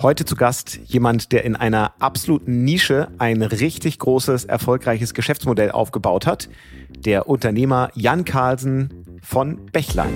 Heute 0.00 0.24
zu 0.24 0.34
Gast 0.34 0.80
jemand, 0.84 1.32
der 1.32 1.44
in 1.44 1.54
einer 1.54 1.92
absoluten 2.00 2.64
Nische 2.64 3.08
ein 3.18 3.42
richtig 3.42 3.98
großes, 3.98 4.46
erfolgreiches 4.46 5.14
Geschäftsmodell 5.14 5.70
aufgebaut 5.70 6.26
hat. 6.26 6.48
Der 7.04 7.28
Unternehmer 7.28 7.90
Jan 7.94 8.24
Carlsen 8.24 9.20
von 9.22 9.66
Bechlein. 9.72 10.12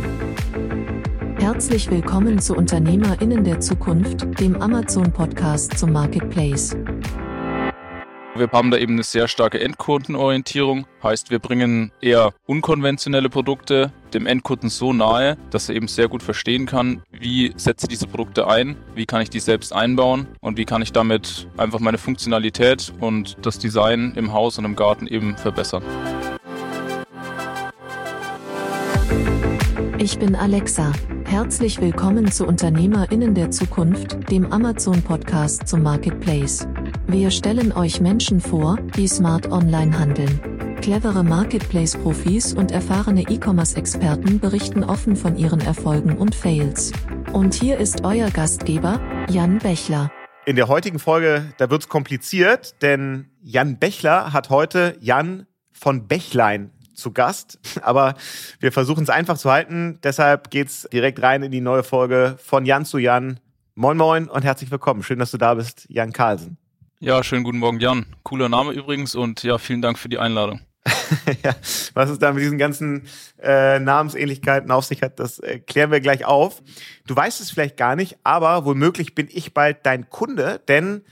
Herzlich 1.38 1.90
willkommen 1.90 2.38
zu 2.38 2.56
UnternehmerInnen 2.56 3.44
der 3.44 3.60
Zukunft, 3.60 4.40
dem 4.40 4.60
Amazon-Podcast 4.60 5.78
zum 5.78 5.92
Marketplace. 5.92 6.74
Wir 8.38 8.50
haben 8.52 8.70
da 8.70 8.78
eben 8.78 8.94
eine 8.94 9.02
sehr 9.02 9.28
starke 9.28 9.60
Endkundenorientierung. 9.60 10.86
Heißt, 11.02 11.30
wir 11.30 11.38
bringen 11.38 11.92
eher 12.00 12.32
unkonventionelle 12.46 13.30
Produkte 13.30 13.92
dem 14.12 14.26
Endkunden 14.26 14.68
so 14.68 14.92
nahe, 14.92 15.36
dass 15.50 15.68
er 15.68 15.74
eben 15.74 15.88
sehr 15.88 16.08
gut 16.08 16.22
verstehen 16.22 16.66
kann, 16.66 17.02
wie 17.10 17.52
setze 17.56 17.86
ich 17.86 17.90
diese 17.90 18.06
Produkte 18.06 18.46
ein, 18.46 18.76
wie 18.94 19.06
kann 19.06 19.22
ich 19.22 19.30
die 19.30 19.40
selbst 19.40 19.72
einbauen 19.72 20.26
und 20.40 20.56
wie 20.56 20.64
kann 20.64 20.82
ich 20.82 20.92
damit 20.92 21.48
einfach 21.56 21.80
meine 21.80 21.98
Funktionalität 21.98 22.92
und 23.00 23.36
das 23.42 23.58
Design 23.58 24.12
im 24.16 24.32
Haus 24.32 24.58
und 24.58 24.64
im 24.64 24.76
Garten 24.76 25.06
eben 25.06 25.36
verbessern. 25.36 25.82
Ich 29.98 30.18
bin 30.18 30.36
Alexa. 30.36 30.92
Herzlich 31.24 31.80
willkommen 31.80 32.30
zu 32.30 32.46
UnternehmerInnen 32.46 33.34
der 33.34 33.50
Zukunft, 33.50 34.30
dem 34.30 34.52
Amazon-Podcast 34.52 35.66
zum 35.66 35.82
Marketplace. 35.82 36.68
Wir 37.06 37.30
stellen 37.30 37.72
euch 37.72 38.02
Menschen 38.02 38.42
vor, 38.42 38.76
die 38.96 39.08
smart 39.08 39.50
online 39.50 39.98
handeln. 39.98 40.76
Clevere 40.82 41.24
Marketplace-Profis 41.24 42.52
und 42.52 42.72
erfahrene 42.72 43.22
E-Commerce-Experten 43.22 44.38
berichten 44.38 44.84
offen 44.84 45.16
von 45.16 45.38
ihren 45.38 45.60
Erfolgen 45.60 46.18
und 46.18 46.34
Fails. 46.34 46.92
Und 47.32 47.54
hier 47.54 47.78
ist 47.78 48.04
euer 48.04 48.30
Gastgeber, 48.30 49.00
Jan 49.30 49.58
Bechler. 49.58 50.12
In 50.44 50.56
der 50.56 50.68
heutigen 50.68 50.98
Folge, 50.98 51.54
da 51.56 51.70
wird's 51.70 51.88
kompliziert, 51.88 52.82
denn 52.82 53.30
Jan 53.42 53.78
Bechler 53.78 54.34
hat 54.34 54.50
heute 54.50 54.98
Jan 55.00 55.46
von 55.72 56.06
Bechlein 56.06 56.70
zu 56.96 57.12
Gast. 57.12 57.58
Aber 57.82 58.14
wir 58.60 58.72
versuchen 58.72 59.04
es 59.04 59.10
einfach 59.10 59.38
zu 59.38 59.50
halten. 59.50 59.98
Deshalb 60.02 60.50
geht's 60.50 60.88
direkt 60.92 61.22
rein 61.22 61.42
in 61.42 61.52
die 61.52 61.60
neue 61.60 61.82
Folge 61.82 62.36
von 62.42 62.66
Jan 62.66 62.84
zu 62.84 62.98
Jan. 62.98 63.40
Moin 63.74 63.96
Moin 63.96 64.28
und 64.28 64.42
herzlich 64.42 64.70
willkommen. 64.70 65.02
Schön, 65.02 65.18
dass 65.18 65.30
du 65.30 65.38
da 65.38 65.54
bist, 65.54 65.86
Jan 65.88 66.12
Carlsen. 66.12 66.56
Ja, 66.98 67.22
schönen 67.22 67.44
guten 67.44 67.58
Morgen, 67.58 67.78
Jan. 67.78 68.06
Cooler 68.22 68.48
Name 68.48 68.72
übrigens 68.72 69.14
und 69.14 69.42
ja, 69.42 69.58
vielen 69.58 69.82
Dank 69.82 69.98
für 69.98 70.08
die 70.08 70.18
Einladung. 70.18 70.60
ja, 71.44 71.54
was 71.94 72.10
es 72.10 72.18
da 72.18 72.32
mit 72.32 72.42
diesen 72.42 72.58
ganzen 72.58 73.06
äh, 73.42 73.78
Namensähnlichkeiten 73.78 74.70
auf 74.70 74.84
sich 74.84 75.02
hat, 75.02 75.18
das 75.20 75.38
äh, 75.40 75.58
klären 75.58 75.90
wir 75.90 76.00
gleich 76.00 76.24
auf. 76.24 76.62
Du 77.06 77.14
weißt 77.14 77.40
es 77.40 77.50
vielleicht 77.50 77.76
gar 77.76 77.96
nicht, 77.96 78.16
aber 78.24 78.64
womöglich 78.64 79.14
bin 79.14 79.28
ich 79.30 79.52
bald 79.52 79.84
dein 79.84 80.08
Kunde, 80.08 80.60
denn 80.68 81.02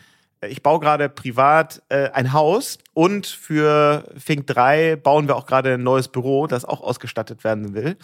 ich 0.48 0.62
baue 0.62 0.80
gerade 0.80 1.08
privat 1.08 1.82
äh, 1.88 2.10
ein 2.10 2.32
Haus 2.32 2.78
und 2.92 3.26
für 3.26 4.10
Fink 4.16 4.46
3 4.46 4.96
bauen 4.96 5.28
wir 5.28 5.36
auch 5.36 5.46
gerade 5.46 5.74
ein 5.74 5.82
neues 5.82 6.08
Büro, 6.08 6.46
das 6.46 6.64
auch 6.64 6.80
ausgestattet 6.80 7.44
werden 7.44 7.74
will. 7.74 7.96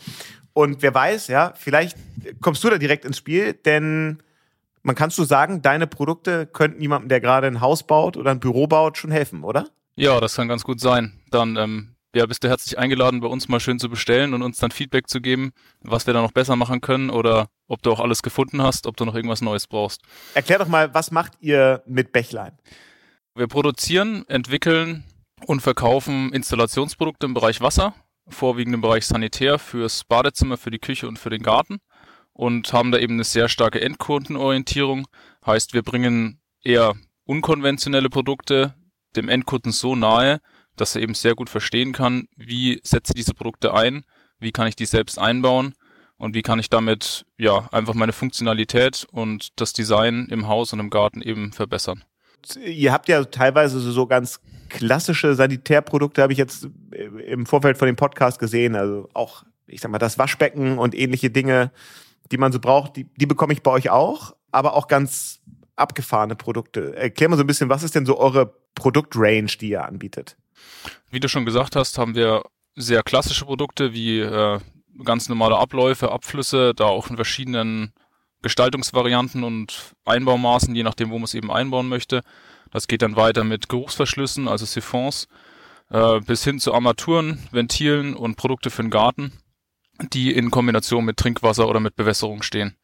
Und 0.52 0.82
wer 0.82 0.94
weiß, 0.94 1.28
ja, 1.28 1.52
vielleicht 1.56 1.96
kommst 2.40 2.62
du 2.64 2.70
da 2.70 2.78
direkt 2.78 3.04
ins 3.04 3.18
Spiel, 3.18 3.54
denn 3.54 4.18
man 4.82 4.94
kannst 4.94 5.18
du 5.18 5.24
sagen, 5.24 5.62
deine 5.62 5.86
Produkte 5.86 6.46
könnten 6.46 6.80
jemandem, 6.80 7.08
der 7.08 7.20
gerade 7.20 7.46
ein 7.46 7.60
Haus 7.60 7.82
baut 7.82 8.16
oder 8.16 8.30
ein 8.30 8.40
Büro 8.40 8.66
baut, 8.66 8.98
schon 8.98 9.10
helfen, 9.10 9.44
oder? 9.44 9.68
Ja, 9.96 10.20
das 10.20 10.34
kann 10.34 10.48
ganz 10.48 10.64
gut 10.64 10.80
sein. 10.80 11.12
Dann 11.30 11.56
ähm, 11.56 11.94
ja, 12.14 12.26
bist 12.26 12.42
du 12.42 12.48
herzlich 12.48 12.78
eingeladen, 12.78 13.20
bei 13.20 13.28
uns 13.28 13.48
mal 13.48 13.60
schön 13.60 13.78
zu 13.78 13.88
bestellen 13.88 14.34
und 14.34 14.42
uns 14.42 14.58
dann 14.58 14.70
Feedback 14.70 15.08
zu 15.08 15.20
geben, 15.20 15.52
was 15.80 16.06
wir 16.06 16.14
da 16.14 16.22
noch 16.22 16.32
besser 16.32 16.56
machen 16.56 16.80
können 16.80 17.10
oder 17.10 17.48
ob 17.68 17.82
du 17.82 17.92
auch 17.92 18.00
alles 18.00 18.22
gefunden 18.22 18.62
hast, 18.62 18.86
ob 18.86 18.96
du 18.96 19.04
noch 19.04 19.14
irgendwas 19.14 19.40
Neues 19.40 19.66
brauchst. 19.66 20.02
Erklär 20.34 20.58
doch 20.58 20.68
mal, 20.68 20.92
was 20.92 21.10
macht 21.10 21.34
ihr 21.40 21.82
mit 21.86 22.12
Bechlein? 22.12 22.58
Wir 23.34 23.46
produzieren, 23.46 24.24
entwickeln 24.28 25.04
und 25.46 25.60
verkaufen 25.60 26.32
Installationsprodukte 26.32 27.26
im 27.26 27.34
Bereich 27.34 27.60
Wasser, 27.60 27.94
vorwiegend 28.28 28.74
im 28.74 28.80
Bereich 28.80 29.06
Sanitär 29.06 29.58
fürs 29.58 30.04
Badezimmer, 30.04 30.56
für 30.56 30.70
die 30.70 30.80
Küche 30.80 31.06
und 31.06 31.18
für 31.18 31.30
den 31.30 31.42
Garten 31.42 31.78
und 32.32 32.72
haben 32.72 32.90
da 32.90 32.98
eben 32.98 33.14
eine 33.14 33.24
sehr 33.24 33.48
starke 33.48 33.80
Endkundenorientierung. 33.80 35.06
Heißt, 35.46 35.74
wir 35.74 35.82
bringen 35.82 36.40
eher 36.62 36.94
unkonventionelle 37.24 38.10
Produkte 38.10 38.74
dem 39.16 39.28
Endkunden 39.28 39.72
so 39.72 39.94
nahe, 39.94 40.40
dass 40.80 40.96
er 40.96 41.02
eben 41.02 41.14
sehr 41.14 41.34
gut 41.34 41.50
verstehen 41.50 41.92
kann, 41.92 42.28
wie 42.36 42.80
setze 42.82 43.12
ich 43.12 43.22
diese 43.22 43.34
Produkte 43.34 43.74
ein, 43.74 44.04
wie 44.38 44.52
kann 44.52 44.66
ich 44.66 44.76
die 44.76 44.86
selbst 44.86 45.18
einbauen 45.18 45.74
und 46.16 46.34
wie 46.34 46.42
kann 46.42 46.58
ich 46.58 46.70
damit 46.70 47.24
ja 47.38 47.68
einfach 47.72 47.94
meine 47.94 48.12
Funktionalität 48.12 49.06
und 49.10 49.48
das 49.56 49.72
Design 49.72 50.26
im 50.30 50.48
Haus 50.48 50.72
und 50.72 50.80
im 50.80 50.90
Garten 50.90 51.22
eben 51.22 51.52
verbessern. 51.52 52.04
Ihr 52.64 52.92
habt 52.92 53.08
ja 53.08 53.22
teilweise 53.24 53.80
so 53.80 54.06
ganz 54.06 54.40
klassische 54.70 55.34
Sanitärprodukte, 55.34 56.22
habe 56.22 56.32
ich 56.32 56.38
jetzt 56.38 56.68
im 57.26 57.44
Vorfeld 57.44 57.76
von 57.76 57.86
dem 57.86 57.96
Podcast 57.96 58.38
gesehen, 58.38 58.76
also 58.76 59.08
auch 59.12 59.44
ich 59.66 59.80
sag 59.80 59.90
mal 59.90 59.98
das 59.98 60.18
Waschbecken 60.18 60.78
und 60.78 60.94
ähnliche 60.94 61.30
Dinge 61.30 61.70
die 62.30 62.38
man 62.38 62.52
so 62.52 62.60
braucht, 62.60 62.96
die, 62.96 63.04
die 63.16 63.26
bekomme 63.26 63.52
ich 63.52 63.62
bei 63.62 63.70
euch 63.70 63.90
auch, 63.90 64.34
aber 64.52 64.74
auch 64.74 64.88
ganz 64.88 65.40
abgefahrene 65.76 66.36
Produkte. 66.36 66.96
Erklär 66.96 67.28
mal 67.28 67.36
so 67.36 67.42
ein 67.42 67.46
bisschen, 67.46 67.68
was 67.68 67.82
ist 67.82 67.94
denn 67.94 68.06
so 68.06 68.18
eure 68.18 68.54
Produktrange, 68.74 69.46
die 69.60 69.70
ihr 69.70 69.84
anbietet? 69.84 70.36
Wie 71.10 71.20
du 71.20 71.28
schon 71.28 71.44
gesagt 71.44 71.76
hast, 71.76 71.98
haben 71.98 72.14
wir 72.14 72.44
sehr 72.76 73.02
klassische 73.02 73.44
Produkte 73.44 73.92
wie 73.92 74.20
äh, 74.20 74.60
ganz 75.04 75.28
normale 75.28 75.58
Abläufe, 75.58 76.12
Abflüsse, 76.12 76.74
da 76.74 76.84
auch 76.84 77.10
in 77.10 77.16
verschiedenen 77.16 77.92
Gestaltungsvarianten 78.42 79.44
und 79.44 79.94
Einbaumaßen, 80.04 80.74
je 80.74 80.82
nachdem, 80.82 81.10
wo 81.10 81.18
man 81.18 81.24
es 81.24 81.34
eben 81.34 81.50
einbauen 81.50 81.88
möchte. 81.88 82.22
Das 82.70 82.86
geht 82.86 83.02
dann 83.02 83.16
weiter 83.16 83.44
mit 83.44 83.68
Geruchsverschlüssen, 83.68 84.48
also 84.48 84.64
Siphons, 84.64 85.26
äh, 85.90 86.20
bis 86.20 86.44
hin 86.44 86.60
zu 86.60 86.72
Armaturen, 86.72 87.46
Ventilen 87.50 88.14
und 88.14 88.36
Produkte 88.36 88.70
für 88.70 88.82
den 88.82 88.90
Garten 88.90 89.32
die 90.08 90.32
in 90.32 90.50
Kombination 90.50 91.04
mit 91.04 91.16
Trinkwasser 91.16 91.68
oder 91.68 91.80
mit 91.80 91.96
Bewässerung 91.96 92.42
stehen. 92.42 92.76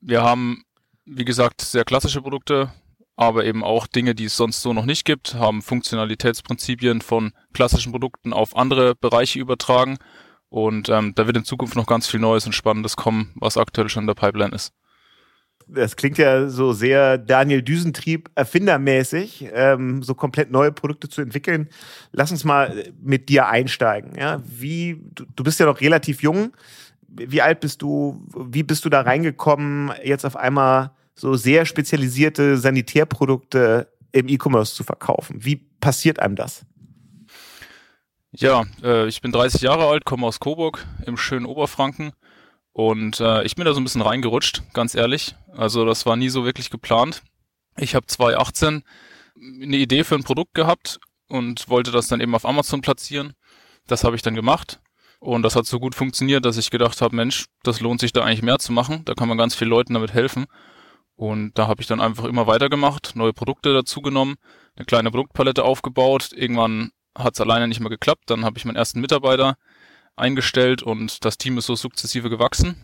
Wir 0.00 0.22
haben, 0.22 0.64
wie 1.04 1.24
gesagt, 1.24 1.60
sehr 1.60 1.84
klassische 1.84 2.22
Produkte, 2.22 2.72
aber 3.18 3.44
eben 3.44 3.64
auch 3.64 3.88
Dinge, 3.88 4.14
die 4.14 4.26
es 4.26 4.36
sonst 4.36 4.62
so 4.62 4.72
noch 4.72 4.84
nicht 4.84 5.04
gibt, 5.04 5.34
haben 5.34 5.60
Funktionalitätsprinzipien 5.60 7.02
von 7.02 7.32
klassischen 7.52 7.90
Produkten 7.90 8.32
auf 8.32 8.56
andere 8.56 8.94
Bereiche 8.94 9.40
übertragen. 9.40 9.98
Und 10.48 10.88
ähm, 10.88 11.14
da 11.14 11.26
wird 11.26 11.36
in 11.36 11.44
Zukunft 11.44 11.76
noch 11.76 11.86
ganz 11.86 12.06
viel 12.06 12.20
Neues 12.20 12.46
und 12.46 12.52
Spannendes 12.52 12.96
kommen, 12.96 13.32
was 13.34 13.56
aktuell 13.56 13.88
schon 13.88 14.04
in 14.04 14.06
der 14.06 14.14
Pipeline 14.14 14.54
ist 14.54 14.72
das 15.68 15.96
klingt 15.96 16.18
ja 16.18 16.48
so 16.48 16.72
sehr 16.72 17.18
Daniel 17.18 17.62
Düsentrieb 17.62 18.30
erfindermäßig, 18.34 19.48
ähm, 19.52 20.02
so 20.02 20.14
komplett 20.14 20.50
neue 20.50 20.72
Produkte 20.72 21.08
zu 21.08 21.20
entwickeln. 21.20 21.68
Lass 22.10 22.30
uns 22.30 22.44
mal 22.44 22.90
mit 23.02 23.28
dir 23.28 23.48
einsteigen. 23.48 24.12
Ja, 24.16 24.42
wie 24.46 24.98
du, 25.14 25.24
du 25.36 25.44
bist 25.44 25.60
ja 25.60 25.66
noch 25.66 25.80
relativ 25.80 26.22
jung. 26.22 26.52
Wie 27.06 27.42
alt 27.42 27.60
bist 27.60 27.82
du? 27.82 28.26
Wie 28.34 28.62
bist 28.62 28.84
du 28.84 28.88
da 28.88 29.02
reingekommen, 29.02 29.92
jetzt 30.02 30.24
auf 30.24 30.36
einmal 30.36 30.92
so 31.18 31.34
sehr 31.34 31.66
spezialisierte 31.66 32.56
Sanitärprodukte 32.56 33.92
im 34.12 34.28
E-Commerce 34.28 34.74
zu 34.74 34.84
verkaufen? 34.84 35.44
Wie 35.44 35.56
passiert 35.56 36.20
einem 36.20 36.36
das? 36.36 36.64
Ja, 38.30 38.64
äh, 38.82 39.08
ich 39.08 39.20
bin 39.20 39.32
30 39.32 39.62
Jahre 39.62 39.86
alt, 39.86 40.04
komme 40.04 40.26
aus 40.26 40.38
Coburg 40.38 40.86
im 41.06 41.16
schönen 41.16 41.46
Oberfranken 41.46 42.12
und 42.72 43.20
äh, 43.20 43.42
ich 43.44 43.56
bin 43.56 43.64
da 43.64 43.72
so 43.72 43.80
ein 43.80 43.84
bisschen 43.84 44.02
reingerutscht, 44.02 44.62
ganz 44.74 44.94
ehrlich. 44.94 45.34
Also 45.52 45.84
das 45.84 46.06
war 46.06 46.16
nie 46.16 46.28
so 46.28 46.44
wirklich 46.44 46.70
geplant. 46.70 47.22
Ich 47.76 47.94
habe 47.94 48.06
2018 48.06 48.82
eine 49.62 49.76
Idee 49.76 50.04
für 50.04 50.14
ein 50.14 50.24
Produkt 50.24 50.54
gehabt 50.54 51.00
und 51.28 51.68
wollte 51.68 51.90
das 51.90 52.08
dann 52.08 52.20
eben 52.20 52.34
auf 52.34 52.44
Amazon 52.44 52.80
platzieren. 52.80 53.34
Das 53.86 54.04
habe 54.04 54.16
ich 54.16 54.22
dann 54.22 54.34
gemacht. 54.34 54.80
Und 55.20 55.42
das 55.42 55.56
hat 55.56 55.66
so 55.66 55.80
gut 55.80 55.94
funktioniert, 55.94 56.44
dass 56.44 56.56
ich 56.56 56.70
gedacht 56.70 57.00
habe, 57.00 57.16
Mensch, 57.16 57.46
das 57.64 57.80
lohnt 57.80 58.00
sich 58.00 58.12
da 58.12 58.22
eigentlich 58.22 58.42
mehr 58.42 58.58
zu 58.58 58.72
machen. 58.72 59.04
Da 59.04 59.14
kann 59.14 59.28
man 59.28 59.38
ganz 59.38 59.54
vielen 59.54 59.70
Leuten 59.70 59.94
damit 59.94 60.12
helfen. 60.14 60.46
Und 61.18 61.58
da 61.58 61.66
habe 61.66 61.82
ich 61.82 61.88
dann 61.88 62.00
einfach 62.00 62.24
immer 62.24 62.46
weitergemacht, 62.46 63.16
neue 63.16 63.32
Produkte 63.32 63.74
dazugenommen, 63.74 64.36
eine 64.76 64.86
kleine 64.86 65.10
Produktpalette 65.10 65.64
aufgebaut. 65.64 66.30
Irgendwann 66.32 66.92
hat 67.16 67.34
es 67.34 67.40
alleine 67.40 67.66
nicht 67.66 67.80
mehr 67.80 67.90
geklappt. 67.90 68.22
Dann 68.26 68.44
habe 68.44 68.56
ich 68.56 68.64
meinen 68.64 68.76
ersten 68.76 69.00
Mitarbeiter 69.00 69.56
eingestellt 70.14 70.80
und 70.80 71.24
das 71.24 71.36
Team 71.36 71.58
ist 71.58 71.66
so 71.66 71.74
sukzessive 71.74 72.30
gewachsen. 72.30 72.76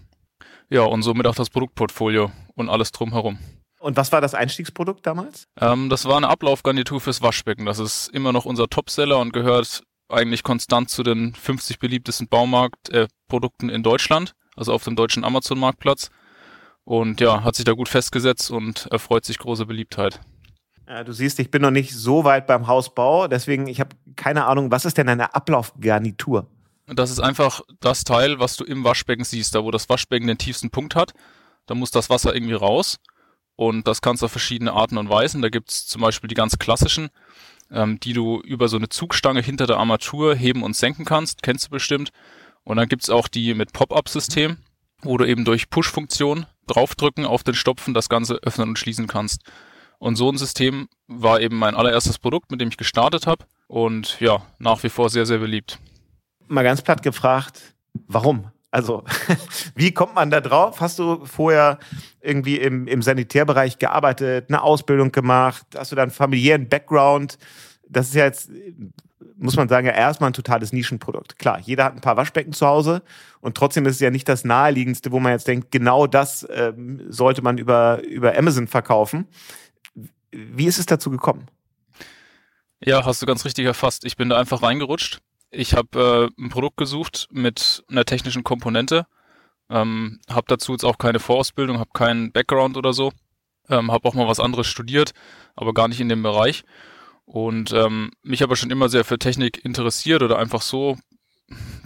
Ja, 0.68 0.82
und 0.82 1.02
somit 1.02 1.28
auch 1.28 1.36
das 1.36 1.48
Produktportfolio 1.48 2.32
und 2.56 2.68
alles 2.68 2.90
drumherum. 2.90 3.38
Und 3.78 3.96
was 3.96 4.10
war 4.10 4.20
das 4.20 4.34
Einstiegsprodukt 4.34 5.06
damals? 5.06 5.44
Ähm, 5.60 5.88
das 5.88 6.04
war 6.06 6.16
eine 6.16 6.28
Ablaufgarnitur 6.28 7.00
fürs 7.00 7.22
Waschbecken. 7.22 7.66
Das 7.66 7.78
ist 7.78 8.08
immer 8.08 8.32
noch 8.32 8.46
unser 8.46 8.66
Topseller 8.66 9.20
und 9.20 9.32
gehört 9.32 9.84
eigentlich 10.08 10.42
konstant 10.42 10.90
zu 10.90 11.04
den 11.04 11.36
50 11.36 11.78
beliebtesten 11.78 12.26
Baumarktprodukten 12.26 13.70
äh, 13.70 13.74
in 13.74 13.84
Deutschland, 13.84 14.34
also 14.56 14.72
auf 14.72 14.82
dem 14.82 14.96
deutschen 14.96 15.22
Amazon-Marktplatz. 15.22 16.10
Und 16.84 17.20
ja, 17.20 17.42
hat 17.42 17.56
sich 17.56 17.64
da 17.64 17.72
gut 17.72 17.88
festgesetzt 17.88 18.50
und 18.50 18.86
erfreut 18.90 19.24
sich 19.24 19.38
große 19.38 19.66
Beliebtheit. 19.66 20.20
Ja, 20.86 21.02
du 21.02 21.12
siehst, 21.12 21.38
ich 21.40 21.50
bin 21.50 21.62
noch 21.62 21.70
nicht 21.70 21.94
so 21.94 22.24
weit 22.24 22.46
beim 22.46 22.66
Hausbau, 22.66 23.26
deswegen 23.26 23.66
ich 23.68 23.80
habe 23.80 23.96
keine 24.16 24.44
Ahnung, 24.44 24.70
was 24.70 24.84
ist 24.84 24.98
denn 24.98 25.08
eine 25.08 25.34
Ablaufgarnitur? 25.34 26.46
Das 26.86 27.10
ist 27.10 27.20
einfach 27.20 27.62
das 27.80 28.04
Teil, 28.04 28.38
was 28.38 28.56
du 28.56 28.64
im 28.64 28.84
Waschbecken 28.84 29.24
siehst, 29.24 29.54
da 29.54 29.64
wo 29.64 29.70
das 29.70 29.88
Waschbecken 29.88 30.26
den 30.26 30.36
tiefsten 30.36 30.68
Punkt 30.68 30.94
hat. 30.94 31.14
Da 31.64 31.74
muss 31.74 31.90
das 31.90 32.10
Wasser 32.10 32.34
irgendwie 32.34 32.54
raus. 32.54 32.98
Und 33.56 33.88
das 33.88 34.02
kannst 34.02 34.20
du 34.20 34.26
auf 34.26 34.32
verschiedene 34.32 34.72
Arten 34.72 34.98
und 34.98 35.08
Weisen. 35.08 35.40
Da 35.40 35.48
gibt's 35.48 35.86
zum 35.86 36.02
Beispiel 36.02 36.28
die 36.28 36.34
ganz 36.34 36.58
klassischen, 36.58 37.08
ähm, 37.70 37.98
die 38.00 38.12
du 38.12 38.40
über 38.40 38.68
so 38.68 38.76
eine 38.76 38.90
Zugstange 38.90 39.40
hinter 39.40 39.66
der 39.66 39.78
Armatur 39.78 40.34
heben 40.34 40.62
und 40.62 40.76
senken 40.76 41.06
kannst. 41.06 41.42
Kennst 41.42 41.66
du 41.66 41.70
bestimmt. 41.70 42.10
Und 42.64 42.76
dann 42.76 42.88
gibt's 42.88 43.08
auch 43.08 43.28
die 43.28 43.54
mit 43.54 43.72
Pop-up-System, 43.72 44.58
wo 45.02 45.16
du 45.16 45.24
eben 45.24 45.46
durch 45.46 45.70
Push-Funktion 45.70 46.46
draufdrücken 46.66 47.26
auf 47.26 47.42
den 47.42 47.54
Stopfen 47.54 47.94
das 47.94 48.08
Ganze 48.08 48.34
öffnen 48.42 48.70
und 48.70 48.78
schließen 48.78 49.06
kannst. 49.06 49.42
Und 49.98 50.16
so 50.16 50.30
ein 50.30 50.36
System 50.36 50.88
war 51.06 51.40
eben 51.40 51.56
mein 51.56 51.74
allererstes 51.74 52.18
Produkt, 52.18 52.50
mit 52.50 52.60
dem 52.60 52.68
ich 52.68 52.76
gestartet 52.76 53.26
habe. 53.26 53.44
Und 53.68 54.20
ja, 54.20 54.42
nach 54.58 54.82
wie 54.82 54.88
vor 54.88 55.08
sehr, 55.08 55.26
sehr 55.26 55.38
beliebt. 55.38 55.78
Mal 56.48 56.62
ganz 56.62 56.82
platt 56.82 57.02
gefragt, 57.02 57.74
warum? 58.06 58.50
Also, 58.70 59.04
wie 59.76 59.92
kommt 59.92 60.14
man 60.14 60.30
da 60.30 60.40
drauf? 60.40 60.80
Hast 60.80 60.98
du 60.98 61.24
vorher 61.24 61.78
irgendwie 62.20 62.56
im, 62.56 62.88
im 62.88 63.02
Sanitärbereich 63.02 63.78
gearbeitet, 63.78 64.46
eine 64.48 64.62
Ausbildung 64.62 65.12
gemacht? 65.12 65.64
Hast 65.76 65.92
du 65.92 65.96
da 65.96 66.02
einen 66.02 66.10
familiären 66.10 66.68
Background? 66.68 67.38
Das 67.88 68.08
ist 68.08 68.14
ja 68.14 68.24
jetzt, 68.24 68.50
muss 69.36 69.56
man 69.56 69.68
sagen, 69.68 69.86
ja 69.86 69.92
erstmal 69.92 70.30
ein 70.30 70.34
totales 70.34 70.72
Nischenprodukt. 70.72 71.38
Klar, 71.38 71.60
jeder 71.60 71.84
hat 71.84 71.94
ein 71.94 72.00
paar 72.00 72.16
Waschbecken 72.16 72.52
zu 72.52 72.66
Hause 72.66 73.02
und 73.40 73.56
trotzdem 73.56 73.86
ist 73.86 73.96
es 73.96 74.00
ja 74.00 74.10
nicht 74.10 74.28
das 74.28 74.44
naheliegendste, 74.44 75.12
wo 75.12 75.20
man 75.20 75.32
jetzt 75.32 75.48
denkt, 75.48 75.70
genau 75.70 76.06
das 76.06 76.46
ähm, 76.50 77.02
sollte 77.08 77.42
man 77.42 77.58
über, 77.58 78.02
über 78.04 78.36
Amazon 78.36 78.68
verkaufen. 78.68 79.26
Wie 80.30 80.66
ist 80.66 80.78
es 80.78 80.86
dazu 80.86 81.10
gekommen? 81.10 81.48
Ja, 82.80 83.04
hast 83.04 83.22
du 83.22 83.26
ganz 83.26 83.44
richtig 83.44 83.64
erfasst. 83.64 84.04
Ich 84.04 84.16
bin 84.16 84.28
da 84.28 84.38
einfach 84.38 84.62
reingerutscht. 84.62 85.20
Ich 85.50 85.74
habe 85.74 86.30
äh, 86.38 86.42
ein 86.42 86.48
Produkt 86.50 86.76
gesucht 86.76 87.28
mit 87.30 87.84
einer 87.88 88.04
technischen 88.04 88.44
Komponente, 88.44 89.06
ähm, 89.70 90.20
habe 90.28 90.46
dazu 90.48 90.72
jetzt 90.72 90.84
auch 90.84 90.98
keine 90.98 91.20
Vorausbildung, 91.20 91.78
habe 91.78 91.90
keinen 91.94 92.32
Background 92.32 92.76
oder 92.76 92.92
so, 92.92 93.12
ähm, 93.68 93.90
habe 93.90 94.08
auch 94.08 94.14
mal 94.14 94.26
was 94.26 94.40
anderes 94.40 94.66
studiert, 94.66 95.12
aber 95.54 95.72
gar 95.72 95.88
nicht 95.88 96.00
in 96.00 96.08
dem 96.08 96.22
Bereich 96.22 96.64
und 97.24 97.72
ähm, 97.72 98.10
mich 98.22 98.42
aber 98.42 98.56
schon 98.56 98.70
immer 98.70 98.88
sehr 98.88 99.04
für 99.04 99.18
Technik 99.18 99.64
interessiert 99.64 100.22
oder 100.22 100.38
einfach 100.38 100.62
so 100.62 100.98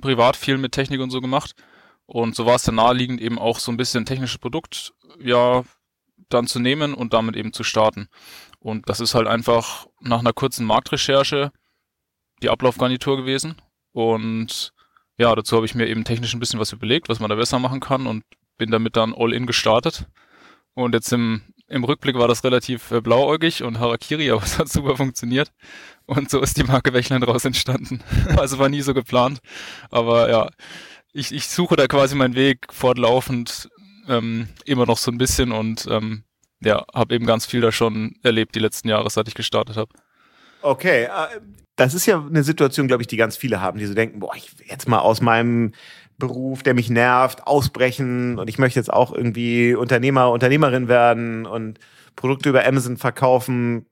privat 0.00 0.36
viel 0.36 0.58
mit 0.58 0.72
Technik 0.72 1.00
und 1.00 1.10
so 1.10 1.20
gemacht 1.20 1.54
und 2.08 2.34
so 2.34 2.46
war 2.46 2.54
es 2.54 2.62
dann 2.62 2.76
naheliegend 2.76 3.20
eben 3.20 3.38
auch 3.38 3.58
so 3.58 3.70
ein 3.70 3.76
bisschen 3.76 4.06
technisches 4.06 4.38
Produkt 4.38 4.94
ja 5.20 5.62
dann 6.30 6.46
zu 6.46 6.58
nehmen 6.58 6.94
und 6.94 7.12
damit 7.12 7.36
eben 7.36 7.52
zu 7.52 7.64
starten. 7.64 8.08
Und 8.60 8.88
das 8.88 9.00
ist 9.00 9.14
halt 9.14 9.26
einfach 9.26 9.86
nach 10.00 10.20
einer 10.20 10.32
kurzen 10.32 10.64
Marktrecherche 10.64 11.52
die 12.42 12.48
Ablaufgarnitur 12.48 13.18
gewesen. 13.18 13.56
Und 13.92 14.72
ja, 15.18 15.34
dazu 15.34 15.56
habe 15.56 15.66
ich 15.66 15.74
mir 15.74 15.86
eben 15.86 16.04
technisch 16.04 16.32
ein 16.32 16.40
bisschen 16.40 16.60
was 16.60 16.72
überlegt, 16.72 17.10
was 17.10 17.20
man 17.20 17.28
da 17.28 17.36
besser 17.36 17.58
machen 17.58 17.80
kann 17.80 18.06
und 18.06 18.24
bin 18.56 18.70
damit 18.70 18.96
dann 18.96 19.12
all 19.14 19.34
in 19.34 19.46
gestartet. 19.46 20.06
Und 20.72 20.94
jetzt 20.94 21.12
im, 21.12 21.42
im 21.68 21.84
Rückblick 21.84 22.16
war 22.16 22.28
das 22.28 22.44
relativ 22.44 22.90
äh, 22.90 23.00
blauäugig 23.00 23.62
und 23.62 23.78
Harakiri, 23.78 24.30
aber 24.30 24.42
es 24.44 24.58
hat 24.58 24.68
super 24.68 24.96
funktioniert. 24.96 25.52
Und 26.06 26.30
so 26.30 26.40
ist 26.40 26.56
die 26.56 26.64
Marke 26.64 26.92
Wächlein 26.92 27.22
raus 27.22 27.44
entstanden. 27.44 28.02
also 28.36 28.58
war 28.58 28.68
nie 28.68 28.80
so 28.80 28.94
geplant. 28.94 29.40
Aber 29.90 30.30
ja, 30.30 30.48
ich, 31.12 31.32
ich 31.32 31.48
suche 31.48 31.76
da 31.76 31.86
quasi 31.86 32.16
meinen 32.16 32.34
Weg 32.34 32.72
fortlaufend 32.72 33.68
ähm, 34.08 34.48
immer 34.64 34.86
noch 34.86 34.98
so 34.98 35.10
ein 35.10 35.18
bisschen 35.18 35.52
und 35.52 35.86
ähm, 35.90 36.24
ja, 36.60 36.84
habe 36.94 37.14
eben 37.14 37.26
ganz 37.26 37.46
viel 37.46 37.60
da 37.60 37.70
schon 37.70 38.16
erlebt 38.22 38.54
die 38.54 38.60
letzten 38.60 38.88
Jahre, 38.88 39.08
seit 39.10 39.28
ich 39.28 39.34
gestartet 39.34 39.76
habe. 39.76 39.92
Okay, 40.62 41.04
äh, 41.04 41.40
das 41.76 41.94
ist 41.94 42.06
ja 42.06 42.24
eine 42.24 42.42
Situation, 42.42 42.88
glaube 42.88 43.02
ich, 43.02 43.06
die 43.06 43.16
ganz 43.16 43.36
viele 43.36 43.60
haben, 43.60 43.78
die 43.78 43.86
so 43.86 43.94
denken, 43.94 44.18
boah, 44.18 44.34
ich 44.34 44.50
jetzt 44.66 44.88
mal 44.88 44.98
aus 44.98 45.20
meinem 45.20 45.72
Beruf, 46.18 46.62
der 46.62 46.74
mich 46.74 46.90
nervt, 46.90 47.46
ausbrechen 47.46 48.38
und 48.38 48.48
ich 48.48 48.58
möchte 48.58 48.78
jetzt 48.78 48.92
auch 48.92 49.12
irgendwie 49.12 49.74
Unternehmer, 49.74 50.30
Unternehmerin 50.30 50.88
werden 50.88 51.46
und 51.46 51.78
Produkte 52.16 52.48
über 52.48 52.66
Amazon 52.66 52.96
verkaufen. 52.96 53.86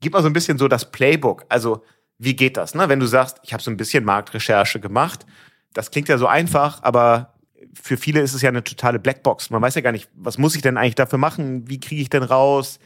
Gib 0.00 0.12
mal 0.12 0.22
so 0.22 0.28
ein 0.28 0.32
bisschen 0.32 0.58
so 0.58 0.68
das 0.68 0.92
Playbook. 0.92 1.44
Also, 1.48 1.82
wie 2.18 2.36
geht 2.36 2.56
das, 2.56 2.74
ne? 2.74 2.88
Wenn 2.88 3.00
du 3.00 3.06
sagst, 3.06 3.40
ich 3.42 3.52
habe 3.52 3.62
so 3.62 3.70
ein 3.70 3.76
bisschen 3.76 4.04
Marktrecherche 4.04 4.78
gemacht, 4.78 5.26
das 5.72 5.90
klingt 5.90 6.08
ja 6.08 6.16
so 6.16 6.28
einfach, 6.28 6.82
aber 6.82 7.34
für 7.74 7.96
viele 7.96 8.20
ist 8.20 8.34
es 8.34 8.42
ja 8.42 8.50
eine 8.50 8.62
totale 8.62 9.00
Blackbox. 9.00 9.50
Man 9.50 9.60
weiß 9.60 9.74
ja 9.74 9.80
gar 9.80 9.90
nicht, 9.90 10.08
was 10.14 10.38
muss 10.38 10.54
ich 10.54 10.62
denn 10.62 10.76
eigentlich 10.76 10.94
dafür 10.94 11.18
machen? 11.18 11.68
Wie 11.68 11.80
kriege 11.80 12.02
ich 12.02 12.10
denn 12.10 12.22
raus? 12.22 12.78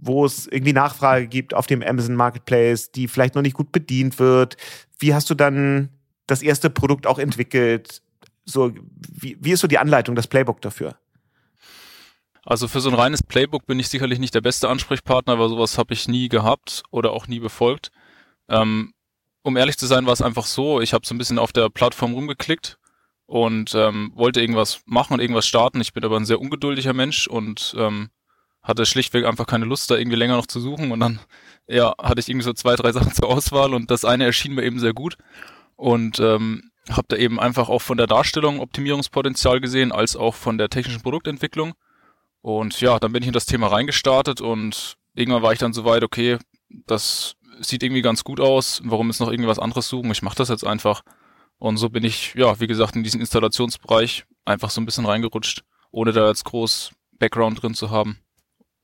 wo 0.00 0.24
es 0.24 0.46
irgendwie 0.46 0.72
Nachfrage 0.72 1.26
gibt 1.26 1.54
auf 1.54 1.66
dem 1.66 1.82
Amazon 1.82 2.14
Marketplace, 2.14 2.92
die 2.92 3.08
vielleicht 3.08 3.34
noch 3.34 3.42
nicht 3.42 3.56
gut 3.56 3.72
bedient 3.72 4.18
wird. 4.18 4.56
Wie 4.98 5.14
hast 5.14 5.28
du 5.28 5.34
dann 5.34 5.90
das 6.28 6.42
erste 6.42 6.70
Produkt 6.70 7.06
auch 7.06 7.18
entwickelt? 7.18 8.02
So, 8.44 8.72
wie, 9.10 9.36
wie 9.40 9.50
ist 9.50 9.60
so 9.60 9.66
die 9.66 9.78
Anleitung, 9.78 10.14
das 10.14 10.28
Playbook 10.28 10.60
dafür? 10.60 10.96
Also 12.44 12.66
für 12.66 12.80
so 12.80 12.88
ein 12.88 12.94
reines 12.94 13.22
Playbook 13.22 13.66
bin 13.66 13.78
ich 13.78 13.88
sicherlich 13.88 14.18
nicht 14.18 14.34
der 14.34 14.40
beste 14.40 14.68
Ansprechpartner, 14.68 15.38
weil 15.38 15.50
sowas 15.50 15.76
habe 15.76 15.92
ich 15.92 16.08
nie 16.08 16.30
gehabt 16.30 16.82
oder 16.90 17.12
auch 17.12 17.26
nie 17.26 17.40
befolgt. 17.40 17.90
Ähm, 18.48 18.94
um 19.42 19.56
ehrlich 19.56 19.76
zu 19.76 19.86
sein, 19.86 20.06
war 20.06 20.14
es 20.14 20.22
einfach 20.22 20.46
so, 20.46 20.80
ich 20.80 20.94
habe 20.94 21.06
so 21.06 21.14
ein 21.14 21.18
bisschen 21.18 21.38
auf 21.38 21.52
der 21.52 21.68
Plattform 21.68 22.14
rumgeklickt 22.14 22.78
und 23.26 23.74
ähm, 23.74 24.12
wollte 24.14 24.40
irgendwas 24.40 24.80
machen 24.86 25.12
und 25.14 25.20
irgendwas 25.20 25.46
starten. 25.46 25.80
Ich 25.82 25.92
bin 25.92 26.04
aber 26.04 26.16
ein 26.16 26.24
sehr 26.24 26.40
ungeduldiger 26.40 26.94
Mensch 26.94 27.26
und 27.26 27.74
ähm, 27.76 28.08
hatte 28.62 28.86
schlichtweg 28.86 29.26
einfach 29.26 29.46
keine 29.46 29.66
Lust, 29.66 29.90
da 29.90 29.96
irgendwie 29.96 30.16
länger 30.16 30.36
noch 30.36 30.46
zu 30.46 30.60
suchen 30.60 30.90
und 30.90 31.00
dann 31.00 31.20
ja, 31.66 31.94
hatte 32.00 32.20
ich 32.20 32.30
irgendwie 32.30 32.44
so 32.44 32.54
zwei, 32.54 32.76
drei 32.76 32.92
Sachen 32.92 33.12
zur 33.12 33.28
Auswahl 33.28 33.74
und 33.74 33.90
das 33.90 34.06
eine 34.06 34.24
erschien 34.24 34.54
mir 34.54 34.62
eben 34.62 34.78
sehr 34.78 34.94
gut 34.94 35.18
und 35.78 36.18
ähm, 36.18 36.70
habe 36.90 37.06
da 37.08 37.16
eben 37.16 37.38
einfach 37.38 37.68
auch 37.68 37.80
von 37.80 37.96
der 37.96 38.08
Darstellung 38.08 38.60
Optimierungspotenzial 38.60 39.60
gesehen, 39.60 39.92
als 39.92 40.16
auch 40.16 40.34
von 40.34 40.58
der 40.58 40.68
technischen 40.68 41.02
Produktentwicklung. 41.02 41.74
Und 42.42 42.80
ja, 42.80 42.98
dann 42.98 43.12
bin 43.12 43.22
ich 43.22 43.28
in 43.28 43.32
das 43.32 43.46
Thema 43.46 43.68
reingestartet 43.68 44.40
und 44.40 44.96
irgendwann 45.14 45.42
war 45.42 45.52
ich 45.52 45.58
dann 45.60 45.72
so 45.72 45.84
weit, 45.84 46.02
okay, 46.02 46.38
das 46.68 47.36
sieht 47.60 47.82
irgendwie 47.82 48.02
ganz 48.02 48.24
gut 48.24 48.40
aus, 48.40 48.80
warum 48.84 49.08
ist 49.08 49.20
noch 49.20 49.30
irgendwas 49.30 49.58
anderes 49.58 49.88
suchen, 49.88 50.10
ich 50.10 50.22
mache 50.22 50.36
das 50.36 50.48
jetzt 50.48 50.66
einfach. 50.66 51.02
Und 51.58 51.76
so 51.76 51.90
bin 51.90 52.04
ich, 52.04 52.34
ja, 52.34 52.58
wie 52.60 52.66
gesagt, 52.66 52.96
in 52.96 53.04
diesen 53.04 53.20
Installationsbereich 53.20 54.24
einfach 54.44 54.70
so 54.70 54.80
ein 54.80 54.84
bisschen 54.84 55.06
reingerutscht, 55.06 55.62
ohne 55.90 56.12
da 56.12 56.28
jetzt 56.28 56.44
groß 56.44 56.90
Background 57.18 57.62
drin 57.62 57.74
zu 57.74 57.90
haben 57.90 58.18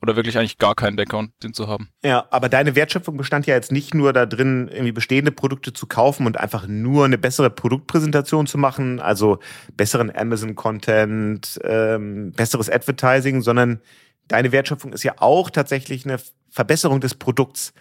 oder 0.05 0.17
wirklich 0.17 0.37
eigentlich 0.37 0.59
gar 0.59 0.75
keinen 0.75 0.97
Background 0.97 1.33
den 1.43 1.55
zu 1.55 1.67
haben. 1.67 1.89
Ja, 2.05 2.27
aber 2.31 2.51
deine 2.51 2.77
Wertschöpfung 2.77 3.17
bestand 3.17 3.47
ja 3.47 3.55
jetzt 3.55 3.73
nicht 3.73 3.95
nur 3.95 4.13
da 4.13 4.27
drin, 4.27 4.69
irgendwie 4.71 4.93
bestehende 4.93 5.33
Produkte 5.33 5.73
zu 5.73 5.87
kaufen 5.87 6.27
und 6.27 6.39
einfach 6.39 6.67
nur 6.67 7.07
eine 7.07 7.17
bessere 7.17 7.49
Produktpräsentation 7.49 8.47
zu 8.47 8.59
machen, 8.59 9.01
also 9.01 9.39
besseren 9.77 10.15
Amazon-Content, 10.15 11.59
ähm, 11.65 12.33
besseres 12.33 12.69
Advertising, 12.69 13.41
sondern 13.41 13.81
deine 14.29 14.53
Wertschöpfung 14.53 14.93
ist 14.93 15.05
ja 15.05 15.15
auch 15.17 15.49
tatsächlich 15.49 16.05
eine 16.05 16.19
Verbesserung 16.51 17.01
des 17.01 17.15
Produkts. 17.15 17.73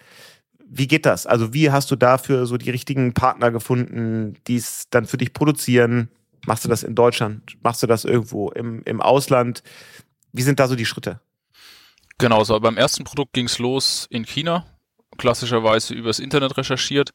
Wie 0.66 0.88
geht 0.88 1.04
das? 1.04 1.26
Also 1.26 1.52
wie 1.52 1.70
hast 1.70 1.90
du 1.90 1.96
dafür 1.96 2.46
so 2.46 2.56
die 2.56 2.70
richtigen 2.70 3.12
Partner 3.12 3.50
gefunden, 3.50 4.34
die 4.46 4.56
es 4.56 4.86
dann 4.88 5.04
für 5.04 5.18
dich 5.18 5.34
produzieren? 5.34 6.08
Machst 6.46 6.64
du 6.64 6.70
das 6.70 6.84
in 6.84 6.94
Deutschland? 6.94 7.58
Machst 7.62 7.82
du 7.82 7.86
das 7.86 8.06
irgendwo 8.06 8.48
im, 8.50 8.82
im 8.86 9.02
Ausland? 9.02 9.62
Wie 10.32 10.42
sind 10.42 10.58
da 10.58 10.68
so 10.68 10.74
die 10.74 10.86
Schritte? 10.86 11.20
Genau, 12.18 12.44
so 12.44 12.58
beim 12.60 12.76
ersten 12.76 13.04
Produkt 13.04 13.32
ging's 13.32 13.58
los 13.58 14.06
in 14.08 14.24
China, 14.24 14.66
klassischerweise 15.18 15.94
übers 15.94 16.20
Internet 16.20 16.56
recherchiert. 16.56 17.10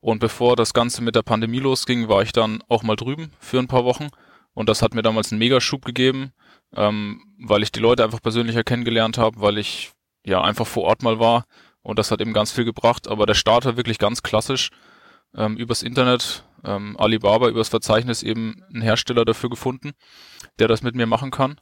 Und 0.00 0.18
bevor 0.18 0.56
das 0.56 0.72
Ganze 0.72 1.02
mit 1.02 1.14
der 1.14 1.22
Pandemie 1.22 1.60
losging, 1.60 2.08
war 2.08 2.22
ich 2.22 2.32
dann 2.32 2.62
auch 2.68 2.82
mal 2.82 2.96
drüben 2.96 3.32
für 3.38 3.58
ein 3.58 3.68
paar 3.68 3.84
Wochen. 3.84 4.08
Und 4.54 4.68
das 4.68 4.82
hat 4.82 4.94
mir 4.94 5.02
damals 5.02 5.30
einen 5.30 5.38
Megaschub 5.38 5.84
gegeben, 5.84 6.32
ähm, 6.74 7.22
weil 7.38 7.62
ich 7.62 7.70
die 7.70 7.80
Leute 7.80 8.02
einfach 8.02 8.22
persönlicher 8.22 8.64
kennengelernt 8.64 9.18
habe, 9.18 9.40
weil 9.40 9.58
ich 9.58 9.92
ja 10.24 10.42
einfach 10.42 10.66
vor 10.66 10.84
Ort 10.84 11.02
mal 11.02 11.20
war. 11.20 11.44
Und 11.82 11.98
das 11.98 12.10
hat 12.10 12.20
eben 12.20 12.32
ganz 12.32 12.50
viel 12.50 12.64
gebracht. 12.64 13.08
Aber 13.08 13.26
der 13.26 13.34
Start 13.34 13.66
war 13.66 13.76
wirklich 13.76 13.98
ganz 13.98 14.22
klassisch 14.22 14.70
ähm, 15.34 15.56
übers 15.56 15.82
Internet. 15.82 16.44
Ähm, 16.64 16.96
Alibaba 16.98 17.48
übers 17.48 17.68
Verzeichnis 17.68 18.22
eben 18.22 18.62
einen 18.72 18.82
Hersteller 18.82 19.24
dafür 19.24 19.48
gefunden, 19.48 19.92
der 20.58 20.68
das 20.68 20.82
mit 20.82 20.94
mir 20.94 21.06
machen 21.06 21.30
kann. 21.30 21.60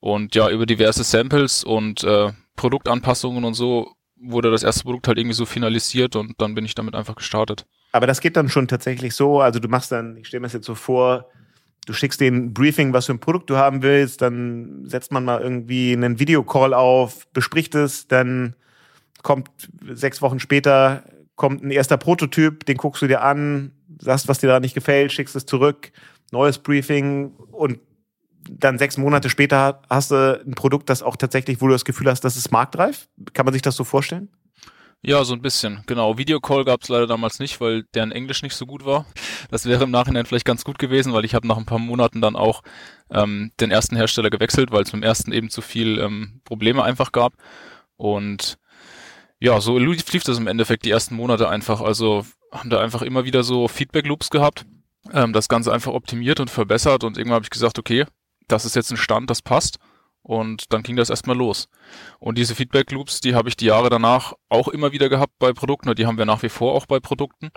Und 0.00 0.34
ja, 0.34 0.48
über 0.50 0.66
diverse 0.66 1.04
Samples 1.04 1.64
und 1.64 2.04
äh, 2.04 2.32
Produktanpassungen 2.56 3.44
und 3.44 3.54
so 3.54 3.92
wurde 4.20 4.50
das 4.50 4.62
erste 4.62 4.84
Produkt 4.84 5.08
halt 5.08 5.18
irgendwie 5.18 5.34
so 5.34 5.46
finalisiert 5.46 6.16
und 6.16 6.34
dann 6.38 6.54
bin 6.54 6.64
ich 6.64 6.74
damit 6.74 6.94
einfach 6.94 7.16
gestartet. 7.16 7.66
Aber 7.92 8.06
das 8.06 8.20
geht 8.20 8.36
dann 8.36 8.48
schon 8.48 8.68
tatsächlich 8.68 9.14
so, 9.14 9.40
also 9.40 9.60
du 9.60 9.68
machst 9.68 9.92
dann, 9.92 10.16
ich 10.16 10.28
stelle 10.28 10.40
mir 10.40 10.46
das 10.46 10.54
jetzt 10.54 10.66
so 10.66 10.74
vor, 10.74 11.28
du 11.86 11.92
schickst 11.92 12.20
den 12.20 12.52
Briefing, 12.52 12.92
was 12.92 13.06
für 13.06 13.12
ein 13.12 13.20
Produkt 13.20 13.48
du 13.48 13.56
haben 13.56 13.82
willst, 13.82 14.20
dann 14.20 14.84
setzt 14.84 15.12
man 15.12 15.24
mal 15.24 15.40
irgendwie 15.40 15.92
einen 15.92 16.18
Videocall 16.18 16.74
auf, 16.74 17.26
bespricht 17.32 17.74
es, 17.74 18.08
dann 18.08 18.54
kommt 19.22 19.48
sechs 19.90 20.20
Wochen 20.20 20.38
später 20.38 21.02
kommt 21.36 21.62
ein 21.62 21.70
erster 21.70 21.96
Prototyp, 21.96 22.66
den 22.66 22.76
guckst 22.76 23.00
du 23.00 23.06
dir 23.06 23.22
an, 23.22 23.72
sagst, 24.00 24.28
was 24.28 24.40
dir 24.40 24.48
da 24.48 24.60
nicht 24.60 24.74
gefällt, 24.74 25.12
schickst 25.12 25.36
es 25.36 25.46
zurück, 25.46 25.92
neues 26.32 26.58
Briefing 26.58 27.32
und 27.52 27.78
dann 28.50 28.78
sechs 28.78 28.96
Monate 28.96 29.30
später 29.30 29.82
hast 29.88 30.10
du 30.10 30.40
ein 30.44 30.54
Produkt, 30.54 30.90
das 30.90 31.02
auch 31.02 31.16
tatsächlich, 31.16 31.60
wo 31.60 31.66
du 31.66 31.72
das 31.72 31.84
Gefühl 31.84 32.08
hast, 32.08 32.22
das 32.22 32.36
ist 32.36 32.50
marktreif? 32.50 33.08
Kann 33.32 33.44
man 33.44 33.52
sich 33.52 33.62
das 33.62 33.76
so 33.76 33.84
vorstellen? 33.84 34.30
Ja, 35.00 35.22
so 35.24 35.32
ein 35.32 35.42
bisschen. 35.42 35.84
Genau. 35.86 36.18
Videocall 36.18 36.64
gab 36.64 36.82
es 36.82 36.88
leider 36.88 37.06
damals 37.06 37.38
nicht, 37.38 37.60
weil 37.60 37.84
deren 37.94 38.10
Englisch 38.10 38.42
nicht 38.42 38.56
so 38.56 38.66
gut 38.66 38.84
war. 38.84 39.06
Das 39.48 39.64
wäre 39.64 39.84
im 39.84 39.92
Nachhinein 39.92 40.26
vielleicht 40.26 40.44
ganz 40.44 40.64
gut 40.64 40.78
gewesen, 40.78 41.12
weil 41.12 41.24
ich 41.24 41.34
habe 41.34 41.46
nach 41.46 41.56
ein 41.56 41.66
paar 41.66 41.78
Monaten 41.78 42.20
dann 42.20 42.34
auch 42.34 42.62
ähm, 43.10 43.52
den 43.60 43.70
ersten 43.70 43.94
Hersteller 43.94 44.30
gewechselt, 44.30 44.72
weil 44.72 44.82
es 44.82 44.90
dem 44.90 45.04
ersten 45.04 45.30
eben 45.32 45.50
zu 45.50 45.62
viel 45.62 46.00
ähm, 46.00 46.40
Probleme 46.44 46.82
einfach 46.82 47.12
gab. 47.12 47.34
Und 47.96 48.58
ja, 49.38 49.60
so 49.60 49.78
lief 49.78 50.24
das 50.24 50.38
im 50.38 50.48
Endeffekt 50.48 50.84
die 50.84 50.90
ersten 50.90 51.14
Monate 51.14 51.48
einfach. 51.48 51.80
Also 51.80 52.26
haben 52.50 52.70
da 52.70 52.80
einfach 52.80 53.02
immer 53.02 53.24
wieder 53.24 53.44
so 53.44 53.68
Feedback-Loops 53.68 54.30
gehabt, 54.30 54.66
ähm, 55.12 55.32
das 55.32 55.48
Ganze 55.48 55.72
einfach 55.72 55.92
optimiert 55.92 56.40
und 56.40 56.50
verbessert 56.50 57.04
und 57.04 57.18
irgendwann 57.18 57.36
habe 57.36 57.44
ich 57.44 57.50
gesagt, 57.50 57.78
okay, 57.78 58.04
das 58.48 58.64
ist 58.64 58.76
jetzt 58.76 58.90
ein 58.90 58.96
Stand, 58.96 59.30
das 59.30 59.42
passt. 59.42 59.78
Und 60.22 60.72
dann 60.72 60.82
ging 60.82 60.96
das 60.96 61.08
erstmal 61.08 61.36
los. 61.36 61.68
Und 62.18 62.36
diese 62.36 62.54
Feedback 62.54 62.90
Loops, 62.90 63.20
die 63.20 63.34
habe 63.34 63.48
ich 63.48 63.56
die 63.56 63.66
Jahre 63.66 63.88
danach 63.88 64.34
auch 64.50 64.68
immer 64.68 64.92
wieder 64.92 65.08
gehabt 65.08 65.32
bei 65.38 65.52
Produkten, 65.52 65.94
die 65.94 66.06
haben 66.06 66.18
wir 66.18 66.26
nach 66.26 66.42
wie 66.42 66.50
vor 66.50 66.74
auch 66.74 66.84
bei 66.84 67.00
Produkten, 67.00 67.50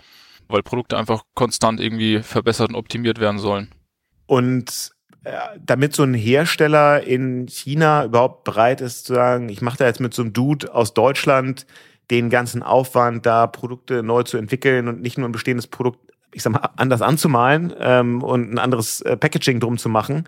weil 0.48 0.62
Produkte 0.62 0.96
einfach 0.96 1.24
konstant 1.34 1.80
irgendwie 1.80 2.22
verbessert 2.22 2.70
und 2.70 2.76
optimiert 2.76 3.20
werden 3.20 3.38
sollen. 3.38 3.74
Und 4.26 4.92
äh, 5.24 5.32
damit 5.60 5.94
so 5.94 6.02
ein 6.02 6.14
Hersteller 6.14 7.02
in 7.02 7.46
China 7.46 8.06
überhaupt 8.06 8.44
bereit 8.44 8.80
ist 8.80 9.06
zu 9.06 9.14
sagen, 9.14 9.50
ich 9.50 9.60
mache 9.60 9.78
da 9.78 9.84
jetzt 9.86 10.00
mit 10.00 10.14
so 10.14 10.22
einem 10.22 10.32
Dude 10.32 10.74
aus 10.74 10.94
Deutschland 10.94 11.66
den 12.10 12.28
ganzen 12.28 12.62
Aufwand, 12.62 13.24
da 13.24 13.46
Produkte 13.46 14.02
neu 14.02 14.24
zu 14.24 14.36
entwickeln 14.36 14.88
und 14.88 15.00
nicht 15.00 15.18
nur 15.18 15.28
ein 15.28 15.32
bestehendes 15.32 15.66
Produkt, 15.66 16.00
ich 16.32 16.42
sag 16.42 16.52
mal, 16.52 16.70
anders 16.76 17.02
anzumalen 17.02 17.72
ähm, 17.78 18.22
und 18.22 18.52
ein 18.52 18.58
anderes 18.58 19.00
äh, 19.02 19.16
Packaging 19.16 19.60
drum 19.60 19.78
zu 19.78 19.88
machen. 19.88 20.26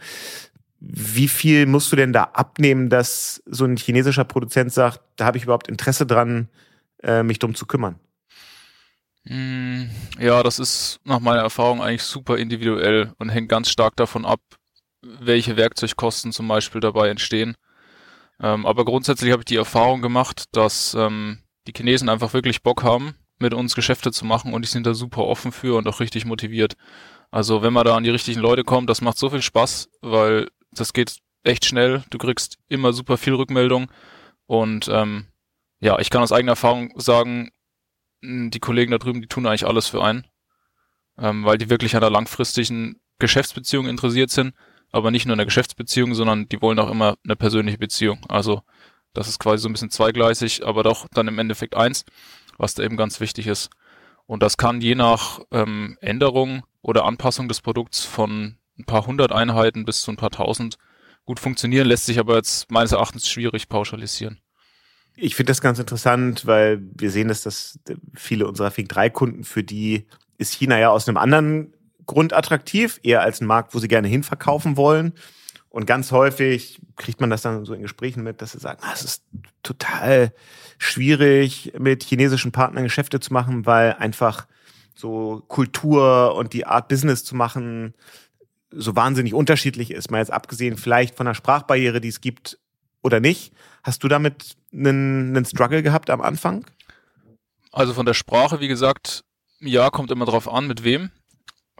Wie 0.87 1.29
viel 1.29 1.64
musst 1.64 1.91
du 1.93 1.97
denn 1.97 2.12
da 2.12 2.25
abnehmen, 2.25 2.91
dass 2.91 3.43
so 3.47 3.64
ein 3.64 3.76
chinesischer 3.76 4.25
Produzent 4.25 4.73
sagt, 4.73 5.00
da 5.17 5.25
habe 5.25 5.38
ich 5.38 5.45
überhaupt 5.45 5.69
Interesse 5.69 6.05
dran, 6.05 6.50
äh, 7.03 7.23
mich 7.23 7.38
drum 7.38 7.55
zu 7.55 7.64
kümmern? 7.64 7.99
Hm, 9.26 9.88
ja, 10.19 10.43
das 10.43 10.59
ist 10.59 11.00
nach 11.05 11.21
meiner 11.21 11.41
Erfahrung 11.41 11.83
eigentlich 11.83 12.03
super 12.03 12.37
individuell 12.37 13.14
und 13.19 13.31
hängt 13.31 13.49
ganz 13.49 13.71
stark 13.71 13.97
davon 13.97 14.26
ab, 14.26 14.41
welche 15.00 15.57
Werkzeugkosten 15.57 16.33
zum 16.33 16.49
Beispiel 16.49 16.83
dabei 16.83 17.09
entstehen. 17.09 17.57
Ähm, 18.41 18.67
aber 18.67 18.85
grundsätzlich 18.85 19.33
habe 19.33 19.41
ich 19.41 19.47
die 19.47 19.57
Erfahrung 19.57 20.03
gemacht, 20.03 20.45
dass 20.53 20.95
ähm, 20.95 21.38
die 21.67 21.73
Chinesen 21.75 22.11
einfach 22.11 22.35
wirklich 22.35 22.62
Bock 22.62 22.83
haben, 22.83 23.14
mit 23.38 23.55
uns 23.55 23.75
Geschäfte 23.75 24.12
zu 24.12 24.26
machen 24.26 24.53
und 24.53 24.62
die 24.62 24.71
sind 24.71 24.87
da 24.87 24.93
super 24.93 25.25
offen 25.25 25.50
für 25.50 25.79
und 25.79 25.88
auch 25.88 26.00
richtig 26.00 26.26
motiviert. 26.26 26.75
Also 27.31 27.62
wenn 27.62 27.73
man 27.73 27.87
da 27.87 27.97
an 27.97 28.05
die 28.05 28.11
richtigen 28.11 28.41
Leute 28.41 28.64
kommt, 28.64 28.91
das 28.91 29.00
macht 29.00 29.17
so 29.17 29.31
viel 29.31 29.43
Spaß, 29.43 29.88
weil 30.03 30.49
das 30.81 30.93
geht 30.93 31.19
echt 31.43 31.64
schnell. 31.64 32.02
Du 32.11 32.19
kriegst 32.19 32.59
immer 32.69 32.93
super 32.93 33.16
viel 33.16 33.35
Rückmeldung. 33.35 33.90
Und 34.47 34.88
ähm, 34.88 35.26
ja, 35.81 35.99
ich 35.99 36.11
kann 36.11 36.23
aus 36.23 36.33
eigener 36.33 36.52
Erfahrung 36.52 36.93
sagen, 36.97 37.50
die 38.23 38.61
Kollegen 38.61 38.90
da 38.90 38.99
drüben, 38.99 39.21
die 39.21 39.28
tun 39.28 39.47
eigentlich 39.47 39.66
alles 39.66 39.87
für 39.87 40.02
einen. 40.02 40.26
Ähm, 41.19 41.45
weil 41.45 41.59
die 41.59 41.71
wirklich 41.71 41.95
an 41.95 42.00
der 42.00 42.11
langfristigen 42.11 43.00
Geschäftsbeziehung 43.19 43.87
interessiert 43.87 44.31
sind. 44.31 44.54
Aber 44.90 45.11
nicht 45.11 45.26
nur 45.26 45.35
in 45.35 45.38
der 45.38 45.47
Geschäftsbeziehung, 45.47 46.14
sondern 46.14 46.49
die 46.49 46.62
wollen 46.62 46.78
auch 46.78 46.90
immer 46.90 47.16
eine 47.25 47.37
persönliche 47.37 47.78
Beziehung. 47.78 48.25
Also 48.28 48.62
das 49.12 49.28
ist 49.28 49.38
quasi 49.38 49.62
so 49.62 49.69
ein 49.69 49.73
bisschen 49.73 49.90
zweigleisig, 49.90 50.66
aber 50.66 50.83
doch 50.83 51.07
dann 51.12 51.28
im 51.28 51.38
Endeffekt 51.38 51.76
eins, 51.76 52.04
was 52.59 52.75
da 52.75 52.83
eben 52.83 52.97
ganz 52.97 53.21
wichtig 53.21 53.47
ist. 53.47 53.71
Und 54.26 54.43
das 54.43 54.57
kann 54.57 54.81
je 54.81 54.95
nach 54.95 55.40
ähm, 55.50 55.99
Änderung 56.00 56.64
oder 56.83 57.04
Anpassung 57.04 57.49
des 57.49 57.61
Produkts 57.61 58.04
von 58.04 58.57
ein 58.78 58.85
paar 58.85 59.07
hundert 59.07 59.33
Einheiten 59.33 59.85
bis 59.85 60.02
zu 60.02 60.11
ein 60.11 60.16
paar 60.16 60.31
tausend 60.31 60.78
gut 61.25 61.40
funktionieren, 61.40 61.87
lässt 61.87 62.07
sich 62.07 62.19
aber 62.19 62.37
jetzt 62.37 62.71
meines 62.71 62.93
Erachtens 62.93 63.28
schwierig 63.28 63.69
pauschalisieren. 63.69 64.40
Ich 65.16 65.37
finde 65.37 65.50
das 65.50 65.61
ganz 65.61 65.78
interessant, 65.78 66.45
weil 66.47 66.83
wir 66.95 67.11
sehen, 67.11 67.28
dass 67.28 67.43
das 67.43 67.78
viele 68.14 68.47
unserer 68.49 68.71
Fink 68.71 68.88
3 68.88 69.11
Kunden, 69.11 69.45
für 69.45 69.62
die 69.62 70.07
ist 70.38 70.52
China 70.54 70.78
ja 70.78 70.90
aus 70.90 71.09
einem 71.09 71.16
anderen 71.16 71.73
Grund 72.07 72.33
attraktiv, 72.33 73.00
eher 73.02 73.23
als 73.23 73.40
ein 73.40 73.47
Markt, 73.47 73.75
wo 73.75 73.78
sie 73.78 73.88
gerne 73.88 74.09
hinverkaufen 74.09 74.76
wollen. 74.76 75.14
Und 75.71 75.87
ganz 75.87 76.12
häufig 76.12 76.81
kriegt 76.97 77.21
man 77.21 77.31
das 77.31 77.43
dann 77.43 77.64
so 77.64 77.75
in 77.75 77.83
Gesprächen 77.83 78.23
mit, 78.23 78.43
dass 78.43 78.52
sie 78.52 78.59
sagen, 78.59 78.81
ah, 78.83 78.93
es 78.93 79.02
ist 79.02 79.25
total 79.62 80.33
schwierig, 80.78 81.73
mit 81.78 82.04
chinesischen 82.04 82.52
Partnern 82.52 82.85
Geschäfte 82.85 83.21
zu 83.21 83.33
machen, 83.33 83.66
weil 83.66 83.95
einfach 83.95 84.47
so 84.95 85.43
Kultur 85.49 86.35
und 86.37 86.52
die 86.52 86.66
Art 86.66 86.88
Business 86.88 87.25
zu 87.25 87.35
machen 87.35 87.95
so 88.76 88.97
wahnsinnig 88.97 89.35
unterschiedlich 89.35 89.90
ist, 89.90 90.11
mal 90.11 90.19
jetzt 90.19 90.33
abgesehen 90.33 90.76
vielleicht 90.76 91.16
von 91.16 91.26
der 91.26 91.35
Sprachbarriere, 91.35 92.00
die 92.00 92.09
es 92.09 92.21
gibt 92.21 92.59
oder 93.02 93.21
nicht. 93.21 93.52
Hast 93.83 94.02
du 94.02 94.09
damit 94.09 94.57
einen, 94.73 95.37
einen 95.37 95.45
Struggle 95.45 95.83
gehabt 95.83 96.11
am 96.11 96.21
Anfang? 96.21 96.64
Also 97.73 97.93
von 97.93 98.07
der 98.07 98.14
Sprache, 98.14 98.61
wie 98.61 98.69
gesagt, 98.69 99.25
ja, 99.61 99.90
kommt 99.90 100.11
immer 100.11 100.25
drauf 100.25 100.50
an, 100.50 100.66
mit 100.66 100.85
wem. 100.85 101.11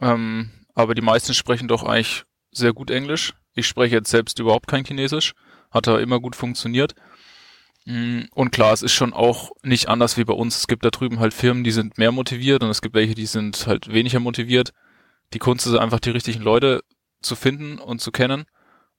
Ähm, 0.01 0.51
aber 0.73 0.93
die 0.93 1.01
meisten 1.01 1.33
sprechen 1.33 1.67
doch 1.67 1.83
eigentlich 1.83 2.25
sehr 2.51 2.73
gut 2.73 2.91
Englisch. 2.91 3.33
Ich 3.53 3.67
spreche 3.67 3.95
jetzt 3.95 4.09
selbst 4.09 4.39
überhaupt 4.39 4.67
kein 4.67 4.85
Chinesisch. 4.85 5.33
Hat 5.71 5.87
da 5.87 5.99
immer 5.99 6.19
gut 6.19 6.35
funktioniert. 6.35 6.95
Mm, 7.85 8.23
und 8.31 8.51
klar, 8.51 8.73
es 8.73 8.81
ist 8.81 8.93
schon 8.93 9.13
auch 9.13 9.51
nicht 9.63 9.87
anders 9.87 10.17
wie 10.17 10.25
bei 10.25 10.33
uns. 10.33 10.57
Es 10.57 10.67
gibt 10.67 10.83
da 10.83 10.89
drüben 10.89 11.19
halt 11.19 11.33
Firmen, 11.33 11.63
die 11.63 11.71
sind 11.71 11.97
mehr 11.97 12.11
motiviert 12.11 12.63
und 12.63 12.69
es 12.69 12.81
gibt 12.81 12.95
welche, 12.95 13.15
die 13.15 13.25
sind 13.25 13.67
halt 13.67 13.91
weniger 13.91 14.19
motiviert 14.19 14.73
die 15.33 15.39
Kunst 15.39 15.67
ist 15.67 15.75
einfach 15.75 15.99
die 15.99 16.11
richtigen 16.11 16.41
Leute 16.41 16.83
zu 17.21 17.35
finden 17.35 17.79
und 17.79 17.99
zu 17.99 18.11
kennen. 18.11 18.45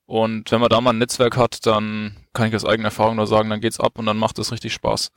Und 0.05 0.51
wenn 0.51 0.61
man 0.61 0.69
da 0.69 0.79
mal 0.79 0.91
ein 0.91 0.99
Netzwerk 0.99 1.35
hat, 1.35 1.65
dann 1.65 2.15
kann 2.33 2.47
ich 2.47 2.55
aus 2.55 2.65
eigener 2.65 2.87
Erfahrung 2.87 3.17
nur 3.17 3.27
sagen, 3.27 3.49
dann 3.49 3.61
geht's 3.61 3.79
ab 3.79 3.99
und 3.99 4.05
dann 4.05 4.17
macht 4.17 4.39
es 4.39 4.51
richtig 4.51 4.73
Spaß. 4.73 5.11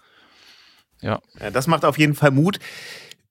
Ja. 1.01 1.21
ja. 1.39 1.51
Das 1.51 1.67
macht 1.67 1.85
auf 1.85 1.99
jeden 1.99 2.15
Fall 2.15 2.33
Mut. 2.33 2.59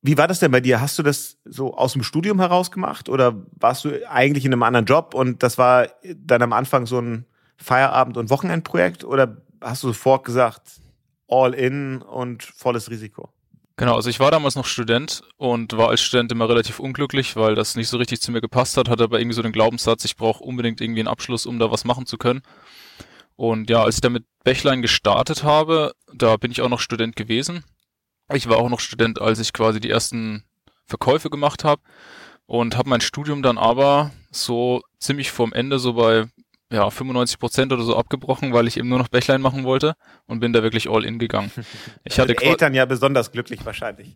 Wie 0.01 0.17
war 0.17 0.27
das 0.27 0.39
denn 0.39 0.51
bei 0.51 0.61
dir? 0.61 0.79
Hast 0.79 0.97
du 0.97 1.03
das 1.03 1.37
so 1.43 1.75
aus 1.75 1.93
dem 1.93 2.03
Studium 2.03 2.39
heraus 2.39 2.71
gemacht 2.71 3.09
oder 3.09 3.35
warst 3.51 3.83
du 3.83 4.09
eigentlich 4.09 4.45
in 4.45 4.53
einem 4.53 4.63
anderen 4.63 4.85
Job 4.85 5.13
und 5.13 5.43
das 5.43 5.57
war 5.57 5.89
dann 6.15 6.41
am 6.41 6.53
Anfang 6.53 6.85
so 6.85 6.99
ein 6.99 7.25
Feierabend- 7.57 8.17
und 8.17 8.29
Wochenendprojekt 8.29 9.03
oder 9.03 9.41
hast 9.59 9.83
du 9.83 9.87
sofort 9.87 10.23
gesagt, 10.23 10.79
all 11.27 11.53
in 11.53 12.01
und 12.01 12.43
volles 12.43 12.89
Risiko? 12.89 13.29
Genau, 13.79 13.95
also 13.95 14.09
ich 14.09 14.19
war 14.19 14.29
damals 14.29 14.55
noch 14.55 14.65
Student 14.65 15.21
und 15.37 15.77
war 15.77 15.87
als 15.87 16.01
Student 16.01 16.33
immer 16.33 16.49
relativ 16.49 16.81
unglücklich, 16.81 17.37
weil 17.37 17.55
das 17.55 17.75
nicht 17.75 17.87
so 17.87 17.95
richtig 17.95 18.19
zu 18.19 18.29
mir 18.29 18.41
gepasst 18.41 18.75
hat, 18.75 18.89
hatte 18.89 19.05
aber 19.05 19.21
irgendwie 19.21 19.35
so 19.35 19.41
den 19.41 19.53
Glaubenssatz, 19.53 20.03
ich 20.03 20.17
brauche 20.17 20.43
unbedingt 20.43 20.81
irgendwie 20.81 20.99
einen 20.99 21.07
Abschluss, 21.07 21.45
um 21.45 21.59
da 21.59 21.71
was 21.71 21.85
machen 21.85 22.05
zu 22.05 22.17
können. 22.17 22.41
Und 23.37 23.69
ja, 23.69 23.81
als 23.81 23.95
ich 23.95 24.01
damit 24.01 24.25
Bächlein 24.43 24.81
gestartet 24.81 25.45
habe, 25.45 25.93
da 26.13 26.35
bin 26.35 26.51
ich 26.51 26.61
auch 26.61 26.67
noch 26.67 26.81
Student 26.81 27.15
gewesen. 27.15 27.63
Ich 28.33 28.49
war 28.49 28.57
auch 28.57 28.67
noch 28.67 28.81
Student, 28.81 29.21
als 29.21 29.39
ich 29.39 29.53
quasi 29.53 29.79
die 29.79 29.89
ersten 29.89 30.43
Verkäufe 30.85 31.29
gemacht 31.29 31.63
habe 31.63 31.81
und 32.47 32.75
habe 32.75 32.89
mein 32.89 32.99
Studium 32.99 33.41
dann 33.41 33.57
aber 33.57 34.11
so 34.29 34.81
ziemlich 34.99 35.31
vorm 35.31 35.53
Ende, 35.53 35.79
so 35.79 35.93
bei 35.93 36.27
ja, 36.71 36.89
95 36.89 37.39
Prozent 37.39 37.73
oder 37.73 37.83
so 37.83 37.97
abgebrochen, 37.97 38.53
weil 38.53 38.67
ich 38.67 38.77
eben 38.77 38.89
nur 38.89 38.99
noch 38.99 39.07
Bächlein 39.07 39.41
machen 39.41 39.63
wollte 39.63 39.95
und 40.27 40.39
bin 40.39 40.53
da 40.53 40.61
wirklich 40.61 40.89
all 40.89 41.03
in 41.03 41.19
gegangen. 41.19 41.51
Ich 42.03 42.19
hatte 42.19 42.37
Eltern 42.37 42.73
ja 42.73 42.85
besonders 42.85 43.31
glücklich 43.31 43.65
wahrscheinlich. 43.65 44.15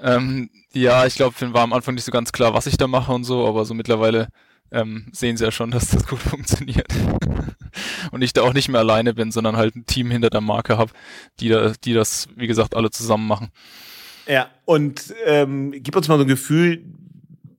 Ähm, 0.00 0.50
ja, 0.72 1.06
ich 1.06 1.14
glaube, 1.14 1.34
war 1.52 1.62
am 1.62 1.72
Anfang 1.72 1.94
nicht 1.94 2.04
so 2.04 2.12
ganz 2.12 2.32
klar, 2.32 2.54
was 2.54 2.66
ich 2.66 2.76
da 2.76 2.86
mache 2.86 3.12
und 3.12 3.24
so, 3.24 3.46
aber 3.46 3.64
so 3.64 3.74
mittlerweile 3.74 4.28
ähm, 4.72 5.06
sehen 5.12 5.36
sie 5.36 5.44
ja 5.44 5.52
schon, 5.52 5.70
dass 5.72 5.90
das 5.90 6.06
gut 6.06 6.18
funktioniert. 6.18 6.92
und 8.10 8.22
ich 8.22 8.32
da 8.32 8.42
auch 8.42 8.54
nicht 8.54 8.68
mehr 8.68 8.80
alleine 8.80 9.14
bin, 9.14 9.30
sondern 9.30 9.56
halt 9.56 9.76
ein 9.76 9.86
Team 9.86 10.10
hinter 10.10 10.30
der 10.30 10.40
Marke 10.40 10.78
habe, 10.78 10.92
die, 11.40 11.48
da, 11.48 11.72
die 11.84 11.92
das, 11.92 12.28
wie 12.36 12.46
gesagt, 12.46 12.74
alle 12.74 12.90
zusammen 12.90 13.26
machen. 13.26 13.50
Ja, 14.26 14.50
und 14.64 15.14
ähm, 15.26 15.72
gib 15.76 15.96
uns 15.96 16.08
mal 16.08 16.16
so 16.16 16.24
ein 16.24 16.28
Gefühl, 16.28 16.84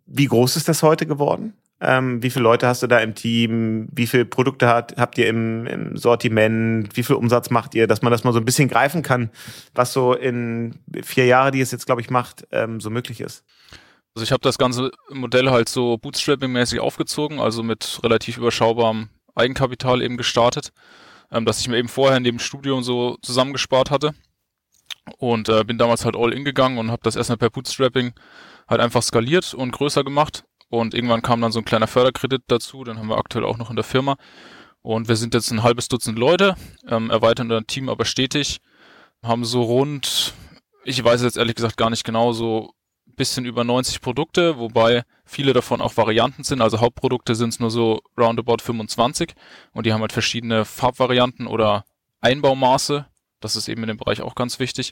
wie 0.05 0.25
groß 0.25 0.55
ist 0.55 0.67
das 0.67 0.83
heute 0.83 1.05
geworden? 1.05 1.53
Ähm, 1.85 2.23
wie 2.23 2.29
viele 2.29 2.43
Leute 2.43 2.65
hast 2.65 2.81
du 2.81 2.87
da 2.87 2.99
im 2.99 3.13
Team? 3.13 3.89
Wie 3.91 4.07
viele 4.07 4.23
Produkte 4.23 4.69
hat, 4.69 4.95
habt 4.95 5.17
ihr 5.17 5.27
im, 5.27 5.67
im 5.67 5.97
Sortiment? 5.97 6.95
Wie 6.95 7.03
viel 7.03 7.17
Umsatz 7.17 7.49
macht 7.49 7.75
ihr? 7.75 7.87
Dass 7.87 8.01
man 8.01 8.11
das 8.11 8.23
mal 8.23 8.31
so 8.31 8.39
ein 8.39 8.45
bisschen 8.45 8.69
greifen 8.69 9.03
kann, 9.03 9.31
was 9.75 9.91
so 9.91 10.13
in 10.13 10.79
vier 11.03 11.25
Jahre, 11.25 11.51
die 11.51 11.59
es 11.59 11.71
jetzt, 11.71 11.85
glaube 11.85 11.99
ich, 11.99 12.09
macht, 12.09 12.47
ähm, 12.51 12.79
so 12.79 12.89
möglich 12.89 13.19
ist. 13.19 13.43
Also 14.15 14.23
ich 14.23 14.31
habe 14.31 14.39
das 14.41 14.57
ganze 14.57 14.91
Modell 15.09 15.49
halt 15.49 15.67
so 15.67 15.95
Bootstrapping-mäßig 15.95 16.79
aufgezogen, 16.79 17.41
also 17.41 17.63
mit 17.63 17.99
relativ 18.01 18.37
überschaubarem 18.37 19.09
Eigenkapital 19.35 20.01
eben 20.01 20.15
gestartet, 20.15 20.71
ähm, 21.31 21.43
dass 21.43 21.59
ich 21.59 21.67
mir 21.67 21.77
eben 21.77 21.89
vorher 21.89 22.15
in 22.15 22.23
dem 22.23 22.39
Studium 22.39 22.81
so 22.81 23.17
zusammengespart 23.21 23.91
hatte. 23.91 24.13
Und 25.17 25.49
äh, 25.49 25.65
bin 25.65 25.77
damals 25.77 26.05
halt 26.05 26.15
all 26.15 26.31
in 26.31 26.45
gegangen 26.45 26.77
und 26.77 26.91
habe 26.91 27.01
das 27.03 27.17
erstmal 27.17 27.37
per 27.37 27.49
Bootstrapping 27.49 28.13
halt 28.69 28.79
einfach 28.79 29.03
skaliert 29.03 29.53
und 29.53 29.71
größer 29.71 30.05
gemacht 30.05 30.45
und 30.73 30.95
irgendwann 30.95 31.21
kam 31.21 31.39
dann 31.39 31.51
so 31.51 31.59
ein 31.59 31.65
kleiner 31.65 31.85
Förderkredit 31.85 32.41
dazu, 32.47 32.83
den 32.83 32.97
haben 32.97 33.07
wir 33.07 33.19
aktuell 33.19 33.45
auch 33.45 33.59
noch 33.59 33.69
in 33.69 33.75
der 33.75 33.85
Firma. 33.85 34.17
Und 34.81 35.07
wir 35.07 35.17
sind 35.17 35.35
jetzt 35.35 35.51
ein 35.51 35.61
halbes 35.61 35.87
Dutzend 35.87 36.17
Leute, 36.17 36.55
ähm, 36.89 37.11
erweitern 37.11 37.47
das 37.47 37.65
Team 37.67 37.89
aber 37.89 38.05
stetig, 38.05 38.59
haben 39.21 39.45
so 39.45 39.61
rund, 39.61 40.33
ich 40.83 41.03
weiß 41.03 41.21
jetzt 41.21 41.37
ehrlich 41.37 41.53
gesagt 41.53 41.77
gar 41.77 41.91
nicht 41.91 42.03
genau, 42.03 42.33
so 42.33 42.73
bisschen 43.05 43.45
über 43.45 43.63
90 43.63 44.01
Produkte, 44.01 44.57
wobei 44.57 45.03
viele 45.25 45.53
davon 45.53 45.79
auch 45.79 45.95
Varianten 45.95 46.43
sind. 46.43 46.59
Also 46.59 46.79
Hauptprodukte 46.81 47.35
sind 47.35 47.49
es 47.49 47.59
nur 47.59 47.69
so 47.69 48.01
roundabout 48.17 48.63
25 48.63 49.35
und 49.73 49.85
die 49.85 49.93
haben 49.93 50.01
halt 50.01 50.11
verschiedene 50.11 50.65
Farbvarianten 50.65 51.45
oder 51.45 51.85
Einbaumaße. 52.19 53.05
Das 53.41 53.55
ist 53.55 53.67
eben 53.67 53.83
in 53.83 53.89
dem 53.89 53.97
Bereich 53.97 54.23
auch 54.23 54.33
ganz 54.33 54.57
wichtig. 54.57 54.91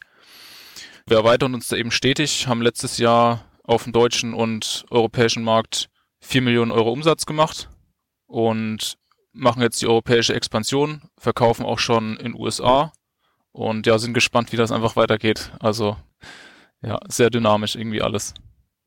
Wir 1.07 1.17
erweitern 1.17 1.55
uns 1.55 1.69
da 1.69 1.75
eben 1.75 1.89
stetig, 1.89 2.45
haben 2.45 2.61
letztes 2.61 2.99
Jahr 2.99 3.45
auf 3.63 3.83
dem 3.83 3.93
deutschen 3.93 4.33
und 4.33 4.85
europäischen 4.89 5.43
Markt 5.43 5.89
4 6.21 6.41
Millionen 6.41 6.71
Euro 6.71 6.91
Umsatz 6.91 7.25
gemacht 7.25 7.69
und 8.27 8.97
machen 9.33 9.61
jetzt 9.61 9.81
die 9.81 9.87
europäische 9.87 10.33
Expansion, 10.33 11.01
verkaufen 11.17 11.65
auch 11.65 11.79
schon 11.79 12.17
in 12.17 12.35
USA 12.35 12.91
und 13.51 13.87
ja, 13.87 13.97
sind 13.97 14.13
gespannt, 14.13 14.51
wie 14.51 14.57
das 14.57 14.71
einfach 14.71 14.95
weitergeht. 14.95 15.51
Also 15.59 15.97
ja, 16.81 16.99
sehr 17.07 17.29
dynamisch 17.29 17.75
irgendwie 17.75 18.01
alles. 18.01 18.33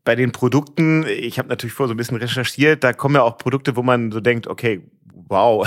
Bei 0.05 0.17
den 0.17 0.33
Produkten, 0.33 1.07
ich 1.07 1.39
habe 1.39 1.49
natürlich 1.49 1.73
vor 1.73 1.89
so 1.89 1.95
ein 1.95 1.97
bisschen 1.97 2.19
recherchiert, 2.19 2.85
da 2.85 2.93
kommen 2.93 3.15
ja 3.15 3.23
auch 3.23 3.39
Produkte, 3.39 3.77
wo 3.77 3.83
man 3.83 4.13
so 4.13 4.21
denkt, 4.21 4.47
okay, 4.47 4.83
wow, 5.13 5.67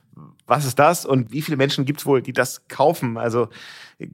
was 0.46 0.64
ist 0.64 0.78
das 0.78 1.04
und 1.04 1.30
wie 1.30 1.42
viele 1.42 1.56
Menschen 1.56 1.84
gibt 1.84 2.00
es 2.00 2.06
wohl, 2.06 2.22
die 2.22 2.32
das 2.32 2.66
kaufen? 2.68 3.18
Also 3.18 3.48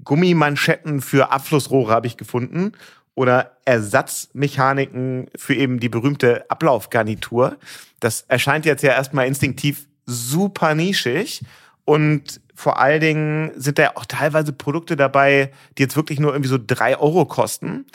Gummimanschetten 0.05 1.01
für 1.01 1.31
Abflussrohre 1.31 1.93
habe 1.93 2.07
ich 2.07 2.17
gefunden 2.17 2.73
oder 3.15 3.57
Ersatzmechaniken 3.65 5.29
für 5.37 5.55
eben 5.55 5.81
die 5.81 5.89
berühmte 5.89 6.49
Ablaufgarnitur. 6.51 7.57
Das 8.01 8.23
erscheint 8.23 8.67
jetzt 8.67 8.83
ja 8.83 8.93
erstmal 8.93 9.27
instinktiv 9.27 9.87
super 10.07 10.75
nischig 10.75 11.43
und 11.85 12.41
vor 12.55 12.79
allen 12.79 13.01
Dingen 13.01 13.53
sind 13.57 13.79
da 13.79 13.93
auch 13.95 14.05
teilweise 14.05 14.53
Produkte 14.53 14.97
dabei, 14.97 15.53
die 15.77 15.83
jetzt 15.83 15.97
wirklich 15.97 16.21
nur 16.21 16.33
irgendwie 16.33 16.49
so 16.49 16.59
drei 16.65 16.99
Euro 16.99 17.27
kosten. 17.27 17.87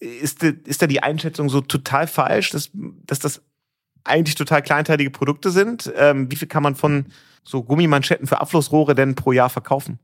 Ist, 0.00 0.42
ist 0.42 0.82
da 0.82 0.86
die 0.86 1.02
Einschätzung 1.02 1.48
so 1.48 1.60
total 1.60 2.06
falsch, 2.06 2.50
dass, 2.50 2.70
dass 2.72 3.18
das 3.18 3.42
eigentlich 4.04 4.34
total 4.34 4.62
kleinteilige 4.62 5.10
Produkte 5.10 5.50
sind? 5.50 5.92
Ähm, 5.96 6.30
wie 6.30 6.36
viel 6.36 6.48
kann 6.48 6.62
man 6.62 6.74
von 6.74 7.06
so 7.44 7.62
Gummimanschetten 7.62 8.26
für 8.26 8.40
Abflussrohre 8.40 8.94
denn 8.94 9.14
pro 9.14 9.32
Jahr 9.32 9.50
verkaufen? 9.50 9.98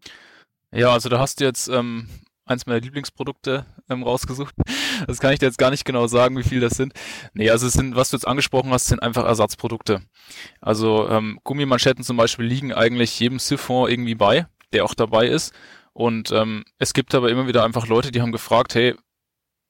Ja, 0.72 0.90
also 0.90 1.08
da 1.08 1.18
hast 1.18 1.40
du 1.40 1.44
jetzt 1.44 1.68
ähm, 1.68 2.08
eins 2.46 2.66
meiner 2.66 2.80
Lieblingsprodukte 2.80 3.66
ähm, 3.88 4.02
rausgesucht. 4.02 4.54
Das 5.06 5.20
kann 5.20 5.32
ich 5.32 5.38
dir 5.38 5.46
jetzt 5.46 5.58
gar 5.58 5.70
nicht 5.70 5.84
genau 5.84 6.06
sagen, 6.06 6.36
wie 6.38 6.42
viel 6.42 6.60
das 6.60 6.74
sind. 6.74 6.92
Nee, 7.32 7.50
also 7.50 7.66
es 7.66 7.72
sind, 7.72 7.96
was 7.96 8.10
du 8.10 8.16
jetzt 8.16 8.26
angesprochen 8.26 8.70
hast, 8.70 8.86
sind 8.86 9.02
einfach 9.02 9.24
Ersatzprodukte. 9.24 10.02
Also 10.60 11.08
ähm, 11.08 11.38
Gummimanschetten 11.44 12.04
zum 12.04 12.16
Beispiel 12.16 12.46
liegen 12.46 12.72
eigentlich 12.72 13.18
jedem 13.20 13.38
Siphon 13.38 13.90
irgendwie 13.90 14.14
bei, 14.14 14.46
der 14.72 14.84
auch 14.84 14.94
dabei 14.94 15.28
ist. 15.28 15.52
Und 15.92 16.32
ähm, 16.32 16.64
es 16.78 16.92
gibt 16.92 17.14
aber 17.14 17.30
immer 17.30 17.46
wieder 17.46 17.64
einfach 17.64 17.86
Leute, 17.86 18.10
die 18.10 18.20
haben 18.20 18.32
gefragt, 18.32 18.74
hey, 18.74 18.94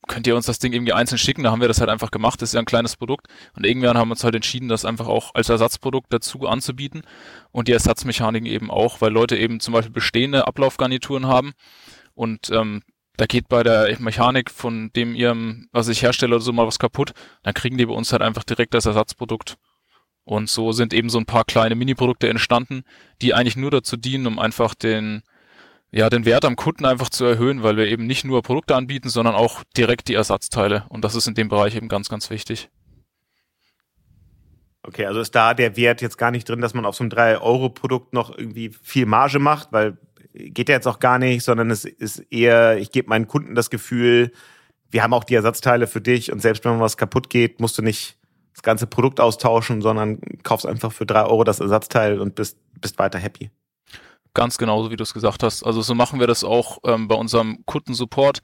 könnt 0.06 0.26
ihr 0.26 0.36
uns 0.36 0.46
das 0.46 0.58
Ding 0.58 0.72
irgendwie 0.72 0.92
einzeln 0.92 1.18
schicken? 1.18 1.44
Da 1.44 1.50
haben 1.50 1.60
wir 1.60 1.68
das 1.68 1.80
halt 1.80 1.90
einfach 1.90 2.10
gemacht. 2.10 2.40
Das 2.40 2.50
ist 2.50 2.54
ja 2.54 2.60
ein 2.60 2.66
kleines 2.66 2.96
Produkt. 2.96 3.28
Und 3.56 3.66
irgendwann 3.66 3.96
haben 3.96 4.08
wir 4.08 4.12
uns 4.12 4.24
halt 4.24 4.34
entschieden, 4.34 4.68
das 4.68 4.84
einfach 4.84 5.06
auch 5.06 5.34
als 5.34 5.48
Ersatzprodukt 5.48 6.12
dazu 6.12 6.46
anzubieten. 6.46 7.02
Und 7.52 7.68
die 7.68 7.72
Ersatzmechaniken 7.72 8.46
eben 8.46 8.70
auch, 8.70 9.00
weil 9.00 9.12
Leute 9.12 9.36
eben 9.36 9.60
zum 9.60 9.74
Beispiel 9.74 9.92
bestehende 9.92 10.46
Ablaufgarnituren 10.46 11.26
haben. 11.26 11.52
Und 12.14 12.50
ähm, 12.50 12.82
da 13.16 13.26
geht 13.26 13.49
bei 13.49 13.62
der 13.62 13.97
Mechanik 14.00 14.50
von 14.50 14.90
dem 14.94 15.14
ihrem, 15.14 15.68
was 15.73 15.88
ich 15.88 16.02
herstelle 16.02 16.35
oder 16.35 16.44
so 16.44 16.52
mal 16.52 16.66
was 16.66 16.78
kaputt, 16.78 17.12
dann 17.42 17.54
kriegen 17.54 17.78
die 17.78 17.87
bei 17.87 17.94
uns 17.94 18.12
halt 18.12 18.23
einfach 18.23 18.44
direkt 18.44 18.75
das 18.75 18.87
Ersatzprodukt. 18.87 19.56
Und 20.25 20.49
so 20.49 20.73
sind 20.73 20.94
eben 20.94 21.11
so 21.11 21.18
ein 21.18 21.26
paar 21.26 21.44
kleine 21.44 21.75
Mini-Produkte 21.75 22.28
entstanden, 22.28 22.83
die 23.21 23.35
eigentlich 23.35 23.56
nur 23.56 23.71
dazu 23.71 23.97
dienen, 23.97 24.26
um 24.26 24.38
einfach 24.38 24.75
den, 24.75 25.23
ja, 25.90 26.09
den 26.09 26.25
Wert 26.25 26.44
am 26.44 26.56
Kunden 26.56 26.87
einfach 26.87 27.11
zu 27.11 27.25
erhöhen, 27.25 27.62
weil 27.62 27.76
wir 27.76 27.87
eben 27.87 28.06
nicht 28.06 28.25
nur 28.25 28.42
Produkte 28.42 28.75
anbieten, 28.75 29.11
sondern 29.11 29.35
auch 29.35 29.62
direkt 29.76 30.09
die 30.09 30.14
Ersatzteile. 30.14 30.85
Und 30.88 31.04
das 31.04 31.14
ist 31.14 31.28
in 31.28 31.35
dem 31.35 31.49
Bereich 31.49 31.76
eben 31.76 31.88
ganz, 31.88 32.09
ganz 32.09 32.30
wichtig. 32.30 32.71
Okay, 34.83 35.06
also 35.06 35.21
ist 35.21 35.35
da 35.35 35.54
der 35.54 35.76
Wert 35.76 36.02
jetzt 36.02 36.18
gar 36.18 36.30
nicht 36.30 36.49
drin, 36.49 36.61
dass 36.61 36.75
man 36.75 36.85
auf 36.85 36.97
so 36.97 37.04
einem 37.04 37.11
3-Euro-Produkt 37.11 38.12
noch 38.12 38.37
irgendwie 38.37 38.71
viel 38.83 39.06
Marge 39.06 39.38
macht, 39.38 39.73
weil 39.73 39.99
geht 40.34 40.68
ja 40.68 40.74
jetzt 40.74 40.88
auch 40.88 40.98
gar 40.98 41.18
nicht, 41.18 41.44
sondern 41.44 41.70
es 41.70 41.84
ist 41.84 42.18
eher, 42.30 42.78
ich 42.78 42.90
gebe 42.90 43.08
meinen 43.08 43.28
Kunden 43.28 43.54
das 43.54 43.70
Gefühl, 43.70 44.32
wir 44.90 45.02
haben 45.02 45.14
auch 45.14 45.24
die 45.24 45.34
Ersatzteile 45.34 45.86
für 45.86 46.00
dich 46.00 46.32
und 46.32 46.40
selbst 46.40 46.64
wenn 46.64 46.80
was 46.80 46.96
kaputt 46.96 47.30
geht, 47.30 47.60
musst 47.60 47.78
du 47.78 47.82
nicht 47.82 48.18
das 48.52 48.62
ganze 48.62 48.86
Produkt 48.86 49.20
austauschen, 49.20 49.82
sondern 49.82 50.20
kaufst 50.42 50.66
einfach 50.66 50.92
für 50.92 51.06
3 51.06 51.24
Euro 51.24 51.44
das 51.44 51.60
Ersatzteil 51.60 52.20
und 52.20 52.34
bist, 52.34 52.58
bist 52.80 52.98
weiter 52.98 53.18
happy. 53.18 53.50
Ganz 54.32 54.58
genauso, 54.58 54.90
wie 54.90 54.96
du 54.96 55.02
es 55.02 55.14
gesagt 55.14 55.42
hast. 55.42 55.64
Also 55.64 55.82
so 55.82 55.94
machen 55.94 56.20
wir 56.20 56.26
das 56.26 56.42
auch 56.42 56.78
ähm, 56.84 57.08
bei 57.08 57.14
unserem 57.14 57.64
Kundensupport. 57.66 58.42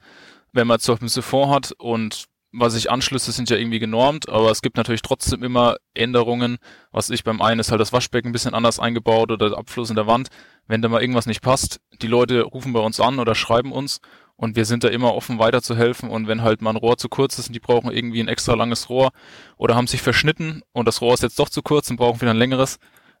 Wenn 0.53 0.67
man 0.67 0.79
zum 0.79 0.95
Beispiel 0.95 1.05
ein 1.05 1.09
Siphon 1.09 1.49
hat 1.49 1.73
und 1.77 2.25
was 2.53 2.75
ich 2.75 2.91
Anschlüsse 2.91 3.31
sind 3.31 3.49
ja 3.49 3.57
irgendwie 3.57 3.79
genormt, 3.79 4.27
aber 4.27 4.51
es 4.51 4.61
gibt 4.61 4.77
natürlich 4.77 5.01
trotzdem 5.01 5.41
immer 5.43 5.77
Änderungen. 5.93 6.57
Was 6.91 7.09
ich 7.09 7.23
beim 7.23 7.41
einen 7.41 7.59
ist 7.59 7.71
halt 7.71 7.79
das 7.79 7.93
Waschbecken 7.93 8.29
ein 8.29 8.33
bisschen 8.33 8.53
anders 8.53 8.79
eingebaut 8.79 9.31
oder 9.31 9.49
der 9.49 9.57
Abfluss 9.57 9.89
in 9.89 9.95
der 9.95 10.07
Wand. 10.07 10.27
Wenn 10.67 10.81
da 10.81 10.89
mal 10.89 11.01
irgendwas 11.01 11.25
nicht 11.25 11.41
passt, 11.41 11.79
die 12.01 12.07
Leute 12.07 12.41
rufen 12.41 12.73
bei 12.73 12.81
uns 12.81 12.99
an 12.99 13.19
oder 13.19 13.35
schreiben 13.35 13.71
uns 13.71 13.99
und 14.35 14.55
wir 14.55 14.65
sind 14.65 14.83
da 14.83 14.89
immer 14.89 15.13
offen 15.13 15.39
weiterzuhelfen 15.39 16.09
und 16.09 16.27
wenn 16.27 16.41
halt 16.41 16.61
mal 16.61 16.71
ein 16.71 16.77
Rohr 16.77 16.97
zu 16.97 17.07
kurz 17.07 17.39
ist 17.39 17.47
und 17.47 17.53
die 17.53 17.59
brauchen 17.59 17.91
irgendwie 17.91 18.21
ein 18.21 18.27
extra 18.27 18.53
langes 18.53 18.89
Rohr 18.89 19.11
oder 19.57 19.75
haben 19.75 19.87
sich 19.87 20.01
verschnitten 20.01 20.61
und 20.73 20.87
das 20.87 20.99
Rohr 20.99 21.13
ist 21.13 21.23
jetzt 21.23 21.39
doch 21.39 21.49
zu 21.49 21.61
kurz 21.61 21.89
und 21.89 21.97
brauchen 21.97 22.19
wieder 22.19 22.31
ein 22.31 22.37
längeres, 22.37 22.79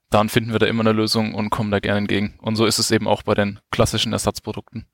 dann 0.09 0.27
finden 0.27 0.51
wir 0.51 0.59
da 0.59 0.65
immer 0.65 0.81
eine 0.81 0.91
Lösung 0.91 1.33
und 1.35 1.49
kommen 1.49 1.71
da 1.71 1.79
gerne 1.79 1.99
entgegen. 1.99 2.37
Und 2.41 2.57
so 2.57 2.65
ist 2.65 2.79
es 2.79 2.91
eben 2.91 3.07
auch 3.07 3.23
bei 3.23 3.33
den 3.33 3.59
klassischen 3.71 4.11
Ersatzprodukten. 4.11 4.87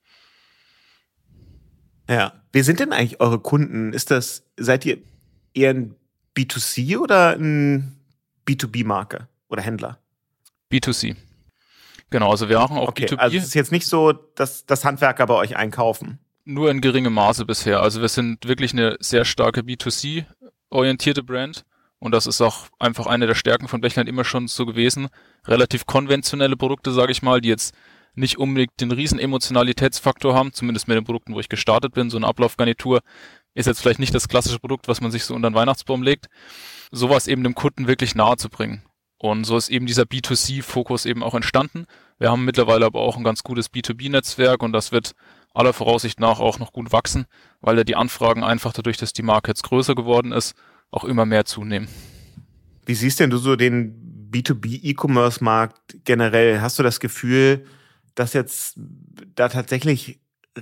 Ja. 2.09 2.33
Wer 2.51 2.63
sind 2.63 2.79
denn 2.79 2.93
eigentlich 2.93 3.19
eure 3.19 3.39
Kunden? 3.39 3.93
Ist 3.93 4.11
das, 4.11 4.43
seid 4.57 4.85
ihr 4.85 4.99
eher 5.53 5.71
ein 5.71 5.95
B2C 6.35 6.97
oder 6.97 7.31
ein 7.35 7.97
B2B-Marke 8.47 9.27
oder 9.49 9.61
Händler? 9.61 9.99
B2C. 10.71 11.15
Genau, 12.09 12.31
also 12.31 12.47
wir 12.47 12.59
machen 12.59 12.77
auch 12.77 12.89
okay, 12.89 13.05
B2B. 13.05 13.17
Also 13.17 13.37
es 13.37 13.43
ist 13.45 13.53
jetzt 13.53 13.71
nicht 13.71 13.87
so, 13.87 14.13
dass, 14.13 14.65
dass 14.65 14.85
Handwerker 14.85 15.25
bei 15.25 15.33
euch 15.33 15.57
einkaufen. 15.57 16.19
Nur 16.45 16.71
in 16.71 16.79
geringem 16.79 17.13
Maße 17.13 17.45
bisher. 17.45 17.81
Also 17.81 18.01
wir 18.01 18.07
sind 18.07 18.47
wirklich 18.47 18.71
eine 18.71 18.97
sehr 19.01 19.25
starke 19.25 19.61
B2C-orientierte 19.61 21.23
Brand. 21.23 21.65
Und 21.99 22.11
das 22.11 22.27
ist 22.27 22.41
auch 22.41 22.67
einfach 22.79 23.07
eine 23.07 23.27
der 23.27 23.35
Stärken 23.35 23.67
von 23.67 23.81
Bechlein 23.81 24.07
immer 24.07 24.23
schon 24.23 24.47
so 24.47 24.65
gewesen. 24.65 25.07
Relativ 25.45 25.85
konventionelle 25.85 26.55
Produkte, 26.55 26.91
sage 26.91 27.11
ich 27.11 27.23
mal, 27.23 27.41
die 27.41 27.49
jetzt 27.49 27.75
nicht 28.17 28.37
unbedingt 28.37 28.79
den 28.81 28.91
riesen 28.91 29.19
Emotionalitätsfaktor 29.19 30.33
haben, 30.33 30.51
zumindest 30.53 30.87
mit 30.87 30.97
den 30.97 31.03
Produkten, 31.03 31.33
wo 31.33 31.39
ich 31.39 31.49
gestartet 31.49 31.93
bin. 31.93 32.09
So 32.09 32.17
eine 32.17 32.27
Ablaufgarnitur 32.27 33.01
ist 33.53 33.67
jetzt 33.67 33.81
vielleicht 33.81 33.99
nicht 33.99 34.13
das 34.13 34.27
klassische 34.27 34.59
Produkt, 34.59 34.87
was 34.87 35.01
man 35.01 35.11
sich 35.11 35.23
so 35.23 35.35
unter 35.35 35.49
den 35.49 35.55
Weihnachtsbaum 35.55 36.03
legt. 36.03 36.27
Sowas 36.91 37.27
eben 37.27 37.43
dem 37.43 37.55
Kunden 37.55 37.87
wirklich 37.87 38.15
nahe 38.15 38.37
zu 38.37 38.49
bringen. 38.49 38.81
Und 39.19 39.45
so 39.45 39.57
ist 39.57 39.69
eben 39.69 39.85
dieser 39.85 40.03
B2C-Fokus 40.03 41.05
eben 41.05 41.23
auch 41.23 41.33
entstanden. 41.33 41.85
Wir 42.19 42.31
haben 42.31 42.45
mittlerweile 42.45 42.85
aber 42.85 43.01
auch 43.01 43.17
ein 43.17 43.23
ganz 43.23 43.43
gutes 43.43 43.71
B2B-Netzwerk 43.71 44.61
und 44.61 44.73
das 44.73 44.91
wird 44.91 45.13
aller 45.53 45.73
Voraussicht 45.73 46.19
nach 46.19 46.39
auch 46.39 46.59
noch 46.59 46.71
gut 46.71 46.91
wachsen, 46.91 47.25
weil 47.61 47.75
da 47.75 47.83
die 47.83 47.95
Anfragen 47.95 48.43
einfach 48.43 48.73
dadurch, 48.73 48.97
dass 48.97 49.13
die 49.13 49.23
Marke 49.23 49.49
jetzt 49.49 49.63
größer 49.63 49.95
geworden 49.95 50.31
ist, 50.31 50.55
auch 50.91 51.03
immer 51.03 51.25
mehr 51.25 51.45
zunehmen. 51.45 51.87
Wie 52.85 52.93
siehst 52.93 53.19
denn 53.19 53.31
du 53.31 53.37
so 53.37 53.55
den 53.55 54.29
B2B-E-Commerce-Markt 54.31 56.05
generell? 56.05 56.61
Hast 56.61 56.77
du 56.77 56.83
das 56.83 56.99
Gefühl, 56.99 57.65
dass 58.17 58.33
jetzt 58.33 58.75
da 59.35 59.47
tatsächlich 59.47 60.19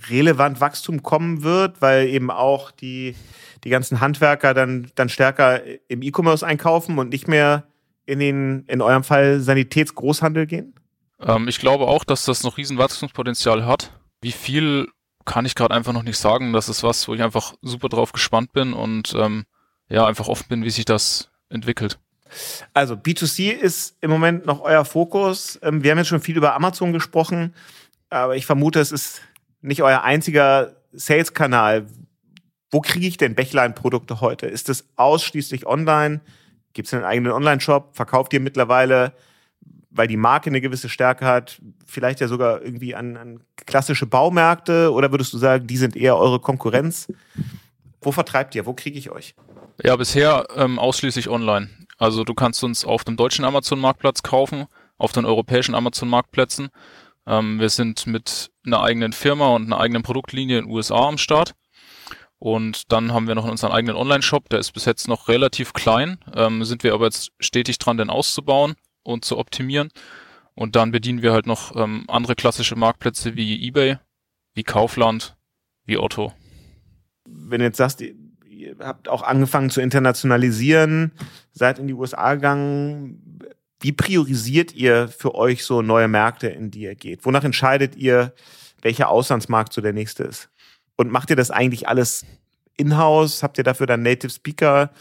relevant 0.09 0.59
Wachstum 0.59 1.03
kommen 1.03 1.41
wird, 1.41 1.81
weil 1.81 2.07
eben 2.07 2.29
auch 2.29 2.71
die, 2.71 3.15
die 3.63 3.69
ganzen 3.69 4.01
Handwerker 4.01 4.53
dann, 4.53 4.91
dann 4.95 5.07
stärker 5.07 5.61
im 5.87 6.01
E-Commerce 6.01 6.45
einkaufen 6.45 6.99
und 6.99 7.09
nicht 7.09 7.27
mehr 7.27 7.63
in 8.05 8.19
den, 8.19 8.65
in 8.67 8.81
eurem 8.81 9.03
Fall 9.03 9.39
Sanitätsgroßhandel 9.39 10.47
gehen? 10.47 10.75
Ähm, 11.21 11.47
ich 11.47 11.59
glaube 11.59 11.87
auch, 11.87 12.03
dass 12.03 12.25
das 12.25 12.43
noch 12.43 12.57
riesen 12.57 12.77
Wachstumspotenzial 12.77 13.65
hat. 13.65 13.91
Wie 14.21 14.33
viel 14.33 14.89
kann 15.23 15.45
ich 15.45 15.55
gerade 15.55 15.73
einfach 15.73 15.93
noch 15.93 16.03
nicht 16.03 16.17
sagen. 16.19 16.53
Das 16.53 16.69
ist 16.69 16.83
was, 16.83 17.07
wo 17.07 17.15
ich 17.15 17.23
einfach 17.23 17.55
super 17.61 17.89
drauf 17.89 18.11
gespannt 18.11 18.53
bin 18.53 18.73
und 18.73 19.15
ähm, 19.17 19.45
ja, 19.89 20.05
einfach 20.05 20.27
offen 20.27 20.47
bin, 20.49 20.63
wie 20.63 20.69
sich 20.69 20.85
das 20.85 21.31
entwickelt. 21.49 21.99
Also 22.73 22.95
B2C 22.95 23.51
ist 23.51 23.95
im 24.01 24.09
Moment 24.09 24.45
noch 24.45 24.61
euer 24.61 24.85
Fokus. 24.85 25.59
Ähm, 25.61 25.83
wir 25.83 25.91
haben 25.91 25.97
jetzt 25.97 26.07
schon 26.07 26.21
viel 26.21 26.37
über 26.37 26.55
Amazon 26.55 26.93
gesprochen, 26.93 27.53
aber 28.09 28.35
ich 28.35 28.45
vermute, 28.45 28.79
es 28.79 28.91
ist 28.91 29.21
nicht 29.61 29.81
euer 29.81 30.03
einziger 30.03 30.75
Sales-Kanal. 30.93 31.87
Wo 32.71 32.81
kriege 32.81 33.07
ich 33.07 33.17
denn 33.17 33.35
Bächlein-Produkte 33.35 34.21
heute? 34.21 34.47
Ist 34.47 34.69
es 34.69 34.87
ausschließlich 34.95 35.65
online? 35.65 36.21
Gibt 36.73 36.87
es 36.87 36.93
einen 36.93 37.05
eigenen 37.05 37.31
Online-Shop? 37.31 37.95
Verkauft 37.95 38.33
ihr 38.33 38.39
mittlerweile, 38.39 39.13
weil 39.91 40.07
die 40.07 40.17
Marke 40.17 40.49
eine 40.49 40.61
gewisse 40.61 40.89
Stärke 40.89 41.25
hat, 41.25 41.61
vielleicht 41.85 42.19
ja 42.19 42.27
sogar 42.27 42.61
irgendwie 42.61 42.95
an, 42.95 43.15
an 43.15 43.39
klassische 43.65 44.05
Baumärkte? 44.05 44.91
Oder 44.91 45.11
würdest 45.11 45.31
du 45.33 45.37
sagen, 45.37 45.67
die 45.67 45.77
sind 45.77 45.95
eher 45.95 46.17
eure 46.17 46.39
Konkurrenz? 46.39 47.07
Wo 48.01 48.11
vertreibt 48.11 48.55
ihr? 48.55 48.65
Wo 48.65 48.73
kriege 48.73 48.99
ich 48.99 49.09
euch? 49.09 49.35
Ja, 49.83 49.95
bisher 49.95 50.47
ähm, 50.55 50.79
ausschließlich 50.79 51.29
online. 51.29 51.69
Also 51.97 52.23
du 52.23 52.33
kannst 52.33 52.63
uns 52.63 52.85
auf 52.85 53.03
dem 53.03 53.17
deutschen 53.17 53.45
Amazon-Marktplatz 53.45 54.23
kaufen, 54.23 54.65
auf 54.97 55.11
den 55.11 55.25
europäischen 55.25 55.75
Amazon-Marktplätzen. 55.75 56.69
Ähm, 57.25 57.59
wir 57.59 57.69
sind 57.69 58.07
mit 58.07 58.51
einer 58.65 58.81
eigenen 58.81 59.13
Firma 59.13 59.47
und 59.47 59.65
einer 59.65 59.79
eigenen 59.79 60.03
Produktlinie 60.03 60.59
in 60.59 60.65
den 60.65 60.73
USA 60.73 61.07
am 61.07 61.17
Start. 61.17 61.55
Und 62.37 62.91
dann 62.91 63.13
haben 63.13 63.27
wir 63.27 63.35
noch 63.35 63.49
unseren 63.49 63.71
eigenen 63.71 63.95
Online-Shop, 63.95 64.49
der 64.49 64.59
ist 64.59 64.71
bis 64.73 64.85
jetzt 64.85 65.07
noch 65.07 65.29
relativ 65.29 65.73
klein, 65.73 66.19
ähm, 66.33 66.63
sind 66.63 66.83
wir 66.83 66.93
aber 66.93 67.05
jetzt 67.05 67.31
stetig 67.39 67.79
dran, 67.79 67.97
den 67.97 68.09
auszubauen 68.09 68.75
und 69.03 69.25
zu 69.25 69.37
optimieren. 69.37 69.89
Und 70.53 70.75
dann 70.75 70.91
bedienen 70.91 71.21
wir 71.21 71.33
halt 71.33 71.47
noch 71.47 71.75
ähm, 71.75 72.05
andere 72.07 72.35
klassische 72.35 72.75
Marktplätze 72.75 73.35
wie 73.35 73.65
eBay, 73.67 73.97
wie 74.53 74.63
Kaufland 74.63 75.35
wie 75.85 75.97
Otto. 75.97 76.33
Wenn 77.25 77.59
du 77.59 77.65
jetzt 77.65 77.77
sagst, 77.77 78.03
habt 78.79 79.09
auch 79.09 79.23
angefangen 79.23 79.69
zu 79.69 79.81
internationalisieren, 79.81 81.11
seid 81.51 81.79
in 81.79 81.87
die 81.87 81.93
USA 81.93 82.35
gegangen. 82.35 83.39
Wie 83.79 83.91
priorisiert 83.91 84.73
ihr 84.73 85.07
für 85.07 85.35
euch 85.35 85.63
so 85.63 85.81
neue 85.81 86.07
Märkte, 86.07 86.47
in 86.47 86.71
die 86.71 86.81
ihr 86.81 86.95
geht? 86.95 87.25
Wonach 87.25 87.43
entscheidet 87.43 87.95
ihr, 87.95 88.33
welcher 88.81 89.09
Auslandsmarkt 89.09 89.73
so 89.73 89.81
der 89.81 89.93
nächste 89.93 90.23
ist? 90.23 90.49
Und 90.95 91.11
macht 91.11 91.29
ihr 91.29 91.35
das 91.35 91.51
eigentlich 91.51 91.87
alles 91.87 92.25
in-house? 92.77 93.43
Habt 93.43 93.57
ihr 93.57 93.63
dafür 93.63 93.85
dann 93.85 94.01
Native 94.01 94.31
Speaker? 94.31 94.91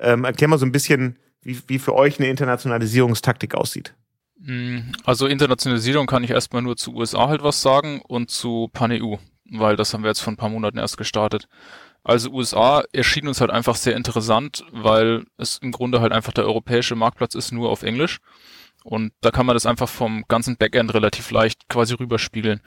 Ähm, 0.00 0.24
erklär 0.24 0.48
mal 0.48 0.58
so 0.58 0.66
ein 0.66 0.72
bisschen, 0.72 1.18
wie, 1.42 1.60
wie 1.66 1.78
für 1.78 1.94
euch 1.94 2.18
eine 2.18 2.28
Internationalisierungstaktik 2.28 3.54
aussieht. 3.54 3.94
Mm, 4.38 4.92
also 5.04 5.26
Internationalisierung 5.26 6.06
kann 6.06 6.24
ich 6.24 6.30
erstmal 6.30 6.62
nur 6.62 6.76
zu 6.76 6.94
USA 6.94 7.28
halt 7.28 7.42
was 7.42 7.62
sagen 7.62 8.00
und 8.02 8.30
zu 8.30 8.68
PanEU, 8.72 9.16
weil 9.50 9.76
das 9.76 9.92
haben 9.92 10.02
wir 10.02 10.08
jetzt 10.08 10.20
vor 10.20 10.32
ein 10.32 10.36
paar 10.36 10.48
Monaten 10.48 10.78
erst 10.78 10.96
gestartet. 10.96 11.48
Also 12.04 12.30
USA 12.30 12.84
erschien 12.92 13.26
uns 13.26 13.40
halt 13.40 13.50
einfach 13.50 13.76
sehr 13.76 13.96
interessant, 13.96 14.64
weil 14.70 15.24
es 15.38 15.58
im 15.58 15.72
Grunde 15.72 16.02
halt 16.02 16.12
einfach 16.12 16.34
der 16.34 16.44
europäische 16.44 16.94
Marktplatz 16.94 17.34
ist, 17.34 17.50
nur 17.50 17.70
auf 17.70 17.82
Englisch. 17.82 18.20
Und 18.84 19.12
da 19.22 19.30
kann 19.30 19.46
man 19.46 19.56
das 19.56 19.64
einfach 19.64 19.88
vom 19.88 20.24
ganzen 20.28 20.58
Backend 20.58 20.92
relativ 20.92 21.30
leicht 21.30 21.66
quasi 21.70 21.94
rüberspiegeln. 21.94 22.60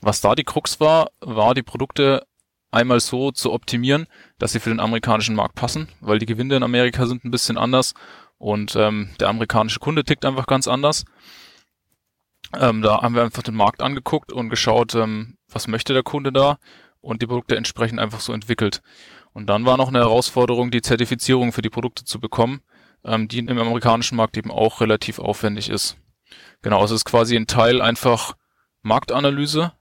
Was 0.00 0.20
da 0.20 0.36
die 0.36 0.44
Krux 0.44 0.78
war, 0.78 1.10
war 1.18 1.54
die 1.54 1.64
Produkte 1.64 2.24
einmal 2.70 3.00
so 3.00 3.32
zu 3.32 3.52
optimieren, 3.52 4.06
dass 4.38 4.52
sie 4.52 4.60
für 4.60 4.70
den 4.70 4.78
amerikanischen 4.80 5.34
Markt 5.34 5.56
passen, 5.56 5.88
weil 6.00 6.20
die 6.20 6.26
Gewinde 6.26 6.54
in 6.54 6.62
Amerika 6.62 7.06
sind 7.06 7.24
ein 7.24 7.32
bisschen 7.32 7.58
anders 7.58 7.94
und 8.38 8.76
ähm, 8.76 9.10
der 9.18 9.28
amerikanische 9.28 9.80
Kunde 9.80 10.04
tickt 10.04 10.24
einfach 10.24 10.46
ganz 10.46 10.68
anders. 10.68 11.04
Ähm, 12.56 12.82
da 12.82 13.02
haben 13.02 13.16
wir 13.16 13.22
einfach 13.22 13.42
den 13.42 13.56
Markt 13.56 13.82
angeguckt 13.82 14.30
und 14.30 14.50
geschaut, 14.50 14.94
ähm, 14.94 15.36
was 15.48 15.66
möchte 15.66 15.92
der 15.92 16.04
Kunde 16.04 16.32
da 16.32 16.58
und 17.06 17.22
die 17.22 17.26
Produkte 17.26 17.56
entsprechend 17.56 17.98
einfach 17.98 18.20
so 18.20 18.32
entwickelt. 18.32 18.82
Und 19.32 19.46
dann 19.46 19.64
war 19.64 19.76
noch 19.76 19.88
eine 19.88 20.00
Herausforderung, 20.00 20.70
die 20.70 20.82
Zertifizierung 20.82 21.52
für 21.52 21.62
die 21.62 21.70
Produkte 21.70 22.04
zu 22.04 22.20
bekommen, 22.20 22.60
ähm, 23.04 23.28
die 23.28 23.38
im 23.38 23.58
amerikanischen 23.58 24.16
Markt 24.16 24.36
eben 24.36 24.50
auch 24.50 24.80
relativ 24.80 25.18
aufwendig 25.18 25.68
ist. 25.68 25.96
Genau, 26.62 26.84
es 26.84 26.90
ist 26.90 27.04
quasi 27.04 27.36
ein 27.36 27.46
Teil 27.46 27.80
einfach 27.80 28.34
Marktanalyse, 28.82 29.72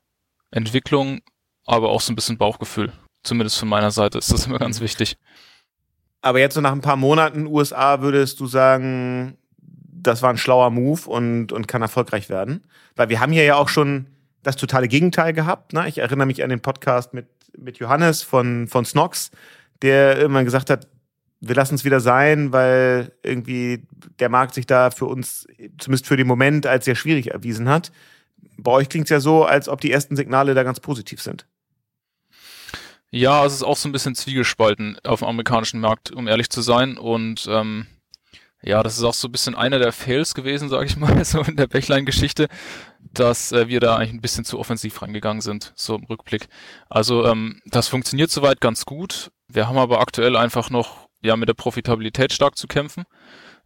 Entwicklung 0.52 1.22
aber 1.66 1.90
auch 1.90 2.02
so 2.02 2.14
ein 2.14 2.16
bisschen 2.16 2.38
Bauchgefühl. 2.38 2.92
Zumindest 3.24 3.58
von 3.58 3.68
meiner 3.68 3.92
Seite 3.92 4.18
ist 4.18 4.32
das 4.32 4.46
immer 4.46 4.60
ganz 4.60 4.80
wichtig. 4.82 5.18
Aber 6.22 6.40
jetzt 6.40 6.56
so 6.56 6.62
nach 6.62 6.72
ein 6.72 6.82
paar 6.82 6.96
Monaten 6.96 7.48
USA 7.48 8.02
würdest 8.02 8.40
du 8.40 8.48
sagen, 8.48 9.38
das 9.58 10.22
war 10.22 10.30
ein 10.30 10.38
schlauer 10.38 10.70
Move 10.70 11.10
und, 11.10 11.52
und 11.52 11.68
kann 11.68 11.82
erfolgreich 11.82 12.30
werden? 12.30 12.68
Weil 12.96 13.10
wir 13.10 13.20
haben 13.20 13.32
hier 13.32 13.44
ja 13.44 13.56
auch 13.56 13.70
schon 13.70 14.08
das 14.46 14.56
totale 14.56 14.88
Gegenteil 14.88 15.34
gehabt. 15.34 15.74
Ne? 15.74 15.88
Ich 15.88 15.98
erinnere 15.98 16.28
mich 16.28 16.44
an 16.44 16.50
den 16.50 16.62
Podcast 16.62 17.14
mit, 17.14 17.28
mit 17.58 17.80
Johannes 17.80 18.22
von, 18.22 18.68
von 18.68 18.86
Snox, 18.86 19.32
der 19.82 20.18
irgendwann 20.18 20.46
gesagt 20.46 20.70
hat, 20.70 20.88
wir 21.42 21.56
lassen 21.56 21.76
es 21.76 21.84
wieder 21.84 22.00
sein, 22.00 22.54
weil 22.54 23.12
irgendwie 23.24 23.84
der 24.20 24.30
Markt 24.30 24.54
sich 24.54 24.66
da 24.66 24.92
für 24.92 25.06
uns, 25.06 25.48
zumindest 25.78 26.08
für 26.08 26.18
den 26.18 26.28
Moment, 26.28 26.66
als 26.66 26.86
sehr 26.86 26.96
schwierig 26.96 27.32
erwiesen 27.32 27.68
hat. 27.68 27.92
Bei 28.58 28.72
euch 28.72 28.90
klingt 28.90 29.06
es 29.06 29.10
ja 29.10 29.20
so, 29.20 29.44
als 29.44 29.68
ob 29.68 29.82
die 29.82 29.92
ersten 29.92 30.16
Signale 30.16 30.54
da 30.54 30.64
ganz 30.64 30.80
positiv 30.80 31.22
sind. 31.22 31.46
Ja, 33.12 33.46
es 33.46 33.54
ist 33.54 33.64
auch 33.64 33.78
so 33.78 33.90
ein 33.90 33.92
bisschen 33.92 34.16
zwiegespalten 34.16 34.98
auf 35.04 35.20
dem 35.20 35.28
amerikanischen 35.28 35.80
Markt, 35.80 36.12
um 36.12 36.28
ehrlich 36.28 36.50
zu 36.50 36.62
sein. 36.62 36.98
Und 36.98 37.48
ähm, 37.50 37.88
ja, 38.62 38.82
das 38.82 38.98
ist 38.98 39.04
auch 39.04 39.14
so 39.14 39.28
ein 39.28 39.32
bisschen 39.32 39.56
einer 39.56 39.80
der 39.80 39.92
Fails 39.92 40.34
gewesen, 40.34 40.70
sage 40.70 40.86
ich 40.86 40.98
mal, 40.98 41.24
so 41.26 41.42
in 41.42 41.56
der 41.56 41.68
Bächlein-Geschichte, 41.68 42.48
dass 43.20 43.52
äh, 43.52 43.68
wir 43.68 43.80
da 43.80 43.96
eigentlich 43.96 44.14
ein 44.14 44.22
bisschen 44.22 44.46
zu 44.46 44.60
offensiv 44.60 45.02
reingegangen 45.02 45.42
sind, 45.42 45.74
so 45.76 45.96
im 45.96 46.04
Rückblick. 46.06 46.48
Also 46.90 47.26
ähm, 47.26 47.62
das 47.66 47.88
funktioniert 47.88 48.32
soweit 48.32 48.62
ganz 48.62 48.86
gut. 48.86 49.32
Wir 49.48 49.68
haben 49.68 49.78
aber 49.78 50.00
aktuell 50.00 50.36
einfach 50.36 50.70
noch 50.70 51.08
ja 51.22 51.36
mit 51.36 51.50
der 51.50 51.54
Profitabilität 51.54 52.34
stark 52.34 52.58
zu 52.58 52.68
kämpfen. 52.68 53.04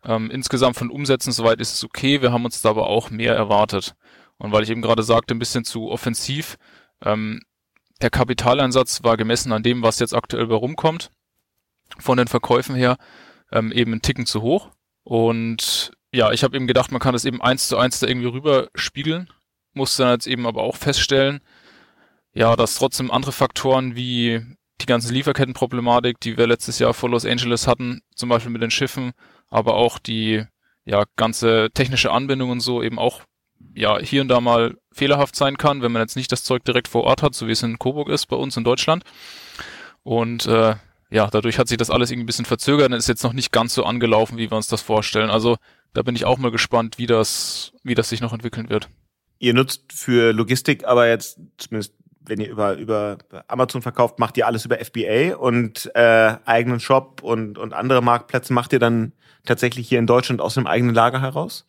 Ähm, 0.06 0.32
insgesamt 0.32 0.78
von 0.78 0.90
Umsätzen 0.90 1.34
soweit 1.34 1.60
ist 1.60 1.74
es 1.74 1.84
okay. 1.84 2.22
Wir 2.22 2.32
haben 2.32 2.46
uns 2.46 2.62
da 2.62 2.70
aber 2.70 2.88
auch 2.88 3.10
mehr 3.10 3.36
erwartet. 3.36 3.96
Und 4.38 4.52
weil 4.52 4.64
ich 4.64 4.70
eben 4.70 4.82
gerade 4.82 5.04
sagte, 5.04 5.36
ein 5.36 5.40
bisschen 5.40 5.66
zu 5.66 5.90
offensiv, 5.90 6.58
ähm, 7.04 7.42
der 8.02 8.10
Kapitaleinsatz 8.10 9.04
war 9.04 9.18
gemessen 9.18 9.52
an 9.52 9.64
dem, 9.64 9.84
was 9.84 10.00
jetzt 10.00 10.16
aktuell 10.16 10.48
bei 10.48 10.56
rumkommt, 10.56 11.12
von 11.98 12.18
den 12.18 12.28
Verkäufen 12.28 12.76
her, 12.76 12.98
ähm, 13.52 13.74
eben 13.74 13.94
ein 13.94 14.02
Ticken 14.02 14.26
zu 14.26 14.42
hoch. 14.42 14.70
Und 15.04 15.92
ja, 16.14 16.32
ich 16.32 16.44
habe 16.44 16.56
eben 16.56 16.68
gedacht, 16.68 16.92
man 16.92 17.02
kann 17.02 17.14
das 17.14 17.26
eben 17.26 17.42
eins 17.42 17.68
zu 17.68 17.78
eins 17.78 18.00
da 18.00 18.08
irgendwie 18.08 18.28
rüberspiegeln. 18.28 19.30
Musste 19.80 20.04
dann 20.04 20.12
jetzt 20.12 20.28
eben 20.28 20.46
aber 20.46 20.62
auch 20.62 20.76
feststellen, 20.76 21.40
ja, 22.34 22.58
dass 22.58 22.76
trotzdem 22.76 23.12
andere 23.12 23.32
Faktoren 23.32 23.96
wie 23.96 24.42
die 24.82 24.86
ganze 24.86 25.14
Lieferkettenproblematik, 25.14 26.20
die 26.20 26.38
wir 26.38 26.48
letztes 26.48 26.80
Jahr 26.80 26.94
vor 26.94 27.10
Los 27.10 27.26
Angeles 27.26 27.66
hatten, 27.66 28.02
zum 28.14 28.28
Beispiel 28.28 28.52
mit 28.52 28.62
den 28.62 28.72
Schiffen, 28.72 29.14
aber 29.48 29.76
auch 29.76 29.98
die 29.98 30.44
ja 30.84 31.06
ganze 31.16 31.70
technische 31.74 32.12
Anbindung 32.12 32.50
und 32.50 32.60
so 32.60 32.84
eben 32.84 33.00
auch 33.00 33.22
ja 33.74 34.00
hier 34.00 34.22
und 34.22 34.28
da 34.28 34.42
mal 34.42 34.76
fehlerhaft 34.92 35.38
sein 35.38 35.58
kann, 35.58 35.82
wenn 35.82 35.94
man 35.94 36.02
jetzt 36.02 36.18
nicht 36.18 36.32
das 36.34 36.44
Zeug 36.44 36.66
direkt 36.66 36.90
vor 36.90 37.06
Ort 37.06 37.24
hat, 37.24 37.36
so 37.36 37.48
wie 37.48 37.54
es 37.54 37.64
in 37.64 37.80
Coburg 37.80 38.10
ist 38.10 38.26
bei 38.26 38.36
uns 38.36 38.58
in 38.58 38.66
Deutschland. 38.66 39.06
Und 40.04 40.46
äh, 40.46 40.76
ja, 41.10 41.28
dadurch 41.28 41.58
hat 41.58 41.70
sich 41.70 41.78
das 41.78 41.90
alles 41.90 42.12
irgendwie 42.12 42.26
ein 42.26 42.28
bisschen 42.28 42.44
verzögert 42.44 42.92
und 42.92 42.98
ist 42.98 43.08
jetzt 43.08 43.24
noch 43.24 43.34
nicht 43.34 43.54
ganz 43.54 43.74
so 43.74 43.86
angelaufen, 43.86 44.38
wie 44.38 44.52
wir 44.52 44.58
uns 44.58 44.68
das 44.68 44.82
vorstellen. 44.82 45.30
Also 45.30 45.56
da 45.94 46.02
bin 46.02 46.18
ich 46.18 46.26
auch 46.26 46.38
mal 46.38 46.52
gespannt, 46.52 46.98
wie 46.98 47.08
das, 47.08 47.72
wie 47.84 47.96
das 47.96 48.10
sich 48.10 48.20
noch 48.20 48.34
entwickeln 48.34 48.70
wird. 48.70 48.90
Ihr 49.40 49.54
nutzt 49.54 49.92
für 49.92 50.34
Logistik 50.34 50.86
aber 50.86 51.08
jetzt 51.08 51.40
zumindest 51.58 51.94
wenn 52.30 52.40
ihr 52.40 52.50
über, 52.50 52.76
über 52.76 53.18
Amazon 53.48 53.82
verkauft, 53.82 54.20
macht 54.20 54.38
ihr 54.38 54.48
alles 54.48 54.64
über 54.64 54.78
FBA 54.78 55.36
und 55.36 55.90
äh, 55.96 56.38
eigenen 56.46 56.80
Shop 56.80 57.22
und, 57.24 57.58
und 57.58 57.74
andere 57.74 58.02
Marktplätze 58.02 58.54
macht 58.54 58.72
ihr 58.72 58.80
dann 58.80 59.14
tatsächlich 59.46 59.90
hier 59.90 60.00
in 60.00 60.08
Deutschland 60.08 60.40
aus 60.42 60.54
dem 60.54 60.68
eigenen 60.68 60.94
Lager 60.94 61.22
heraus? 61.22 61.68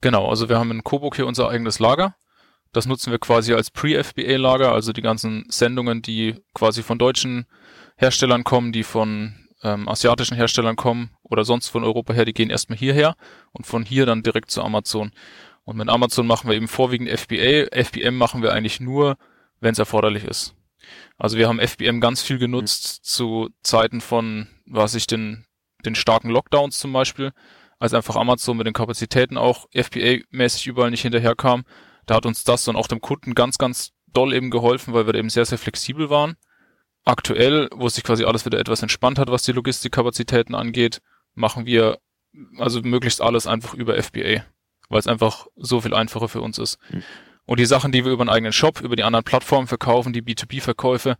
Genau, 0.00 0.28
also 0.28 0.48
wir 0.48 0.58
haben 0.58 0.70
in 0.70 0.82
Coburg 0.82 1.16
hier 1.16 1.26
unser 1.26 1.48
eigenes 1.48 1.78
Lager. 1.78 2.16
Das 2.72 2.86
nutzen 2.86 3.10
wir 3.10 3.18
quasi 3.18 3.52
als 3.52 3.70
Pre-FBA-Lager, 3.70 4.72
also 4.72 4.92
die 4.92 5.02
ganzen 5.02 5.44
Sendungen, 5.48 6.02
die 6.02 6.36
quasi 6.54 6.82
von 6.82 6.98
deutschen 6.98 7.46
Herstellern 7.96 8.44
kommen, 8.44 8.72
die 8.72 8.84
von 8.84 9.34
ähm, 9.62 9.88
asiatischen 9.88 10.36
Herstellern 10.36 10.76
kommen 10.76 11.10
oder 11.22 11.44
sonst 11.44 11.68
von 11.68 11.84
Europa 11.84 12.12
her, 12.12 12.24
die 12.24 12.32
gehen 12.32 12.48
erstmal 12.48 12.78
hierher 12.78 13.16
und 13.52 13.66
von 13.66 13.84
hier 13.84 14.06
dann 14.06 14.22
direkt 14.22 14.50
zu 14.50 14.62
Amazon. 14.62 15.12
Und 15.64 15.76
mit 15.76 15.88
Amazon 15.88 16.26
machen 16.26 16.48
wir 16.48 16.56
eben 16.56 16.68
vorwiegend 16.68 17.08
FBA. 17.08 17.68
FBM 17.72 18.16
machen 18.16 18.42
wir 18.42 18.52
eigentlich 18.52 18.80
nur, 18.80 19.16
wenn 19.60 19.72
es 19.72 19.78
erforderlich 19.78 20.24
ist. 20.24 20.54
Also 21.18 21.36
wir 21.36 21.48
haben 21.48 21.60
FBM 21.60 22.00
ganz 22.00 22.22
viel 22.22 22.38
genutzt 22.38 23.00
mhm. 23.00 23.04
zu 23.04 23.50
Zeiten 23.62 24.00
von, 24.00 24.48
was 24.66 24.94
ich 24.94 25.06
den, 25.06 25.44
den 25.84 25.94
starken 25.94 26.30
Lockdowns 26.30 26.78
zum 26.78 26.92
Beispiel 26.92 27.32
als 27.78 27.94
einfach 27.94 28.16
Amazon 28.16 28.58
mit 28.58 28.66
den 28.66 28.74
Kapazitäten 28.74 29.38
auch 29.38 29.66
FBA-mäßig 29.72 30.66
überall 30.66 30.90
nicht 30.90 31.02
hinterherkam. 31.02 31.64
Da 32.06 32.14
hat 32.14 32.26
uns 32.26 32.44
das 32.44 32.68
und 32.68 32.76
auch 32.76 32.86
dem 32.86 33.00
Kunden 33.00 33.34
ganz, 33.34 33.56
ganz 33.56 33.92
doll 34.06 34.34
eben 34.34 34.50
geholfen, 34.50 34.92
weil 34.92 35.06
wir 35.06 35.14
eben 35.14 35.30
sehr, 35.30 35.46
sehr 35.46 35.58
flexibel 35.58 36.10
waren. 36.10 36.36
Aktuell, 37.04 37.68
wo 37.74 37.88
sich 37.88 38.04
quasi 38.04 38.24
alles 38.24 38.44
wieder 38.44 38.58
etwas 38.58 38.82
entspannt 38.82 39.18
hat, 39.18 39.30
was 39.30 39.42
die 39.42 39.52
Logistikkapazitäten 39.52 40.54
angeht, 40.54 41.00
machen 41.34 41.64
wir 41.64 41.98
also 42.58 42.82
möglichst 42.82 43.22
alles 43.22 43.46
einfach 43.46 43.74
über 43.74 44.00
FBA, 44.00 44.44
weil 44.90 44.98
es 44.98 45.06
einfach 45.06 45.46
so 45.56 45.80
viel 45.80 45.94
einfacher 45.94 46.28
für 46.28 46.42
uns 46.42 46.58
ist. 46.58 46.78
Mhm. 46.90 47.02
Und 47.46 47.58
die 47.58 47.66
Sachen, 47.66 47.90
die 47.90 48.04
wir 48.04 48.12
über 48.12 48.22
einen 48.22 48.30
eigenen 48.30 48.52
Shop, 48.52 48.80
über 48.80 48.94
die 48.94 49.02
anderen 49.02 49.24
Plattformen 49.24 49.66
verkaufen, 49.66 50.12
die 50.12 50.22
B2B-Verkäufe, 50.22 51.16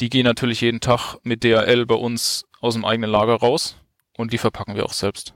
die 0.00 0.10
gehen 0.10 0.24
natürlich 0.24 0.60
jeden 0.60 0.80
Tag 0.80 1.16
mit 1.22 1.44
DHL 1.44 1.86
bei 1.86 1.94
uns 1.94 2.44
aus 2.60 2.74
dem 2.74 2.84
eigenen 2.84 3.10
Lager 3.10 3.34
raus 3.36 3.76
und 4.16 4.32
die 4.32 4.38
verpacken 4.38 4.74
wir 4.74 4.84
auch 4.84 4.92
selbst. 4.92 5.34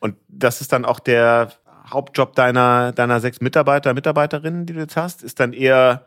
Und 0.00 0.16
das 0.28 0.60
ist 0.60 0.72
dann 0.72 0.84
auch 0.84 1.00
der 1.00 1.52
Hauptjob 1.90 2.34
deiner, 2.34 2.92
deiner 2.92 3.20
sechs 3.20 3.40
Mitarbeiter, 3.40 3.94
Mitarbeiterinnen, 3.94 4.66
die 4.66 4.74
du 4.74 4.80
jetzt 4.80 4.96
hast, 4.96 5.22
ist 5.22 5.40
dann 5.40 5.52
eher 5.52 6.06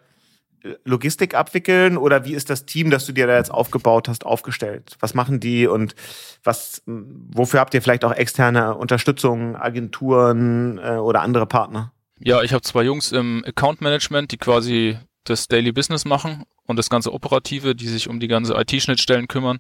Logistik 0.84 1.34
abwickeln 1.34 1.97
oder 1.97 2.26
wie 2.26 2.34
ist 2.34 2.50
das 2.50 2.65
Team, 2.65 2.89
das 2.91 3.06
du 3.06 3.12
dir 3.12 3.28
da 3.28 3.38
jetzt 3.38 3.52
aufgebaut 3.52 4.08
hast, 4.08 4.26
aufgestellt? 4.26 4.95
Was 5.00 5.13
machen 5.13 5.39
die 5.39 5.67
und 5.67 5.95
was, 6.43 6.84
wofür 6.86 7.60
habt 7.60 7.74
ihr 7.74 7.82
vielleicht 7.82 8.06
auch 8.06 8.13
externe 8.13 8.76
Unterstützung, 8.76 9.56
Agenturen 9.56 10.78
äh, 10.78 10.97
oder 10.97 11.21
andere 11.21 11.45
Partner? 11.45 11.93
Ja, 12.19 12.43
ich 12.43 12.54
habe 12.54 12.62
zwei 12.62 12.84
Jungs 12.84 13.12
im 13.12 13.43
Account 13.45 13.82
Management, 13.82 14.32
die 14.32 14.38
quasi 14.38 14.97
das 15.24 15.47
Daily 15.47 15.71
Business 15.71 16.06
machen 16.06 16.43
und 16.65 16.78
das 16.78 16.89
ganze 16.89 17.13
Operative, 17.13 17.76
die 17.76 17.88
sich 17.88 18.08
um 18.08 18.19
die 18.19 18.28
ganze 18.28 18.54
IT-Schnittstellen 18.54 19.28
kümmern 19.28 19.60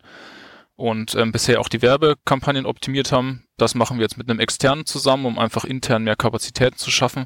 und 0.75 1.15
ähm, 1.15 1.31
bisher 1.31 1.59
auch 1.59 1.69
die 1.69 1.81
Werbekampagnen 1.81 2.65
optimiert 2.65 3.11
haben. 3.11 3.45
Das 3.57 3.75
machen 3.75 3.97
wir 3.97 4.03
jetzt 4.03 4.17
mit 4.17 4.29
einem 4.29 4.39
externen 4.39 4.85
zusammen, 4.85 5.25
um 5.25 5.39
einfach 5.39 5.63
intern 5.63 6.03
mehr 6.03 6.15
Kapazitäten 6.15 6.77
zu 6.77 6.91
schaffen. 6.91 7.25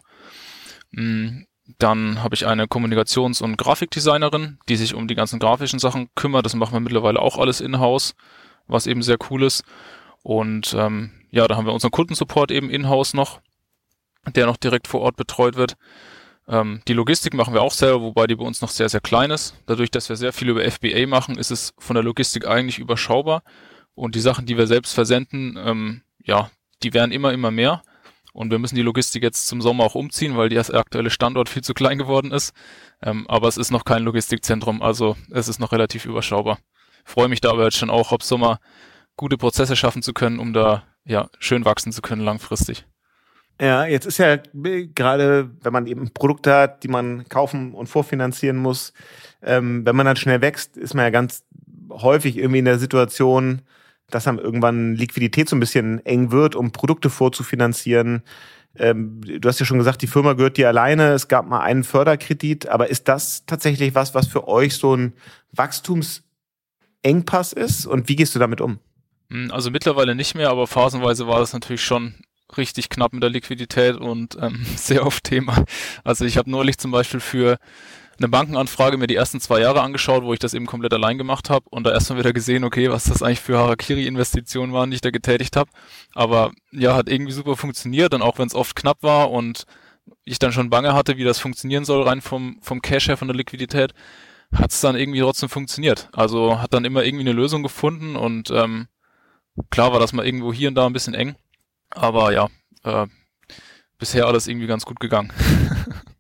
Mm, 0.91 1.43
dann 1.80 2.21
habe 2.21 2.36
ich 2.36 2.45
eine 2.45 2.65
Kommunikations- 2.65 3.41
und 3.41 3.58
Grafikdesignerin, 3.58 4.60
die 4.69 4.75
sich 4.75 4.93
um 4.93 5.08
die 5.08 5.15
ganzen 5.15 5.39
grafischen 5.39 5.80
Sachen 5.80 6.10
kümmert. 6.15 6.45
Das 6.45 6.56
machen 6.56 6.73
wir 6.73 6.80
mittlerweile 6.80 7.19
auch 7.19 7.38
alles 7.38 7.62
in-house, 7.62 8.15
was 8.67 8.88
eben 8.88 9.01
sehr 9.01 9.17
cool 9.30 9.43
ist. 9.43 9.63
Und 10.21 10.75
ähm, 10.78 11.12
ja, 11.32 11.47
da 11.47 11.56
haben 11.56 11.65
wir 11.65 11.73
unseren 11.73 11.91
Kundensupport 11.91 12.51
eben 12.51 12.69
in-house 12.69 13.13
noch, 13.13 13.41
der 14.36 14.45
noch 14.45 14.58
direkt 14.58 14.88
vor 14.88 15.01
Ort 15.01 15.15
betreut 15.15 15.56
wird. 15.56 15.75
Ähm, 16.47 16.82
die 16.88 16.93
Logistik 16.93 17.34
machen 17.34 17.54
wir 17.54 17.62
auch 17.62 17.71
selber, 17.71 18.01
wobei 18.01 18.28
die 18.28 18.36
bei 18.36 18.45
uns 18.45 18.62
noch 18.62 18.69
sehr, 18.69 18.89
sehr 18.89 19.01
klein 19.01 19.32
ist. 19.32 19.56
Dadurch, 19.65 19.89
dass 19.89 20.10
wir 20.10 20.15
sehr 20.15 20.34
viel 20.34 20.49
über 20.49 20.69
FBA 20.69 21.08
machen, 21.08 21.38
ist 21.38 21.51
es 21.51 21.73
von 21.80 21.95
der 21.95 22.04
Logistik 22.04 22.47
eigentlich 22.47 22.80
überschaubar. 22.80 23.43
Und 23.95 24.15
die 24.15 24.19
Sachen, 24.19 24.45
die 24.45 24.58
wir 24.58 24.67
selbst 24.67 24.93
versenden, 24.93 25.58
ähm, 25.58 26.01
ja, 26.23 26.51
die 26.84 26.93
werden 26.93 27.12
immer, 27.12 27.34
immer 27.34 27.51
mehr. 27.51 27.82
Und 28.35 28.51
wir 28.51 28.59
müssen 28.59 28.75
die 28.75 28.81
Logistik 28.81 29.23
jetzt 29.23 29.47
zum 29.47 29.61
Sommer 29.61 29.85
auch 29.85 29.95
umziehen, 29.95 30.35
weil 30.35 30.49
der 30.49 30.69
aktuelle 30.75 31.09
Standort 31.09 31.47
viel 31.47 31.63
zu 31.63 31.73
klein 31.73 31.97
geworden 31.97 32.31
ist. 32.31 32.53
Ähm, 33.01 33.25
aber 33.29 33.47
es 33.47 33.55
ist 33.55 33.71
noch 33.71 33.85
kein 33.85 34.03
Logistikzentrum, 34.03 34.81
also 34.81 35.15
es 35.31 35.47
ist 35.47 35.59
noch 35.59 35.71
relativ 35.71 36.05
überschaubar. 36.05 36.59
Freue 37.05 37.29
mich 37.29 37.39
da 37.39 37.51
aber 37.51 37.63
jetzt 37.63 37.77
schon 37.77 37.89
auch, 37.89 38.11
ob 38.11 38.23
Sommer 38.23 38.59
gute 39.15 39.37
Prozesse 39.37 39.77
schaffen 39.77 40.01
zu 40.01 40.11
können, 40.11 40.39
um 40.39 40.51
da 40.51 40.83
ja 41.05 41.29
schön 41.39 41.63
wachsen 41.63 41.93
zu 41.93 42.01
können 42.01 42.21
langfristig. 42.21 42.85
Ja, 43.61 43.85
jetzt 43.85 44.05
ist 44.05 44.17
ja 44.17 44.35
gerade, 44.35 45.51
wenn 45.61 45.71
man 45.71 45.87
eben 45.87 46.11
Produkte 46.11 46.53
hat, 46.53 46.83
die 46.83 46.89
man 46.89 47.29
kaufen 47.29 47.73
und 47.73 47.87
vorfinanzieren 47.87 48.57
muss, 48.57 48.91
ähm, 49.41 49.85
wenn 49.85 49.95
man 49.95 50.05
dann 50.05 50.17
schnell 50.17 50.41
wächst, 50.41 50.75
ist 50.75 50.93
man 50.93 51.05
ja 51.05 51.09
ganz 51.09 51.45
häufig 51.89 52.37
irgendwie 52.37 52.59
in 52.59 52.65
der 52.65 52.79
Situation, 52.79 53.61
dass 54.09 54.25
dann 54.25 54.39
irgendwann 54.39 54.95
Liquidität 54.95 55.49
so 55.49 55.55
ein 55.55 55.59
bisschen 55.59 56.05
eng 56.05 56.31
wird, 56.31 56.55
um 56.55 56.71
Produkte 56.71 57.09
vorzufinanzieren. 57.09 58.23
Ähm, 58.77 59.21
du 59.21 59.47
hast 59.47 59.59
ja 59.59 59.65
schon 59.65 59.77
gesagt, 59.77 60.01
die 60.01 60.07
Firma 60.07 60.33
gehört 60.33 60.57
dir 60.57 60.67
alleine. 60.67 61.13
Es 61.13 61.27
gab 61.27 61.47
mal 61.47 61.61
einen 61.61 61.83
Förderkredit, 61.83 62.67
aber 62.67 62.89
ist 62.89 63.07
das 63.07 63.45
tatsächlich 63.45 63.95
was, 63.95 64.13
was 64.13 64.27
für 64.27 64.47
euch 64.47 64.75
so 64.75 64.95
ein 64.95 65.13
Wachstumsengpass 65.51 67.53
ist? 67.53 67.85
Und 67.85 68.09
wie 68.09 68.15
gehst 68.15 68.35
du 68.35 68.39
damit 68.39 68.61
um? 68.61 68.79
Hm, 69.31 69.51
also 69.51 69.71
mittlerweile 69.71 70.15
nicht 70.15 70.35
mehr, 70.35 70.49
aber 70.49 70.67
phasenweise 70.67 71.27
war 71.27 71.39
das 71.39 71.53
natürlich 71.53 71.83
schon 71.83 72.15
richtig 72.57 72.89
knapp 72.89 73.13
mit 73.13 73.23
der 73.23 73.29
Liquidität 73.29 73.95
und 73.95 74.37
ähm, 74.41 74.65
sehr 74.75 75.05
oft 75.05 75.23
Thema. 75.23 75.63
Also 76.03 76.25
ich 76.25 76.37
habe 76.37 76.49
neulich 76.49 76.77
zum 76.77 76.91
Beispiel 76.91 77.19
für 77.19 77.57
eine 78.17 78.30
Bankenanfrage 78.30 78.97
mir 78.97 79.08
die 79.08 79.15
ersten 79.15 79.39
zwei 79.39 79.60
Jahre 79.60 79.82
angeschaut, 79.82 80.23
wo 80.23 80.34
ich 80.34 80.39
das 80.39 80.54
eben 80.54 80.65
komplett 80.65 80.93
allein 80.93 81.17
gemacht 81.17 81.49
habe 81.49 81.65
und 81.69 81.86
da 81.86 81.91
erstmal 81.91 82.19
wieder 82.19 82.34
gesehen, 82.34 82.63
okay, 82.63 82.89
was 82.89 83.06
das 83.06 83.21
eigentlich 83.21 83.41
für 83.41 83.58
Harakiri-Investitionen 83.58 84.73
waren, 84.73 84.89
die 84.89 84.95
ich 84.95 85.01
da 85.01 85.12
getätigt 85.12 85.56
habe. 85.56 85.69
Aber 86.13 86.51
ja, 86.71 86.95
hat 86.95 87.10
irgendwie 87.10 87.34
super 87.34 87.58
funktioniert 87.58 88.13
und 88.13 88.21
auch 88.21 88.38
wenn 88.38 88.47
es 88.47 88.56
oft 88.56 88.75
knapp 88.75 89.04
war 89.04 89.32
und 89.32 89.65
ich 90.23 90.39
dann 90.39 90.51
schon 90.51 90.69
bange 90.69 90.93
hatte, 90.93 91.17
wie 91.17 91.23
das 91.23 91.39
funktionieren 91.39 91.86
soll, 91.86 92.04
rein 92.04 92.21
vom, 92.21 92.58
vom 92.62 92.82
Cash 92.82 93.08
her, 93.08 93.17
von 93.17 93.28
der 93.28 93.36
Liquidität, 93.36 93.93
hat 94.54 94.71
es 94.71 94.82
dann 94.82 94.95
irgendwie 94.95 95.19
trotzdem 95.19 95.49
funktioniert. 95.49 96.10
Also 96.13 96.62
hat 96.62 96.73
dann 96.73 96.86
immer 96.86 97.04
irgendwie 97.04 97.25
eine 97.25 97.34
Lösung 97.34 97.63
gefunden 97.63 98.15
und 98.15 98.49
ähm, 98.51 98.88
klar 99.69 99.91
war 99.91 99.99
das 99.99 100.13
mal 100.13 100.25
irgendwo 100.25 100.54
hier 100.54 100.69
und 100.69 100.75
da 100.75 100.86
ein 100.86 100.93
bisschen 100.93 101.13
eng, 101.13 101.36
aber 101.89 102.32
ja, 102.32 102.49
äh, 102.84 103.08
bisher 103.97 104.28
alles 104.28 104.47
irgendwie 104.47 104.67
ganz 104.67 104.86
gut 104.86 104.99
gegangen. 104.99 105.32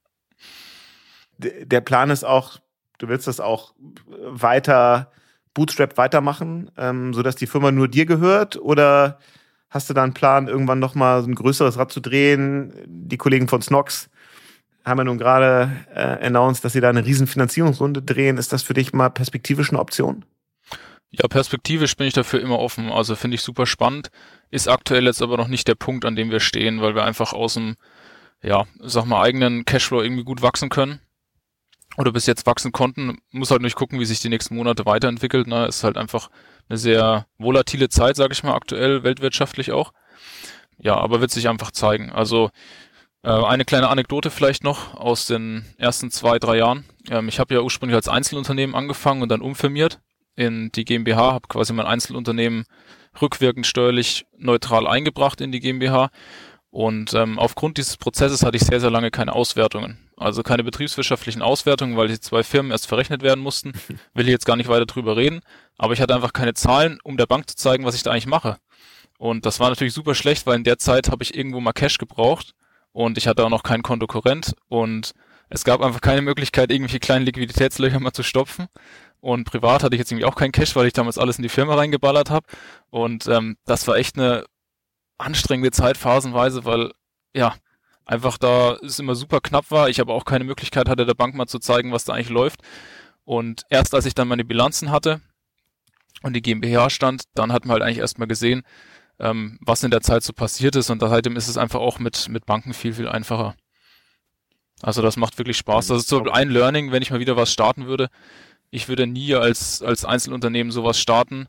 der 1.37 1.81
Plan 1.81 2.09
ist 2.09 2.23
auch, 2.23 2.59
du 2.97 3.07
willst 3.07 3.27
das 3.27 3.39
auch 3.39 3.73
weiter 4.07 5.11
Bootstrap 5.55 5.97
weitermachen, 5.97 6.69
ähm, 6.77 7.13
sodass 7.13 7.35
die 7.35 7.47
Firma 7.47 7.71
nur 7.71 7.87
dir 7.87 8.05
gehört? 8.05 8.57
Oder 8.57 9.19
hast 9.69 9.89
du 9.89 9.95
da 9.95 10.03
einen 10.03 10.13
Plan, 10.13 10.47
irgendwann 10.47 10.79
nochmal 10.79 11.21
so 11.21 11.27
ein 11.27 11.35
größeres 11.35 11.77
Rad 11.77 11.91
zu 11.91 12.01
drehen? 12.01 12.73
Die 12.85 13.17
Kollegen 13.17 13.47
von 13.47 13.61
Snox 13.61 14.09
haben 14.83 14.99
ja 14.99 15.03
nun 15.05 15.17
gerade 15.17 15.71
äh, 15.93 16.27
announced, 16.27 16.63
dass 16.63 16.73
sie 16.73 16.81
da 16.81 16.89
eine 16.89 17.05
riesen 17.05 17.25
Finanzierungsrunde 17.25 18.03
drehen. 18.03 18.37
Ist 18.37 18.53
das 18.53 18.61
für 18.61 18.75
dich 18.75 18.93
mal 18.93 19.09
perspektivisch 19.09 19.69
eine 19.69 19.79
Option? 19.79 20.25
Ja, 21.09 21.27
perspektivisch 21.29 21.95
bin 21.95 22.07
ich 22.07 22.13
dafür 22.13 22.41
immer 22.41 22.59
offen. 22.59 22.91
Also 22.91 23.15
finde 23.15 23.35
ich 23.35 23.41
super 23.41 23.65
spannend. 23.65 24.11
Ist 24.51 24.67
aktuell 24.67 25.05
jetzt 25.05 25.21
aber 25.21 25.37
noch 25.37 25.47
nicht 25.47 25.67
der 25.67 25.75
Punkt, 25.75 26.03
an 26.03 26.15
dem 26.15 26.29
wir 26.29 26.41
stehen, 26.41 26.81
weil 26.81 26.93
wir 26.93 27.05
einfach 27.05 27.31
aus 27.31 27.53
dem, 27.53 27.77
ja, 28.43 28.65
sag 28.81 29.05
mal, 29.05 29.23
eigenen 29.23 29.63
Cashflow 29.63 30.01
irgendwie 30.01 30.25
gut 30.25 30.41
wachsen 30.41 30.69
können 30.69 30.99
oder 31.97 32.11
bis 32.11 32.25
jetzt 32.25 32.45
wachsen 32.45 32.71
konnten. 32.71 33.17
Muss 33.31 33.51
halt 33.51 33.61
nicht 33.61 33.75
gucken, 33.75 33.99
wie 33.99 34.05
sich 34.05 34.19
die 34.19 34.29
nächsten 34.29 34.55
Monate 34.55 34.85
weiterentwickelt. 34.85 35.47
Ne? 35.47 35.65
Ist 35.65 35.83
halt 35.83 35.97
einfach 35.97 36.29
eine 36.69 36.77
sehr 36.77 37.27
volatile 37.37 37.89
Zeit, 37.89 38.15
sage 38.15 38.33
ich 38.33 38.43
mal, 38.43 38.55
aktuell, 38.55 39.03
weltwirtschaftlich 39.03 39.71
auch. 39.71 39.93
Ja, 40.77 40.97
aber 40.97 41.21
wird 41.21 41.31
sich 41.31 41.47
einfach 41.47 41.71
zeigen. 41.71 42.11
Also 42.11 42.49
äh, 43.23 43.29
eine 43.29 43.65
kleine 43.65 43.89
Anekdote 43.89 44.29
vielleicht 44.29 44.63
noch 44.63 44.93
aus 44.93 45.25
den 45.25 45.65
ersten 45.77 46.11
zwei, 46.11 46.37
drei 46.37 46.57
Jahren. 46.57 46.85
Ähm, 47.09 47.27
ich 47.27 47.39
habe 47.39 47.53
ja 47.53 47.61
ursprünglich 47.61 47.95
als 47.95 48.07
Einzelunternehmen 48.07 48.75
angefangen 48.75 49.21
und 49.21 49.29
dann 49.29 49.41
umfirmiert 49.41 49.99
in 50.35 50.71
die 50.73 50.85
GmbH, 50.85 51.33
habe 51.33 51.47
quasi 51.47 51.73
mein 51.73 51.85
Einzelunternehmen 51.85 52.65
rückwirkend 53.21 53.65
steuerlich 53.65 54.25
neutral 54.37 54.85
eingebracht 54.87 55.41
in 55.41 55.51
die 55.51 55.61
GmbH. 55.61 56.09
Und 56.75 57.13
ähm, 57.13 57.39
aufgrund 57.39 57.77
dieses 57.77 57.95
Prozesses 57.95 58.43
hatte 58.43 58.57
ich 58.57 58.63
sehr, 58.63 58.81
sehr 58.81 58.89
lange 58.89 59.09
keine 59.09 59.31
Auswertungen. 59.31 59.97
Also 60.17 60.43
keine 60.43 60.61
betriebswirtschaftlichen 60.61 61.41
Auswertungen, 61.41 61.95
weil 61.95 62.09
die 62.09 62.19
zwei 62.19 62.43
Firmen 62.43 62.73
erst 62.73 62.87
verrechnet 62.87 63.21
werden 63.21 63.39
mussten. 63.39 63.71
Will 64.13 64.25
ich 64.25 64.31
jetzt 64.33 64.45
gar 64.45 64.57
nicht 64.57 64.67
weiter 64.67 64.85
drüber 64.85 65.15
reden. 65.15 65.39
Aber 65.77 65.93
ich 65.93 66.01
hatte 66.01 66.13
einfach 66.13 66.33
keine 66.33 66.53
Zahlen, 66.53 66.99
um 67.01 67.15
der 67.15 67.27
Bank 67.27 67.49
zu 67.49 67.55
zeigen, 67.55 67.85
was 67.85 67.95
ich 67.95 68.03
da 68.03 68.11
eigentlich 68.11 68.27
mache. 68.27 68.57
Und 69.17 69.45
das 69.45 69.61
war 69.61 69.69
natürlich 69.69 69.93
super 69.93 70.15
schlecht, 70.15 70.47
weil 70.47 70.57
in 70.57 70.65
der 70.65 70.77
Zeit 70.77 71.09
habe 71.11 71.23
ich 71.23 71.33
irgendwo 71.33 71.61
mal 71.61 71.71
Cash 71.71 71.97
gebraucht 71.97 72.51
und 72.91 73.17
ich 73.17 73.29
hatte 73.29 73.45
auch 73.45 73.49
noch 73.49 73.63
kein 73.63 73.81
Kontokorrent 73.81 74.53
und 74.67 75.13
es 75.47 75.63
gab 75.63 75.79
einfach 75.79 76.01
keine 76.01 76.23
Möglichkeit, 76.23 76.71
irgendwelche 76.71 76.99
kleinen 76.99 77.23
Liquiditätslöcher 77.23 78.01
mal 78.01 78.11
zu 78.11 78.23
stopfen. 78.23 78.67
Und 79.21 79.45
privat 79.45 79.81
hatte 79.81 79.95
ich 79.95 79.99
jetzt 79.99 80.11
irgendwie 80.11 80.25
auch 80.25 80.35
kein 80.35 80.51
Cash, 80.51 80.75
weil 80.75 80.87
ich 80.87 80.93
damals 80.93 81.17
alles 81.17 81.37
in 81.37 81.43
die 81.43 81.49
Firma 81.49 81.75
reingeballert 81.75 82.31
habe. 82.31 82.45
Und 82.89 83.27
ähm, 83.27 83.55
das 83.63 83.87
war 83.87 83.95
echt 83.95 84.17
eine 84.17 84.43
anstrengende 85.17 85.71
Zeit 85.71 85.97
phasenweise, 85.97 86.65
weil 86.65 86.91
ja, 87.33 87.55
einfach 88.05 88.37
da 88.37 88.75
es 88.75 88.99
immer 88.99 89.15
super 89.15 89.41
knapp 89.41 89.71
war. 89.71 89.89
Ich 89.89 89.99
aber 89.99 90.13
auch 90.13 90.25
keine 90.25 90.43
Möglichkeit 90.43 90.87
hatte, 90.87 91.05
der 91.05 91.13
Bank 91.13 91.35
mal 91.35 91.47
zu 91.47 91.59
zeigen, 91.59 91.91
was 91.91 92.05
da 92.05 92.13
eigentlich 92.13 92.29
läuft. 92.29 92.61
Und 93.23 93.63
erst 93.69 93.93
als 93.95 94.05
ich 94.05 94.13
dann 94.13 94.27
meine 94.27 94.45
Bilanzen 94.45 94.91
hatte 94.91 95.21
und 96.21 96.33
die 96.33 96.41
GmbH 96.41 96.89
stand, 96.89 97.23
dann 97.33 97.51
hat 97.51 97.65
man 97.65 97.73
halt 97.73 97.83
eigentlich 97.83 97.97
erstmal 97.97 98.27
gesehen, 98.27 98.63
ähm, 99.19 99.57
was 99.61 99.83
in 99.83 99.91
der 99.91 100.01
Zeit 100.01 100.23
so 100.23 100.33
passiert 100.33 100.75
ist. 100.75 100.89
Und 100.89 100.99
seitdem 101.01 101.35
ist 101.35 101.47
es 101.47 101.57
einfach 101.57 101.79
auch 101.79 101.99
mit, 101.99 102.29
mit 102.29 102.45
Banken 102.45 102.73
viel, 102.73 102.93
viel 102.93 103.09
einfacher. 103.09 103.55
Also 104.81 105.01
das 105.01 105.17
macht 105.17 105.37
wirklich 105.37 105.57
Spaß. 105.57 105.87
Das 105.87 105.99
ist 105.99 106.09
so 106.09 106.23
ein 106.23 106.49
Learning, 106.49 106.91
wenn 106.91 107.01
ich 107.01 107.11
mal 107.11 107.19
wieder 107.19 107.37
was 107.37 107.51
starten 107.51 107.87
würde. 107.87 108.09
Ich 108.69 108.87
würde 108.87 109.07
nie 109.07 109.33
als, 109.33 109.81
als 109.81 110.05
Einzelunternehmen 110.05 110.71
sowas 110.71 110.99
starten, 110.99 111.47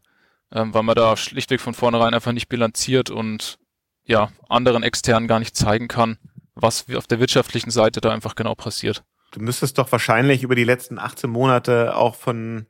ähm, 0.53 0.73
weil 0.75 0.83
man 0.83 0.95
da 0.95 1.17
schlichtweg 1.17 1.61
von 1.61 1.75
vornherein 1.75 2.15
einfach 2.15 2.33
nicht 2.33 2.49
bilanziert 2.49 3.11
und 3.11 3.59
ja, 4.05 4.31
anderen 4.49 4.83
externen 4.83 5.29
gar 5.29 5.39
nicht 5.39 5.57
zeigen 5.57 5.89
kann, 5.89 6.19
was 6.55 6.87
auf 6.95 7.07
der 7.07 7.21
wirtschaftlichen 7.21 7.71
Seite 7.71 8.01
da 8.01 8.11
einfach 8.11 8.35
genau 8.35 8.55
passiert. 8.55 9.03
Du 9.33 9.41
müsstest 9.41 9.79
doch 9.79 9.91
wahrscheinlich 9.91 10.43
über 10.43 10.55
die 10.55 10.65
letzten 10.65 10.99
18 10.99 11.29
Monate 11.29 11.97
auch 11.97 12.15
von 12.15 12.67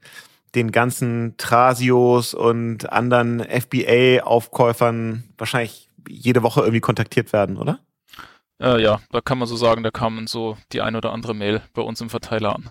den 0.54 0.72
ganzen 0.72 1.36
Trasios 1.36 2.32
und 2.32 2.90
anderen 2.90 3.40
FBA-Aufkäufern 3.40 5.24
wahrscheinlich 5.36 5.90
jede 6.08 6.42
Woche 6.42 6.60
irgendwie 6.60 6.80
kontaktiert 6.80 7.32
werden, 7.32 7.58
oder? 7.58 7.80
Äh, 8.60 8.82
ja, 8.82 9.00
da 9.10 9.20
kann 9.20 9.38
man 9.38 9.48
so 9.48 9.56
sagen, 9.56 9.82
da 9.82 9.90
kamen 9.90 10.26
so 10.26 10.56
die 10.72 10.80
ein 10.80 10.96
oder 10.96 11.12
andere 11.12 11.34
Mail 11.34 11.60
bei 11.74 11.82
uns 11.82 12.00
im 12.00 12.08
Verteiler 12.08 12.54
an. 12.54 12.70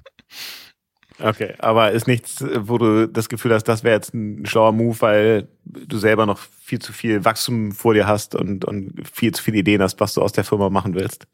Okay, 1.20 1.54
aber 1.60 1.92
ist 1.92 2.08
nichts, 2.08 2.44
wo 2.58 2.78
du 2.78 3.08
das 3.08 3.30
Gefühl 3.30 3.54
hast, 3.54 3.64
das 3.64 3.84
wäre 3.84 3.96
jetzt 3.96 4.14
ein 4.14 4.46
schlauer 4.46 4.74
Move, 4.74 5.00
weil 5.00 5.48
du 5.64 5.98
selber 5.98 6.26
noch 6.26 6.40
viel 6.40 6.80
zu 6.80 6.92
viel 6.92 7.24
Wachstum 7.24 7.72
vor 7.72 7.94
dir 7.94 8.06
hast 8.06 8.36
und, 8.36 8.66
und 8.66 8.94
viel 9.10 9.34
zu 9.34 9.42
viele 9.42 9.60
Ideen 9.60 9.82
hast, 9.82 10.00
was 10.00 10.14
du 10.14 10.22
aus 10.22 10.34
der 10.34 10.44
Firma 10.44 10.70
machen 10.70 10.94
willst? 10.94 11.26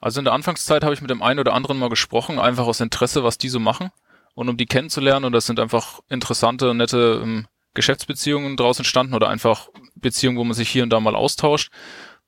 Also 0.00 0.20
in 0.20 0.24
der 0.24 0.34
Anfangszeit 0.34 0.82
habe 0.82 0.94
ich 0.94 1.02
mit 1.02 1.10
dem 1.10 1.22
einen 1.22 1.38
oder 1.38 1.52
anderen 1.52 1.78
mal 1.78 1.90
gesprochen, 1.90 2.38
einfach 2.38 2.66
aus 2.66 2.80
Interesse, 2.80 3.22
was 3.22 3.38
die 3.38 3.48
so 3.50 3.60
machen 3.60 3.90
und 4.34 4.48
um 4.48 4.56
die 4.56 4.66
kennenzulernen. 4.66 5.26
Und 5.26 5.32
das 5.32 5.46
sind 5.46 5.60
einfach 5.60 6.00
interessante, 6.08 6.74
nette 6.74 7.20
ähm, 7.22 7.46
Geschäftsbeziehungen 7.74 8.56
draus 8.56 8.78
entstanden 8.78 9.14
oder 9.14 9.28
einfach 9.28 9.68
Beziehungen, 9.94 10.38
wo 10.38 10.44
man 10.44 10.54
sich 10.54 10.68
hier 10.68 10.82
und 10.82 10.90
da 10.90 10.98
mal 10.98 11.14
austauscht. 11.14 11.70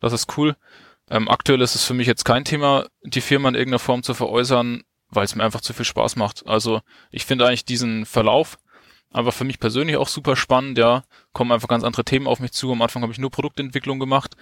Das 0.01 0.13
ist 0.13 0.37
cool. 0.37 0.55
Ähm, 1.11 1.29
aktuell 1.29 1.61
ist 1.61 1.75
es 1.75 1.85
für 1.85 1.95
mich 1.95 2.07
jetzt 2.07 2.25
kein 2.25 2.45
Thema, 2.45 2.87
die 3.03 3.21
Firma 3.21 3.49
in 3.49 3.55
irgendeiner 3.55 3.79
Form 3.79 4.03
zu 4.03 4.15
veräußern 4.15 4.83
weil 5.13 5.25
es 5.25 5.35
mir 5.35 5.45
einfach 5.45 5.61
zu 5.61 5.73
viel 5.73 5.85
Spaß 5.85 6.17
macht. 6.17 6.47
Also 6.47 6.81
ich 7.11 7.25
finde 7.25 7.47
eigentlich 7.47 7.65
diesen 7.65 8.07
Verlauf 8.07 8.59
einfach 9.13 9.35
für 9.35 9.45
mich 9.45 9.61
persönlich 9.61 9.97
auch 9.97 10.09
super 10.09 10.37
spannend, 10.37 10.79
ja, 10.79 11.05
kommen 11.33 11.53
einfach 11.53 11.69
ganz 11.69 11.85
andere 11.85 12.05
Themen 12.05 12.27
auf 12.27 12.41
mich 12.41 12.53
zu. 12.53 12.73
Am 12.73 12.83
Anfang 12.83 13.03
habe 13.03 13.13
ich 13.13 13.19
nur 13.19 13.31
Produktentwicklung 13.31 13.99
gemacht 13.99 14.35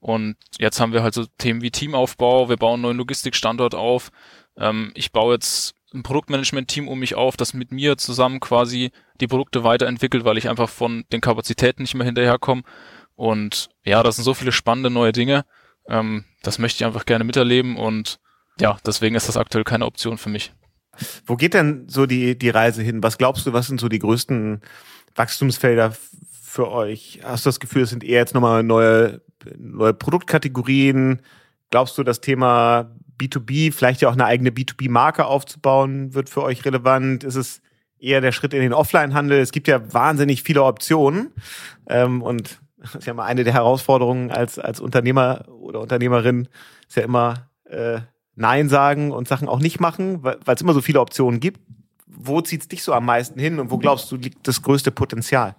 und 0.00 0.36
jetzt 0.58 0.80
haben 0.80 0.92
wir 0.92 1.02
halt 1.02 1.14
so 1.14 1.24
Themen 1.38 1.62
wie 1.62 1.70
Teamaufbau, 1.70 2.48
wir 2.48 2.56
bauen 2.56 2.74
einen 2.74 2.82
neuen 2.82 2.96
Logistikstandort 2.98 3.74
auf. 3.74 4.10
Ähm, 4.56 4.92
ich 4.94 5.12
baue 5.12 5.34
jetzt 5.34 5.74
ein 5.94 6.02
Produktmanagement-Team 6.02 6.88
um 6.88 6.98
mich 6.98 7.14
auf, 7.14 7.36
das 7.36 7.54
mit 7.54 7.72
mir 7.72 7.96
zusammen 7.96 8.40
quasi 8.40 8.90
die 9.20 9.26
Produkte 9.26 9.64
weiterentwickelt, 9.64 10.24
weil 10.24 10.36
ich 10.36 10.48
einfach 10.48 10.68
von 10.68 11.04
den 11.12 11.20
Kapazitäten 11.20 11.82
nicht 11.82 11.94
mehr 11.94 12.04
hinterherkomme. 12.04 12.62
Und 13.14 13.70
ja, 13.84 14.02
das 14.02 14.16
sind 14.16 14.24
so 14.24 14.34
viele 14.34 14.52
spannende 14.52 14.90
neue 14.90 15.12
Dinge. 15.12 15.44
Ähm, 15.88 16.24
das 16.42 16.58
möchte 16.58 16.82
ich 16.82 16.86
einfach 16.86 17.06
gerne 17.06 17.24
miterleben 17.24 17.76
und 17.76 18.20
ja, 18.60 18.78
deswegen 18.86 19.14
ist 19.14 19.28
das 19.28 19.36
aktuell 19.36 19.64
keine 19.64 19.86
Option 19.86 20.18
für 20.18 20.28
mich. 20.28 20.52
Wo 21.26 21.36
geht 21.36 21.54
denn 21.54 21.88
so 21.88 22.06
die, 22.06 22.36
die 22.36 22.50
Reise 22.50 22.82
hin? 22.82 23.02
Was 23.02 23.18
glaubst 23.18 23.46
du, 23.46 23.52
was 23.52 23.66
sind 23.66 23.80
so 23.80 23.88
die 23.88 24.00
größten 24.00 24.60
Wachstumsfelder 25.14 25.94
für 26.42 26.70
euch? 26.70 27.20
Hast 27.22 27.46
du 27.46 27.48
das 27.48 27.60
Gefühl, 27.60 27.82
es 27.82 27.90
sind 27.90 28.04
eher 28.04 28.18
jetzt 28.18 28.34
nochmal 28.34 28.62
neue, 28.62 29.20
neue 29.56 29.94
Produktkategorien? 29.94 31.22
Glaubst 31.70 31.98
du, 31.98 32.02
das 32.02 32.20
Thema 32.20 32.90
B2B, 33.18 33.72
vielleicht 33.72 34.00
ja 34.00 34.08
auch 34.08 34.14
eine 34.14 34.24
eigene 34.24 34.50
B2B-Marke 34.50 35.26
aufzubauen, 35.26 36.14
wird 36.14 36.28
für 36.28 36.42
euch 36.42 36.64
relevant? 36.64 37.24
Ist 37.24 37.36
es 37.36 37.60
eher 37.98 38.20
der 38.20 38.32
Schritt 38.32 38.54
in 38.54 38.60
den 38.60 38.72
Offline-Handel? 38.72 39.38
Es 39.38 39.52
gibt 39.52 39.68
ja 39.68 39.92
wahnsinnig 39.92 40.42
viele 40.42 40.64
Optionen. 40.64 41.32
Ähm, 41.88 42.22
und 42.22 42.60
das 42.78 42.94
ist 42.94 43.06
ja 43.06 43.14
mal 43.14 43.24
eine 43.24 43.44
der 43.44 43.54
Herausforderungen 43.54 44.30
als, 44.30 44.58
als 44.58 44.80
Unternehmer 44.80 45.44
oder 45.48 45.80
Unternehmerin, 45.80 46.48
ist 46.86 46.96
ja 46.96 47.02
immer 47.02 47.48
äh, 47.64 48.00
Nein 48.38 48.68
sagen 48.68 49.10
und 49.10 49.26
Sachen 49.26 49.48
auch 49.48 49.58
nicht 49.58 49.80
machen, 49.80 50.22
weil 50.22 50.38
es 50.46 50.60
immer 50.60 50.74
so 50.74 50.80
viele 50.80 51.00
Optionen 51.00 51.40
gibt. 51.40 51.60
Wo 52.06 52.40
zieht 52.40 52.62
es 52.62 52.68
dich 52.68 52.82
so 52.82 52.92
am 52.92 53.04
meisten 53.04 53.38
hin 53.38 53.58
und 53.58 53.70
wo 53.70 53.78
glaubst 53.78 54.10
du, 54.10 54.16
liegt 54.16 54.46
das 54.46 54.62
größte 54.62 54.90
Potenzial? 54.90 55.56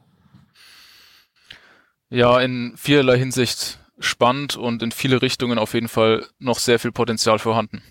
Ja, 2.10 2.40
in 2.40 2.74
vielerlei 2.76 3.18
Hinsicht 3.18 3.80
spannend 4.00 4.56
und 4.56 4.82
in 4.82 4.92
viele 4.92 5.22
Richtungen 5.22 5.60
auf 5.60 5.74
jeden 5.74 5.90
Fall 5.90 6.26
noch 6.40 6.58
sehr 6.58 6.80
viel 6.80 6.92
Potenzial 6.92 7.38
vorhanden. 7.38 7.84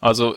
Also 0.00 0.36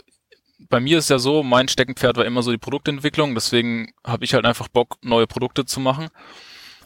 bei 0.70 0.80
mir 0.80 0.98
ist 0.98 1.10
ja 1.10 1.20
so, 1.20 1.44
mein 1.44 1.68
Steckenpferd 1.68 2.18
war 2.18 2.26
immer 2.26 2.42
so 2.42 2.52
die 2.52 2.58
Produktentwicklung, 2.58 3.36
deswegen 3.36 3.94
habe 4.04 4.26
ich 4.26 4.34
halt 4.34 4.46
einfach 4.46 4.68
Bock, 4.68 4.98
neue 5.04 5.28
Produkte 5.28 5.66
zu 5.66 5.80
machen 5.80 6.10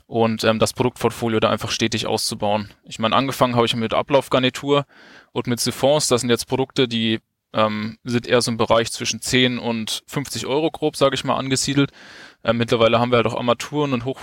und 0.07 0.45
ähm, 0.45 0.57
das 0.57 0.73
Produktportfolio 0.73 1.39
da 1.39 1.49
einfach 1.49 1.69
stetig 1.69 2.07
auszubauen. 2.07 2.73
Ich 2.83 2.97
meine, 2.97 3.15
angefangen 3.15 3.55
habe 3.55 3.65
ich 3.65 3.75
mit 3.75 3.93
Ablaufgarnitur 3.93 4.85
und 5.33 5.47
mit 5.47 5.59
Siphons. 5.59 6.07
Das 6.07 6.21
sind 6.21 6.29
jetzt 6.29 6.47
Produkte, 6.47 6.87
die 6.87 7.19
ähm, 7.53 7.97
sind 8.03 8.25
eher 8.25 8.41
so 8.41 8.51
im 8.51 8.57
Bereich 8.57 8.91
zwischen 8.91 9.21
10 9.21 9.59
und 9.59 10.03
50 10.07 10.47
Euro 10.47 10.71
grob, 10.71 10.95
sage 10.95 11.15
ich 11.15 11.25
mal, 11.25 11.35
angesiedelt. 11.35 11.91
Äh, 12.41 12.53
mittlerweile 12.53 12.99
haben 12.99 13.11
wir 13.11 13.17
halt 13.17 13.27
auch 13.27 13.35
Armaturen 13.35 13.93
und 13.93 14.05
hoch 14.05 14.19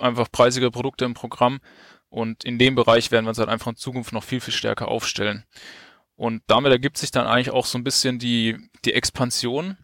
einfach 0.00 0.30
preisige 0.30 0.70
Produkte 0.70 1.04
im 1.04 1.14
Programm. 1.14 1.60
Und 2.10 2.44
in 2.44 2.58
dem 2.58 2.74
Bereich 2.74 3.10
werden 3.10 3.26
wir 3.26 3.30
uns 3.30 3.38
halt 3.38 3.48
einfach 3.48 3.68
in 3.68 3.76
Zukunft 3.76 4.12
noch 4.12 4.24
viel, 4.24 4.40
viel 4.40 4.54
stärker 4.54 4.88
aufstellen. 4.88 5.44
Und 6.16 6.42
damit 6.48 6.72
ergibt 6.72 6.98
sich 6.98 7.12
dann 7.12 7.28
eigentlich 7.28 7.52
auch 7.52 7.66
so 7.66 7.78
ein 7.78 7.84
bisschen 7.84 8.18
die, 8.18 8.56
die 8.84 8.92
Expansion 8.92 9.76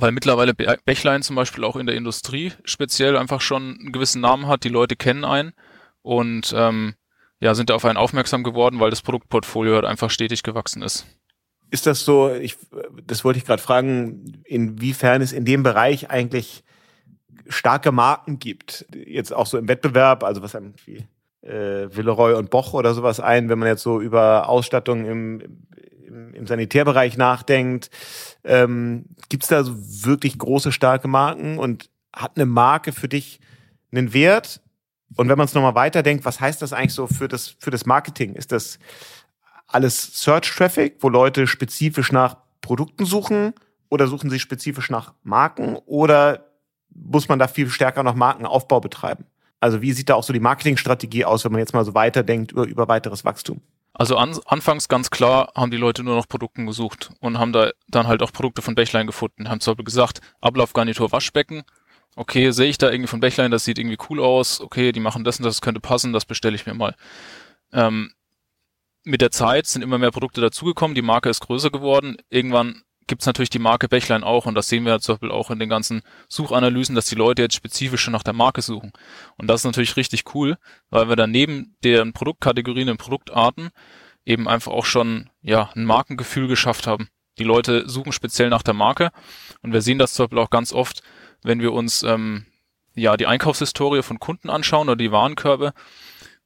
weil 0.00 0.12
mittlerweile 0.12 0.54
Bächlein 0.54 1.22
zum 1.22 1.36
Beispiel 1.36 1.64
auch 1.64 1.76
in 1.76 1.86
der 1.86 1.96
Industrie 1.96 2.52
speziell 2.64 3.16
einfach 3.16 3.40
schon 3.40 3.78
einen 3.78 3.92
gewissen 3.92 4.20
Namen 4.20 4.46
hat, 4.46 4.64
die 4.64 4.68
Leute 4.68 4.96
kennen 4.96 5.24
einen 5.24 5.52
und 6.02 6.54
ähm, 6.56 6.94
ja, 7.40 7.54
sind 7.54 7.70
da 7.70 7.74
auf 7.74 7.84
einen 7.84 7.98
aufmerksam 7.98 8.42
geworden, 8.42 8.80
weil 8.80 8.90
das 8.90 9.02
Produktportfolio 9.02 9.74
halt 9.74 9.84
einfach 9.84 10.10
stetig 10.10 10.42
gewachsen 10.42 10.82
ist. 10.82 11.06
Ist 11.70 11.86
das 11.86 12.04
so, 12.04 12.32
ich, 12.32 12.56
das 13.04 13.24
wollte 13.24 13.38
ich 13.38 13.44
gerade 13.44 13.62
fragen, 13.62 14.42
inwiefern 14.44 15.20
es 15.20 15.32
in 15.32 15.44
dem 15.44 15.62
Bereich 15.62 16.10
eigentlich 16.10 16.64
starke 17.48 17.92
Marken 17.92 18.38
gibt, 18.38 18.86
jetzt 18.94 19.32
auch 19.32 19.46
so 19.46 19.58
im 19.58 19.68
Wettbewerb, 19.68 20.24
also 20.24 20.42
was 20.42 20.54
einem 20.54 20.74
wie 20.84 21.06
äh, 21.42 21.88
Villeroy 21.94 22.34
und 22.34 22.50
Boch 22.50 22.72
oder 22.72 22.94
sowas 22.94 23.20
ein, 23.20 23.48
wenn 23.48 23.58
man 23.58 23.68
jetzt 23.68 23.82
so 23.82 24.00
über 24.00 24.48
Ausstattung 24.48 25.04
im, 25.06 25.65
im, 26.34 26.46
Sanitärbereich 26.46 27.16
nachdenkt, 27.16 27.90
ähm, 28.44 29.06
gibt 29.28 29.42
es 29.42 29.48
da 29.48 29.62
so 29.62 29.74
wirklich 29.76 30.38
große, 30.38 30.72
starke 30.72 31.08
Marken 31.08 31.58
und 31.58 31.90
hat 32.12 32.32
eine 32.36 32.46
Marke 32.46 32.92
für 32.92 33.08
dich 33.08 33.40
einen 33.92 34.12
Wert? 34.12 34.60
Und 35.16 35.28
wenn 35.28 35.38
man 35.38 35.46
es 35.46 35.54
nochmal 35.54 35.74
weiterdenkt, 35.74 36.24
was 36.24 36.40
heißt 36.40 36.60
das 36.62 36.72
eigentlich 36.72 36.94
so 36.94 37.06
für 37.06 37.28
das, 37.28 37.56
für 37.58 37.70
das 37.70 37.86
Marketing? 37.86 38.34
Ist 38.34 38.52
das 38.52 38.78
alles 39.66 40.20
Search 40.20 40.54
Traffic, 40.54 40.96
wo 41.00 41.08
Leute 41.08 41.46
spezifisch 41.46 42.12
nach 42.12 42.36
Produkten 42.60 43.04
suchen 43.04 43.54
oder 43.88 44.06
suchen 44.06 44.30
sie 44.30 44.40
spezifisch 44.40 44.90
nach 44.90 45.14
Marken 45.22 45.76
oder 45.86 46.46
muss 46.90 47.28
man 47.28 47.38
da 47.38 47.46
viel 47.46 47.68
stärker 47.68 48.02
noch 48.02 48.14
Markenaufbau 48.14 48.80
betreiben? 48.80 49.26
Also 49.60 49.82
wie 49.82 49.92
sieht 49.92 50.08
da 50.08 50.14
auch 50.14 50.22
so 50.22 50.32
die 50.32 50.40
Marketingstrategie 50.40 51.24
aus, 51.24 51.44
wenn 51.44 51.52
man 51.52 51.60
jetzt 51.60 51.72
mal 51.72 51.84
so 51.84 51.94
weiterdenkt 51.94 52.52
über, 52.52 52.66
über 52.66 52.88
weiteres 52.88 53.24
Wachstum? 53.24 53.60
Also 53.98 54.18
an, 54.18 54.38
anfangs 54.44 54.88
ganz 54.88 55.08
klar 55.08 55.50
haben 55.54 55.70
die 55.70 55.78
Leute 55.78 56.02
nur 56.02 56.16
noch 56.16 56.28
Produkten 56.28 56.66
gesucht 56.66 57.12
und 57.20 57.38
haben 57.38 57.54
da 57.54 57.70
dann 57.88 58.06
halt 58.06 58.22
auch 58.22 58.30
Produkte 58.30 58.60
von 58.60 58.74
Bächlein 58.74 59.06
gefunden. 59.06 59.48
Haben 59.48 59.60
zum 59.60 59.72
Beispiel 59.72 59.86
gesagt, 59.86 60.20
Ablaufgarnitur 60.42 61.12
Waschbecken. 61.12 61.62
Okay, 62.14 62.50
sehe 62.50 62.68
ich 62.68 62.76
da 62.76 62.90
irgendwie 62.90 63.08
von 63.08 63.20
Bächlein, 63.20 63.50
das 63.50 63.64
sieht 63.64 63.78
irgendwie 63.78 63.98
cool 64.10 64.20
aus. 64.20 64.60
Okay, 64.60 64.92
die 64.92 65.00
machen 65.00 65.24
das 65.24 65.38
und 65.38 65.44
das 65.46 65.62
könnte 65.62 65.80
passen, 65.80 66.12
das 66.12 66.26
bestelle 66.26 66.54
ich 66.54 66.66
mir 66.66 66.74
mal. 66.74 66.94
Ähm, 67.72 68.12
mit 69.02 69.22
der 69.22 69.30
Zeit 69.30 69.66
sind 69.66 69.80
immer 69.80 69.98
mehr 69.98 70.10
Produkte 70.10 70.42
dazugekommen, 70.42 70.94
die 70.94 71.02
Marke 71.02 71.30
ist 71.30 71.40
größer 71.40 71.70
geworden. 71.70 72.18
Irgendwann 72.28 72.82
gibt 73.06 73.22
es 73.22 73.26
natürlich 73.26 73.50
die 73.50 73.58
Marke 73.58 73.88
Bächlein 73.88 74.24
auch 74.24 74.46
und 74.46 74.54
das 74.54 74.68
sehen 74.68 74.84
wir 74.84 74.98
zum 75.00 75.14
Beispiel 75.14 75.30
auch 75.30 75.50
in 75.50 75.58
den 75.58 75.68
ganzen 75.68 76.02
Suchanalysen, 76.28 76.94
dass 76.94 77.06
die 77.06 77.14
Leute 77.14 77.42
jetzt 77.42 77.54
spezifisch 77.54 78.00
schon 78.00 78.12
nach 78.12 78.22
der 78.22 78.32
Marke 78.32 78.62
suchen. 78.62 78.92
Und 79.36 79.48
das 79.48 79.60
ist 79.60 79.64
natürlich 79.64 79.96
richtig 79.96 80.34
cool, 80.34 80.56
weil 80.90 81.08
wir 81.08 81.16
dann 81.16 81.30
neben 81.30 81.76
den 81.84 82.12
Produktkategorien 82.12 82.88
und 82.88 82.98
Produktarten 82.98 83.70
eben 84.24 84.48
einfach 84.48 84.72
auch 84.72 84.84
schon 84.84 85.30
ja 85.40 85.70
ein 85.74 85.84
Markengefühl 85.84 86.48
geschafft 86.48 86.86
haben. 86.86 87.08
Die 87.38 87.44
Leute 87.44 87.88
suchen 87.88 88.12
speziell 88.12 88.48
nach 88.48 88.62
der 88.62 88.74
Marke 88.74 89.10
und 89.62 89.72
wir 89.72 89.82
sehen 89.82 89.98
das 89.98 90.14
zum 90.14 90.24
Beispiel 90.24 90.38
auch 90.38 90.50
ganz 90.50 90.72
oft, 90.72 91.02
wenn 91.42 91.60
wir 91.60 91.72
uns 91.72 92.02
ähm, 92.02 92.46
ja 92.94 93.16
die 93.16 93.26
Einkaufshistorie 93.26 94.02
von 94.02 94.18
Kunden 94.18 94.50
anschauen 94.50 94.88
oder 94.88 94.96
die 94.96 95.12
Warenkörbe. 95.12 95.72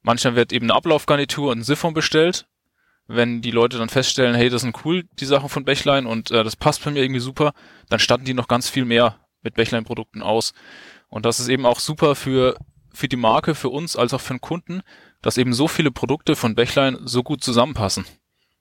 Manchmal 0.03 0.35
wird 0.35 0.51
eben 0.53 0.65
eine 0.65 0.75
Ablaufgarnitur 0.75 1.51
und 1.51 1.59
ein 1.59 1.63
Siphon 1.63 1.93
bestellt 1.93 2.45
wenn 3.07 3.41
die 3.41 3.51
Leute 3.51 3.77
dann 3.77 3.89
feststellen, 3.89 4.35
hey, 4.35 4.49
das 4.49 4.61
sind 4.61 4.85
cool, 4.85 5.03
die 5.19 5.25
Sachen 5.25 5.49
von 5.49 5.65
Bächlein 5.65 6.05
und 6.05 6.31
äh, 6.31 6.43
das 6.43 6.55
passt 6.55 6.83
bei 6.83 6.91
mir 6.91 7.01
irgendwie 7.01 7.19
super, 7.19 7.53
dann 7.89 7.99
statten 7.99 8.25
die 8.25 8.33
noch 8.33 8.47
ganz 8.47 8.69
viel 8.69 8.85
mehr 8.85 9.19
mit 9.41 9.55
Bächlein-Produkten 9.55 10.21
aus. 10.21 10.53
Und 11.09 11.25
das 11.25 11.39
ist 11.39 11.49
eben 11.49 11.65
auch 11.65 11.79
super 11.79 12.15
für, 12.15 12.57
für 12.93 13.07
die 13.07 13.17
Marke, 13.17 13.55
für 13.55 13.69
uns, 13.69 13.95
als 13.95 14.13
auch 14.13 14.21
für 14.21 14.33
den 14.33 14.41
Kunden, 14.41 14.81
dass 15.21 15.37
eben 15.37 15.53
so 15.53 15.67
viele 15.67 15.91
Produkte 15.91 16.35
von 16.35 16.55
Bächlein 16.55 16.97
so 17.03 17.23
gut 17.23 17.43
zusammenpassen. 17.43 18.05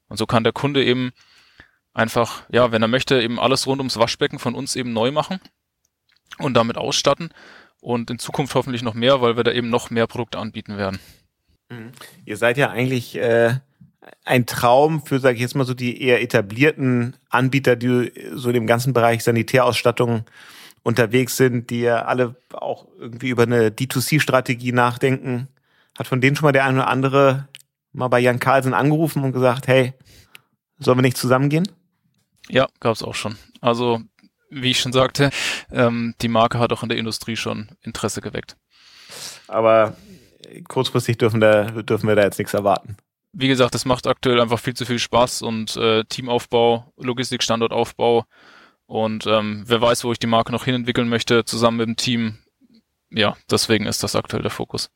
Und 0.08 0.16
so 0.16 0.26
kann 0.26 0.42
der 0.42 0.52
Kunde 0.52 0.84
eben 0.84 1.12
einfach, 1.92 2.42
ja, 2.50 2.72
wenn 2.72 2.82
er 2.82 2.88
möchte, 2.88 3.22
eben 3.22 3.38
alles 3.38 3.66
rund 3.66 3.80
ums 3.80 3.98
Waschbecken 3.98 4.38
von 4.38 4.54
uns 4.54 4.76
eben 4.76 4.92
neu 4.92 5.12
machen 5.12 5.40
und 6.38 6.54
damit 6.54 6.76
ausstatten 6.76 7.32
und 7.80 8.10
in 8.10 8.18
Zukunft 8.18 8.54
hoffentlich 8.54 8.82
noch 8.82 8.94
mehr, 8.94 9.20
weil 9.20 9.36
wir 9.36 9.44
da 9.44 9.52
eben 9.52 9.70
noch 9.70 9.90
mehr 9.90 10.06
Produkte 10.06 10.38
anbieten 10.38 10.76
werden. 10.76 10.98
Mhm. 11.68 11.92
Ihr 12.24 12.36
seid 12.36 12.58
ja 12.58 12.70
eigentlich 12.70 13.16
äh, 13.16 13.60
ein 14.24 14.46
Traum 14.46 15.04
für, 15.04 15.20
sage 15.20 15.36
ich 15.36 15.42
jetzt 15.42 15.54
mal 15.54 15.66
so, 15.66 15.74
die 15.74 16.02
eher 16.02 16.22
etablierten 16.22 17.16
Anbieter, 17.28 17.76
die 17.76 18.12
so 18.34 18.48
in 18.48 18.54
dem 18.54 18.66
ganzen 18.66 18.92
Bereich 18.92 19.22
Sanitärausstattung 19.22 20.24
unterwegs 20.82 21.36
sind, 21.36 21.70
die 21.70 21.80
ja 21.80 22.04
alle 22.06 22.36
auch 22.52 22.86
irgendwie 22.98 23.28
über 23.28 23.42
eine 23.42 23.68
D2C-Strategie 23.68 24.72
nachdenken. 24.72 25.48
Hat 25.98 26.06
von 26.06 26.20
denen 26.20 26.36
schon 26.36 26.46
mal 26.46 26.52
der 26.52 26.64
eine 26.64 26.78
oder 26.78 26.88
andere 26.88 27.48
mal 27.92 28.08
bei 28.08 28.20
Jan 28.20 28.40
Carlsen 28.40 28.72
angerufen 28.72 29.22
und 29.22 29.32
gesagt, 29.32 29.68
hey, 29.68 29.92
sollen 30.78 30.98
wir 30.98 31.02
nicht 31.02 31.18
zusammengehen? 31.18 31.68
Ja, 32.48 32.68
gab's 32.80 33.02
auch 33.02 33.14
schon. 33.14 33.36
Also, 33.60 34.00
wie 34.48 34.70
ich 34.70 34.80
schon 34.80 34.92
sagte, 34.92 35.30
ähm, 35.70 36.14
die 36.22 36.28
Marke 36.28 36.58
hat 36.58 36.72
auch 36.72 36.82
in 36.82 36.88
der 36.88 36.98
Industrie 36.98 37.36
schon 37.36 37.68
Interesse 37.82 38.22
geweckt. 38.22 38.56
Aber 39.48 39.96
kurzfristig 40.68 41.18
dürfen, 41.18 41.40
da, 41.40 41.64
dürfen 41.82 42.08
wir 42.08 42.16
da 42.16 42.22
jetzt 42.22 42.38
nichts 42.38 42.54
erwarten 42.54 42.96
wie 43.32 43.48
gesagt, 43.48 43.74
es 43.74 43.84
macht 43.84 44.06
aktuell 44.06 44.40
einfach 44.40 44.58
viel 44.58 44.74
zu 44.74 44.84
viel 44.84 44.98
Spaß 44.98 45.42
und 45.42 45.76
äh, 45.76 46.04
Teamaufbau, 46.04 46.92
Logistikstandortaufbau 46.96 48.24
und 48.86 49.26
ähm, 49.26 49.62
wer 49.66 49.80
weiß, 49.80 50.04
wo 50.04 50.12
ich 50.12 50.18
die 50.18 50.26
Marke 50.26 50.52
noch 50.52 50.64
hinentwickeln 50.64 51.08
möchte, 51.08 51.44
zusammen 51.44 51.76
mit 51.76 51.86
dem 51.86 51.96
Team. 51.96 52.38
Ja, 53.10 53.36
deswegen 53.50 53.86
ist 53.86 54.02
das 54.02 54.16
aktuell 54.16 54.42
der 54.42 54.50
Fokus. 54.50 54.90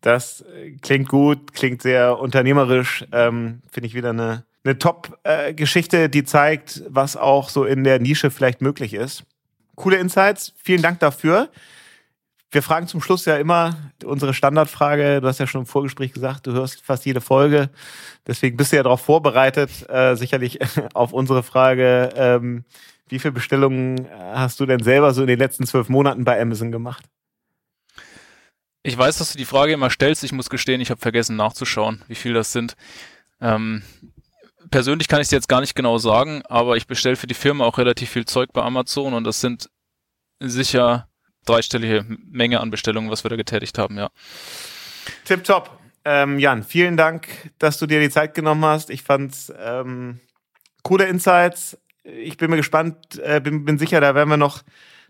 Das 0.00 0.44
klingt 0.82 1.08
gut, 1.08 1.52
klingt 1.52 1.82
sehr 1.82 2.18
unternehmerisch, 2.18 3.04
ähm, 3.12 3.62
finde 3.70 3.86
ich 3.86 3.94
wieder 3.94 4.10
eine, 4.10 4.44
eine 4.64 4.78
Top-Geschichte, 4.78 6.04
äh, 6.04 6.08
die 6.08 6.24
zeigt, 6.24 6.82
was 6.88 7.16
auch 7.16 7.48
so 7.48 7.64
in 7.64 7.84
der 7.84 8.00
Nische 8.00 8.30
vielleicht 8.30 8.60
möglich 8.60 8.94
ist. 8.94 9.24
Coole 9.76 9.96
Insights, 9.96 10.52
vielen 10.56 10.82
Dank 10.82 10.98
dafür. 11.00 11.50
Wir 12.52 12.62
fragen 12.62 12.88
zum 12.88 13.00
Schluss 13.00 13.26
ja 13.26 13.36
immer 13.36 13.76
unsere 14.04 14.34
Standardfrage. 14.34 15.20
Du 15.20 15.28
hast 15.28 15.38
ja 15.38 15.46
schon 15.46 15.62
im 15.62 15.66
Vorgespräch 15.66 16.12
gesagt, 16.12 16.46
du 16.48 16.52
hörst 16.52 16.82
fast 16.82 17.06
jede 17.06 17.20
Folge. 17.20 17.70
Deswegen 18.26 18.56
bist 18.56 18.72
du 18.72 18.76
ja 18.76 18.82
darauf 18.82 19.02
vorbereitet, 19.02 19.88
äh, 19.88 20.16
sicherlich 20.16 20.58
auf 20.94 21.12
unsere 21.12 21.44
Frage. 21.44 22.10
Ähm, 22.16 22.64
wie 23.08 23.20
viele 23.20 23.32
Bestellungen 23.32 24.08
hast 24.34 24.58
du 24.58 24.66
denn 24.66 24.82
selber 24.82 25.12
so 25.12 25.22
in 25.22 25.28
den 25.28 25.38
letzten 25.38 25.66
zwölf 25.66 25.88
Monaten 25.88 26.24
bei 26.24 26.40
Amazon 26.40 26.72
gemacht? 26.72 27.04
Ich 28.82 28.96
weiß, 28.96 29.18
dass 29.18 29.32
du 29.32 29.38
die 29.38 29.44
Frage 29.44 29.72
immer 29.72 29.90
stellst. 29.90 30.24
Ich 30.24 30.32
muss 30.32 30.50
gestehen, 30.50 30.80
ich 30.80 30.90
habe 30.90 31.00
vergessen 31.00 31.36
nachzuschauen, 31.36 32.02
wie 32.08 32.14
viel 32.14 32.32
das 32.32 32.52
sind. 32.52 32.76
Ähm, 33.40 33.82
persönlich 34.70 35.06
kann 35.06 35.20
ich 35.20 35.26
es 35.26 35.32
jetzt 35.32 35.48
gar 35.48 35.60
nicht 35.60 35.74
genau 35.74 35.98
sagen, 35.98 36.42
aber 36.46 36.76
ich 36.76 36.86
bestelle 36.86 37.16
für 37.16 37.26
die 37.26 37.34
Firma 37.34 37.64
auch 37.64 37.78
relativ 37.78 38.10
viel 38.10 38.24
Zeug 38.24 38.52
bei 38.52 38.62
Amazon 38.62 39.14
und 39.14 39.24
das 39.24 39.40
sind 39.40 39.70
sicher 40.40 41.09
dreistellige 41.46 42.04
Menge 42.30 42.60
an 42.60 42.70
Bestellungen, 42.70 43.10
was 43.10 43.24
wir 43.24 43.28
da 43.28 43.36
getätigt 43.36 43.78
haben, 43.78 43.98
ja. 43.98 44.10
Tipptopp. 45.24 45.78
Ähm, 46.04 46.38
Jan, 46.38 46.64
vielen 46.64 46.96
Dank, 46.96 47.28
dass 47.58 47.78
du 47.78 47.86
dir 47.86 48.00
die 48.00 48.10
Zeit 48.10 48.34
genommen 48.34 48.64
hast. 48.64 48.90
Ich 48.90 49.02
fand's 49.02 49.52
ähm, 49.58 50.20
coole 50.82 51.04
Insights. 51.06 51.78
Ich 52.04 52.36
bin 52.38 52.50
mir 52.50 52.56
gespannt, 52.56 53.18
äh, 53.22 53.40
bin, 53.40 53.64
bin 53.64 53.78
sicher, 53.78 54.00
da 54.00 54.14
werden 54.14 54.30
wir 54.30 54.36
noch 54.38 54.62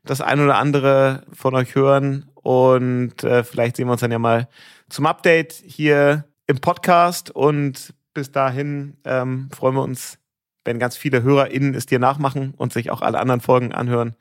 das 0.04 0.20
ein 0.20 0.40
oder 0.40 0.56
andere 0.56 1.24
von 1.32 1.54
euch 1.54 1.74
hören 1.74 2.28
und 2.34 3.22
äh, 3.22 3.44
vielleicht 3.44 3.76
sehen 3.76 3.86
wir 3.86 3.92
uns 3.92 4.00
dann 4.00 4.10
ja 4.10 4.18
mal 4.18 4.48
zum 4.88 5.06
Update 5.06 5.52
hier 5.52 6.24
im 6.46 6.60
Podcast 6.60 7.30
und 7.30 7.94
bis 8.12 8.32
dahin 8.32 8.96
ähm, 9.04 9.48
freuen 9.52 9.74
wir 9.74 9.82
uns 9.82 10.18
wenn 10.64 10.78
ganz 10.78 10.96
viele 10.96 11.22
HörerInnen 11.22 11.74
es 11.74 11.86
dir 11.86 11.98
nachmachen 11.98 12.54
und 12.56 12.72
sich 12.72 12.90
auch 12.90 13.02
alle 13.02 13.18
anderen 13.18 13.40
Folgen 13.40 13.72
anhören. 13.72 14.14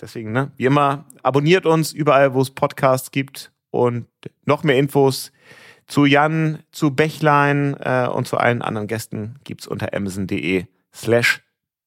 Deswegen, 0.00 0.32
ne, 0.32 0.52
wie 0.56 0.66
immer, 0.66 1.06
abonniert 1.22 1.66
uns 1.66 1.92
überall, 1.92 2.34
wo 2.34 2.42
es 2.42 2.50
Podcasts 2.50 3.10
gibt 3.10 3.52
und 3.70 4.06
noch 4.44 4.62
mehr 4.62 4.78
Infos 4.78 5.32
zu 5.86 6.04
Jan, 6.04 6.58
zu 6.72 6.90
Bächlein 6.94 7.76
äh, 7.80 8.08
und 8.08 8.26
zu 8.26 8.36
allen 8.36 8.62
anderen 8.62 8.88
Gästen 8.88 9.36
gibt's 9.44 9.66
unter 9.66 9.94
amazon.de 9.94 10.66
slash 10.94 11.42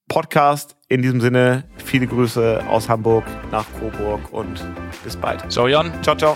Podcast. 0.07 0.75
In 0.87 1.01
diesem 1.01 1.21
Sinne, 1.21 1.65
viele 1.77 2.07
Grüße 2.07 2.65
aus 2.67 2.89
Hamburg 2.89 3.25
nach 3.51 3.65
Coburg 3.79 4.33
und 4.33 4.65
bis 5.03 5.15
bald. 5.15 5.51
Ciao 5.51 5.67
Jan. 5.67 5.91
Ciao, 6.01 6.15
ciao. 6.15 6.35